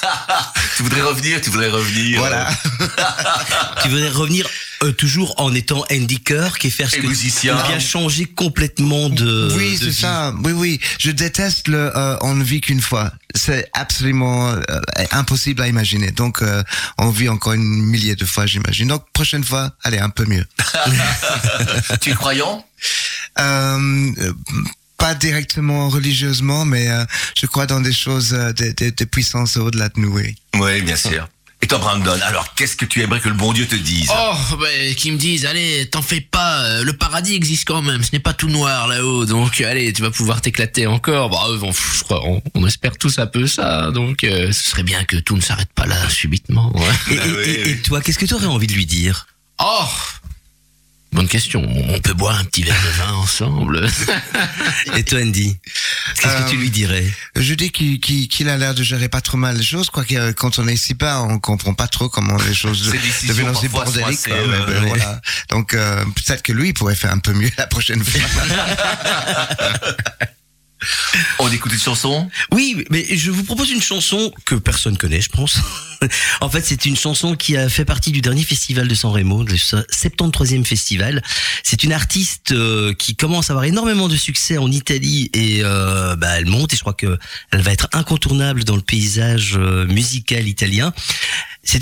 Tu 0.77 0.83
voudrais 0.85 1.01
revenir, 1.01 1.41
tu 1.41 1.51
voudrais 1.51 1.71
revenir. 1.71 2.21
Voilà. 2.21 2.49
Tu 3.83 3.89
voudrais 3.89 4.11
revenir 4.11 4.47
euh, 4.85 4.93
toujours 4.93 5.35
en 5.41 5.53
étant 5.55 5.85
Andy 5.91 6.21
Kirk 6.21 6.65
et 6.65 6.71
faire 6.71 6.89
ce 6.89 6.97
Et 6.97 7.01
que 7.01 7.07
musicien. 7.07 7.59
ou 7.59 7.67
bien 7.67 7.81
changer 7.81 8.27
complètement 8.27 9.09
de. 9.09 9.51
oui, 9.57 9.77
c'est 9.81 9.93
ça. 9.93 10.33
Oui, 10.45 10.53
oui. 10.53 10.81
Je 11.01 11.11
déteste 11.11 11.67
le 11.69 11.91
euh, 11.97 12.17
on 12.21 12.35
ne 12.35 12.45
vit 12.45 12.61
qu'une 12.61 12.81
fois. 12.83 13.11
C'est 13.35 13.69
absolument 13.73 14.51
euh, 14.51 14.61
impossible 15.11 15.63
à 15.63 15.69
imaginer. 15.69 16.13
Donc, 16.13 16.43
euh, 16.43 16.63
on 16.99 17.11
vit 17.11 17.29
encore 17.29 17.55
une 17.55 17.63
millier 17.63 18.15
de 18.15 18.25
fois, 18.25 18.47
j'imagine. 18.47 18.89
Donc, 18.89 19.05
prochaine 19.13 19.43
fois, 19.43 19.73
allez, 19.83 19.99
un 19.99 20.11
peu 20.11 20.27
mieux. 20.27 20.45
tu 22.01 22.11
es 22.11 22.15
croyant? 22.15 22.65
Pas 24.99 25.15
directement 25.15 25.89
religieusement, 25.89 26.65
mais 26.65 26.89
euh, 26.89 27.05
je 27.37 27.47
crois 27.47 27.67
dans 27.67 27.81
des 27.81 27.93
choses, 27.93 28.35
euh, 28.35 28.53
des, 28.53 28.73
des, 28.75 28.91
des 28.91 29.07
puissances 29.07 29.57
au-delà 29.57 29.89
de 29.89 30.01
nous. 30.01 30.13
Oui. 30.13 30.35
Oui, 30.57 30.83
bien 30.83 30.97
sûr. 30.97 31.29
Et 31.61 31.67
toi, 31.67 31.79
Brandon, 31.79 32.17
alors 32.23 32.55
qu'est-ce 32.55 32.77
que 32.77 32.85
tu 32.85 33.03
aimerais 33.03 33.19
que 33.19 33.29
le 33.29 33.35
bon 33.35 33.53
Dieu 33.53 33.67
te 33.67 33.75
dise? 33.75 34.09
Oh, 34.13 34.57
ben, 34.61 34.95
qui 34.95 35.11
me 35.11 35.17
disent, 35.19 35.45
allez, 35.45 35.89
t'en 35.91 36.03
fais 36.03 36.21
pas, 36.21 36.61
euh, 36.63 36.85
le 36.85 36.93
paradis 36.93 37.35
existe 37.35 37.65
quand 37.67 37.83
même, 37.83 38.01
ce 38.05 38.11
n'est 38.13 38.21
pas 38.21 38.33
tout 38.33 38.49
noir 38.49 38.87
là-haut, 38.87 39.25
donc 39.25 39.61
allez, 39.61 39.93
tu 39.93 40.03
vas 40.03 40.13
pouvoir 40.13 40.41
t'éclater 40.41 40.87
encore. 40.87 41.31
Bah, 41.31 41.39
euh, 41.49 41.59
bon, 41.59 41.73
pff, 41.73 41.97
je 41.99 42.05
crois, 42.05 42.25
on, 42.25 42.41
on 42.55 42.65
espère 42.67 42.97
tous 42.97 43.19
un 43.19 43.27
peu 43.27 43.49
ça, 43.49 43.91
donc 43.91 44.23
euh, 44.23 44.53
ce 44.53 44.71
serait 44.71 44.85
bien 44.85 45.03
que 45.03 45.17
tout 45.17 45.35
ne 45.35 45.41
s'arrête 45.41 45.73
pas 45.75 45.87
là, 45.87 45.97
subitement. 46.09 46.73
ouais. 46.77 47.15
Et, 47.17 47.51
et- 47.51 47.51
et- 47.69 47.71
et 47.71 47.77
toi, 47.83 48.01
qu'est-ce 48.03 48.19
que 48.21 48.27
tu 48.27 48.35
aurais 48.35 48.47
envie 48.47 48.69
de 48.69 48.75
lui 48.75 48.87
dire? 48.87 49.27
Oh 49.61 49.85
Bonne 51.13 51.29
question. 51.29 51.67
On 51.89 51.99
peut 52.01 52.13
boire 52.13 52.39
un 52.39 52.45
petit 52.45 52.63
verre 52.63 52.81
de 52.85 53.03
vin 53.03 53.13
ensemble. 53.15 53.89
Et 54.97 55.05
toi, 55.05 55.21
Andy 55.21 55.57
Qu'est-ce 56.17 56.45
que 56.45 56.51
tu 56.51 56.57
lui 56.57 56.71
dirais? 56.71 57.05
Je 57.37 57.55
dis 57.55 57.71
qu'il 57.71 58.01
qu'il 58.01 58.49
a 58.49 58.57
l'air 58.57 58.75
de 58.75 58.83
gérer 58.83 59.09
pas 59.09 59.21
trop 59.21 59.37
mal 59.37 59.57
les 59.57 59.63
choses, 59.63 59.91
quoi 59.91 60.05
que 60.05 60.33
quand 60.33 60.59
on 60.59 60.69
est 60.69 60.75
ici 60.75 60.95
bas, 60.95 61.23
on 61.23 61.39
comprend 61.39 61.75
pas 61.75 61.87
trop 61.87 62.09
comment 62.09 62.37
les 62.37 62.55
choses 62.55 62.91
deviennent 63.27 63.51
aussi 63.51 63.69
bordéliques. 63.69 64.25
quoi, 64.25 64.37
euh, 64.37 64.67
ben 64.67 64.83
ouais. 64.83 64.89
voilà. 64.89 65.21
Donc 65.51 65.75
euh, 65.75 66.05
peut-être 66.05 66.43
que 66.43 66.53
lui 66.53 66.69
il 66.69 66.75
pourrait 66.75 66.95
faire 66.95 67.13
un 67.13 67.19
peu 67.19 67.33
mieux 67.33 67.51
la 67.57 67.67
prochaine 67.67 68.03
fois. 68.05 68.21
On 71.39 71.51
écoute 71.51 71.73
une 71.73 71.79
chanson 71.79 72.31
Oui, 72.53 72.85
mais 72.91 73.05
je 73.11 73.31
vous 73.31 73.45
propose 73.45 73.71
une 73.71 73.83
chanson 73.83 74.33
que 74.45 74.55
personne 74.55 74.97
connaît, 74.97 75.21
je 75.21 75.31
pense. 75.31 75.59
en 76.41 76.49
fait, 76.49 76.65
c'est 76.65 76.87
une 76.87 76.97
chanson 76.97 77.35
qui 77.35 77.57
a 77.57 77.69
fait 77.69 77.85
partie 77.85 78.13
du 78.13 78.21
dernier 78.21 78.45
festival 78.45 78.87
de 78.87 78.95
San 78.95 79.11
Remo, 79.11 79.45
le 79.45 79.55
73e 79.55 80.65
festival. 80.65 81.23
C'est 81.63 81.83
une 81.83 81.93
artiste 81.93 82.53
euh, 82.53 82.95
qui 82.95 83.17
commence 83.17 83.51
à 83.51 83.53
avoir 83.53 83.65
énormément 83.65 84.09
de 84.09 84.17
succès 84.17 84.59
en 84.59 84.71
Italie 84.71 85.31
et 85.35 85.61
euh, 85.65 86.17
bah, 86.17 86.39
elle 86.39 86.47
monte 86.47 86.73
et 86.73 86.77
je 86.77 86.81
crois 86.81 86.95
que 86.95 87.19
elle 87.51 87.63
va 87.63 87.73
être 87.73 87.89
incontournable 87.93 88.65
dans 88.65 88.77
le 88.77 88.83
paysage 88.83 89.55
euh, 89.57 89.87
musical 89.87 90.47
italien. 90.47 90.93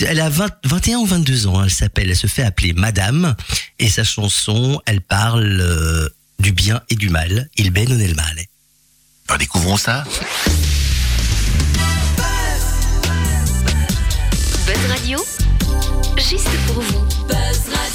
Elle 0.01 0.21
a 0.21 0.31
20 0.31 0.51
21 0.65 0.99
ou 0.99 1.07
22 1.07 1.47
ans, 1.47 1.63
elle 1.63 1.71
s'appelle, 1.71 2.11
elle 2.11 2.17
se 2.17 2.27
fait 2.27 2.43
appeler 2.43 2.73
Madame 2.73 3.37
et 3.79 3.89
sa 3.89 4.05
chanson, 4.05 4.81
elle 4.87 5.01
parle 5.01 6.11
du 6.41 6.53
bien 6.53 6.81
et 6.91 6.97
du 6.97 7.09
mal. 7.09 7.49
Il 7.57 7.71
bene 7.71 7.97
nel 7.97 8.15
male. 8.15 8.47
Découvrons 9.39 9.77
ça. 9.77 10.03
Buzz 14.67 14.87
Radio, 14.89 15.19
juste 16.17 16.49
pour 16.67 16.83
vous. 16.83 17.05
Buzz 17.29 17.69
Radio. 17.69 17.86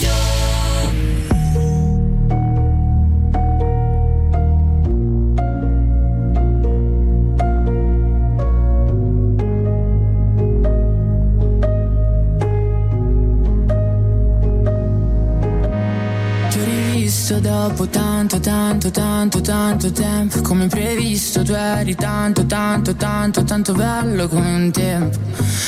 Ho 17.12 17.14
rivisto 17.14 17.40
dopo 17.42 17.88
tanto, 17.88 18.40
tanto, 18.40 18.90
tanto, 18.90 19.42
tanto 19.42 19.92
tempo. 19.92 20.40
Come 20.42 20.68
previsto 20.68 21.44
tu 21.44 21.52
eri 21.52 21.94
tanto, 21.94 22.46
tanto, 22.46 22.96
tanto, 22.96 23.44
tanto 23.44 23.74
bello 23.74 24.30
come 24.30 24.54
un 24.54 24.72
tempo. 24.72 25.20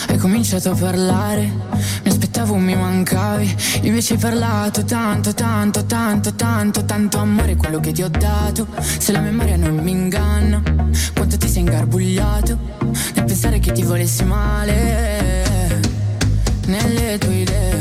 Hai 0.07 0.17
cominciato 0.17 0.71
a 0.71 0.75
parlare, 0.75 1.51
mi 2.03 2.09
aspettavo 2.09 2.55
mi 2.55 2.73
mancavi. 2.75 3.55
Invece 3.81 4.13
hai 4.13 4.19
parlato 4.19 4.85
tanto, 4.85 5.33
tanto, 5.33 5.83
tanto, 5.83 6.33
tanto, 6.33 6.85
tanto 6.85 7.17
amore 7.17 7.57
quello 7.57 7.81
che 7.81 7.91
ti 7.91 8.03
ho 8.03 8.09
dato. 8.09 8.65
Se 8.79 9.11
la 9.11 9.19
memoria 9.19 9.57
non 9.57 9.75
mi 9.75 9.91
inganna, 9.91 10.63
quanto 11.13 11.37
ti 11.37 11.49
sei 11.49 11.63
ingarbugliato 11.63 12.57
Nel 13.15 13.25
pensare 13.25 13.59
che 13.59 13.73
ti 13.73 13.83
volessi 13.83 14.23
male. 14.23 15.81
Nelle 16.67 17.17
tue 17.17 17.33
idee 17.33 17.72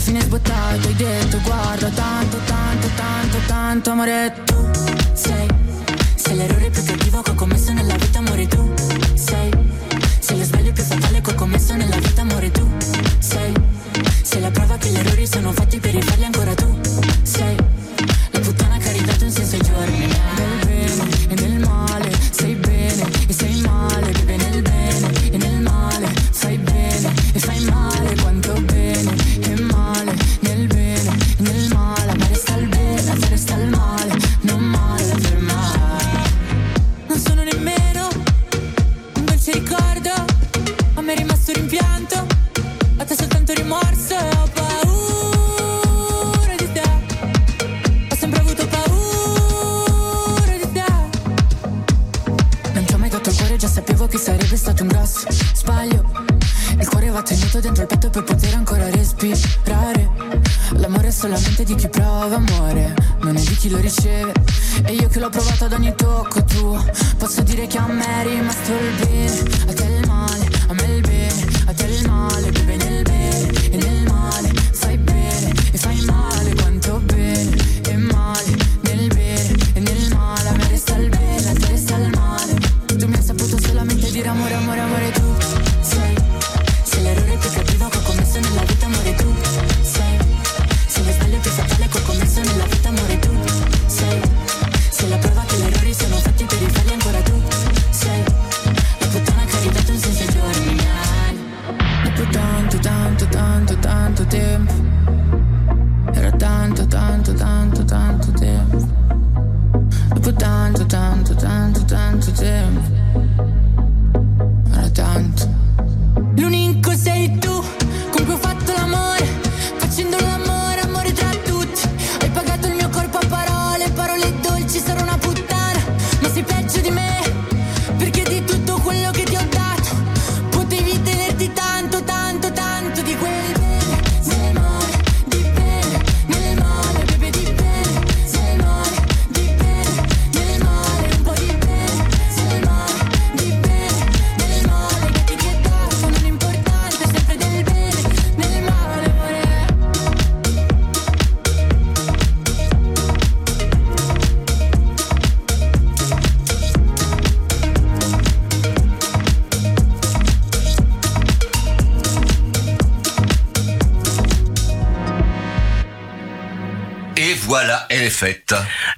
fine 0.00 0.20
sbottato, 0.22 0.88
hai 0.88 0.94
detto 0.94 1.38
guarda 1.42 1.88
tanto, 1.90 2.38
tanto, 2.46 2.88
tanto, 2.96 3.38
tanto 3.46 3.90
amore 3.90 4.34
tu 4.44 4.70
sei 5.12 5.46
Sei 6.14 6.36
l'errore 6.36 6.70
più 6.70 6.82
cattivo 6.82 7.20
che 7.22 7.30
ho 7.30 7.34
commesso 7.34 7.72
nella 7.72 7.96
vita 7.96 8.18
amore 8.18 8.46
tu 8.46 8.72
sei 9.14 9.50
Sei 10.18 10.38
lo 10.38 10.44
sbaglio 10.44 10.72
più 10.72 10.82
fatale 10.82 11.20
che 11.20 11.30
ho 11.30 11.34
commesso 11.34 11.74
nella 11.74 11.98
vita 11.98 12.22
amore 12.22 12.50
tu 12.50 12.59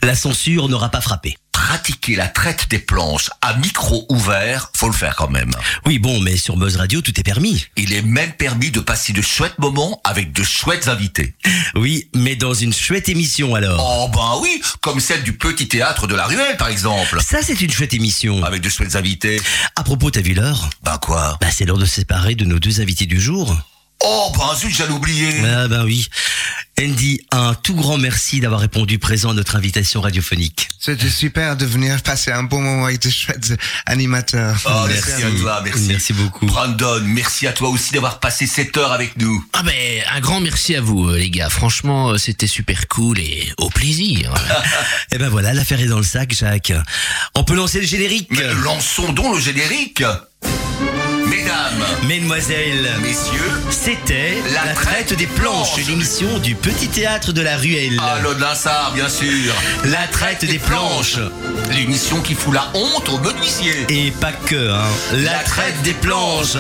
La 0.03 0.15
censure 0.15 0.69
n'aura 0.69 0.91
pas 0.91 1.01
frappé. 1.01 1.37
Pratiquer 1.53 2.17
la 2.17 2.27
traite 2.27 2.69
des 2.71 2.79
planches 2.81 3.31
à 3.41 3.55
micro 3.55 4.05
ouvert, 4.09 4.71
faut 4.75 4.89
le 4.89 4.95
faire 4.95 5.15
quand 5.15 5.31
même. 5.31 5.51
Oui, 5.87 5.99
bon, 5.99 6.21
mais 6.21 6.37
sur 6.37 6.57
Buzz 6.57 6.77
Radio, 6.77 7.03
tout 7.03 7.19
est 7.21 7.23
permis. 7.23 7.65
Il 7.77 7.93
est 7.93 8.03
même 8.03 8.33
permis 8.33 8.71
de 8.71 8.81
passer 8.81 9.13
de 9.13 9.23
chouettes 9.23 9.59
moments 9.59 10.01
avec 10.03 10.33
de 10.33 10.43
chouettes 10.43 10.89
invités. 10.89 11.35
Oui, 11.75 12.09
mais 12.15 12.35
dans 12.35 12.55
une 12.55 12.73
chouette 12.73 13.09
émission 13.09 13.55
alors. 13.55 13.81
Oh 13.81 14.09
ben 14.13 14.41
oui, 14.43 14.61
comme 14.81 14.99
celle 14.99 15.23
du 15.23 15.35
petit 15.35 15.69
théâtre 15.69 16.07
de 16.07 16.17
la 16.17 16.27
Ruelle 16.27 16.57
par 16.57 16.69
exemple. 16.69 17.21
Ça, 17.23 17.43
c'est 17.43 17.61
une 17.61 17.71
chouette 17.71 17.95
émission. 17.95 18.43
Avec 18.45 18.61
de 18.61 18.69
chouettes 18.69 18.97
invités. 18.97 19.41
À 19.77 19.85
propos, 19.85 20.11
t'as 20.11 20.23
vu 20.23 20.35
l'heure? 20.35 20.69
Ben 20.83 20.99
quoi? 20.99 21.39
Bah, 21.41 21.49
c'est 21.53 21.65
l'heure 21.65 21.79
de 21.79 21.87
séparer 21.87 22.35
de 22.35 22.45
nos 22.45 22.59
deux 22.59 22.81
invités 22.81 23.07
du 23.07 23.21
jour. 23.21 23.57
Oh 24.05 24.33
ben 24.37 24.55
zut, 24.57 24.75
j'allais 24.75 24.93
oublier. 24.93 25.43
Ah 25.45 25.69
ben 25.69 25.85
oui. 25.85 26.09
Andy, 26.81 27.21
un 27.31 27.55
tout 27.55 27.75
grand 27.75 27.99
merci 27.99 28.41
d'avoir 28.41 28.61
répondu 28.61 28.99
présent 28.99 29.31
à 29.31 29.35
notre 29.35 29.57
invitation 29.57 30.01
radiophonique. 30.01 30.69
C'était 30.81 31.09
super 31.09 31.57
de 31.57 31.67
venir 31.67 32.03
passer 32.03 32.33
un 32.33 32.43
bon 32.43 32.61
moment 32.61 32.87
avec 32.87 33.03
de 33.03 33.11
chouettes 33.11 33.53
animateurs. 33.87 34.59
Oh, 34.65 34.87
merci, 34.89 35.23
à 35.23 35.31
toi, 35.31 35.61
merci. 35.63 35.87
Merci 35.89 36.13
beaucoup. 36.15 36.47
Brandon, 36.47 37.01
merci 37.05 37.47
à 37.47 37.53
toi 37.53 37.69
aussi 37.69 37.93
d'avoir 37.93 38.19
passé 38.21 38.47
cette 38.47 38.77
heure 38.77 38.93
avec 38.93 39.17
nous. 39.19 39.45
Ah 39.53 39.63
ben, 39.63 39.75
un 40.13 40.21
grand 40.21 40.41
merci 40.41 40.75
à 40.75 40.81
vous, 40.81 41.09
euh, 41.09 41.19
les 41.19 41.31
gars. 41.31 41.51
Franchement, 41.51 42.11
euh, 42.11 42.17
c'était 42.17 42.47
super 42.47 42.89
cool 42.89 43.21
et 43.21 43.53
au 43.59 43.69
plaisir. 43.69 44.33
Et 45.13 45.19
ben 45.19 45.29
voilà, 45.29 45.53
l'affaire 45.53 45.81
est 45.81 45.87
dans 45.87 45.99
le 45.99 46.05
sac, 46.05 46.33
Jacques. 46.33 46.73
On 47.35 47.45
peut 47.45 47.55
lancer 47.55 47.81
le 47.81 47.87
générique. 47.87 48.29
Mais 48.31 48.53
lançons 48.55 49.13
donc 49.13 49.35
le 49.37 49.41
générique. 49.41 50.03
Mesdames, 51.33 51.83
Mesdemoiselles, 52.07 52.91
messieurs, 53.01 53.41
c'était 53.71 54.35
La 54.53 54.75
traite 54.75 55.15
des 55.17 55.27
planches, 55.27 55.79
l'émission 55.79 56.39
du 56.41 56.55
petit 56.55 56.89
théâtre 56.89 57.33
de 57.33 57.41
la 57.41 57.57
Ruelle. 57.57 57.99
à 58.01 58.21
l'eau 58.21 58.35
de 58.35 58.41
Linsard, 58.41 58.93
bien 58.95 59.09
sûr. 59.09 59.55
La 59.85 60.07
traite 60.09 60.45
des 60.45 60.59
planches. 60.59 61.19
L'émission 61.71 62.21
qui 62.21 62.35
fout 62.35 62.53
la 62.53 62.71
honte 62.75 63.09
aux 63.09 63.19
menuisiers. 63.19 63.87
Et 63.89 64.11
pas 64.11 64.33
que, 64.33 64.73
hein. 64.73 64.85
La 65.15 65.39
traite 65.39 65.81
des 65.83 65.95
planches. 65.95 66.59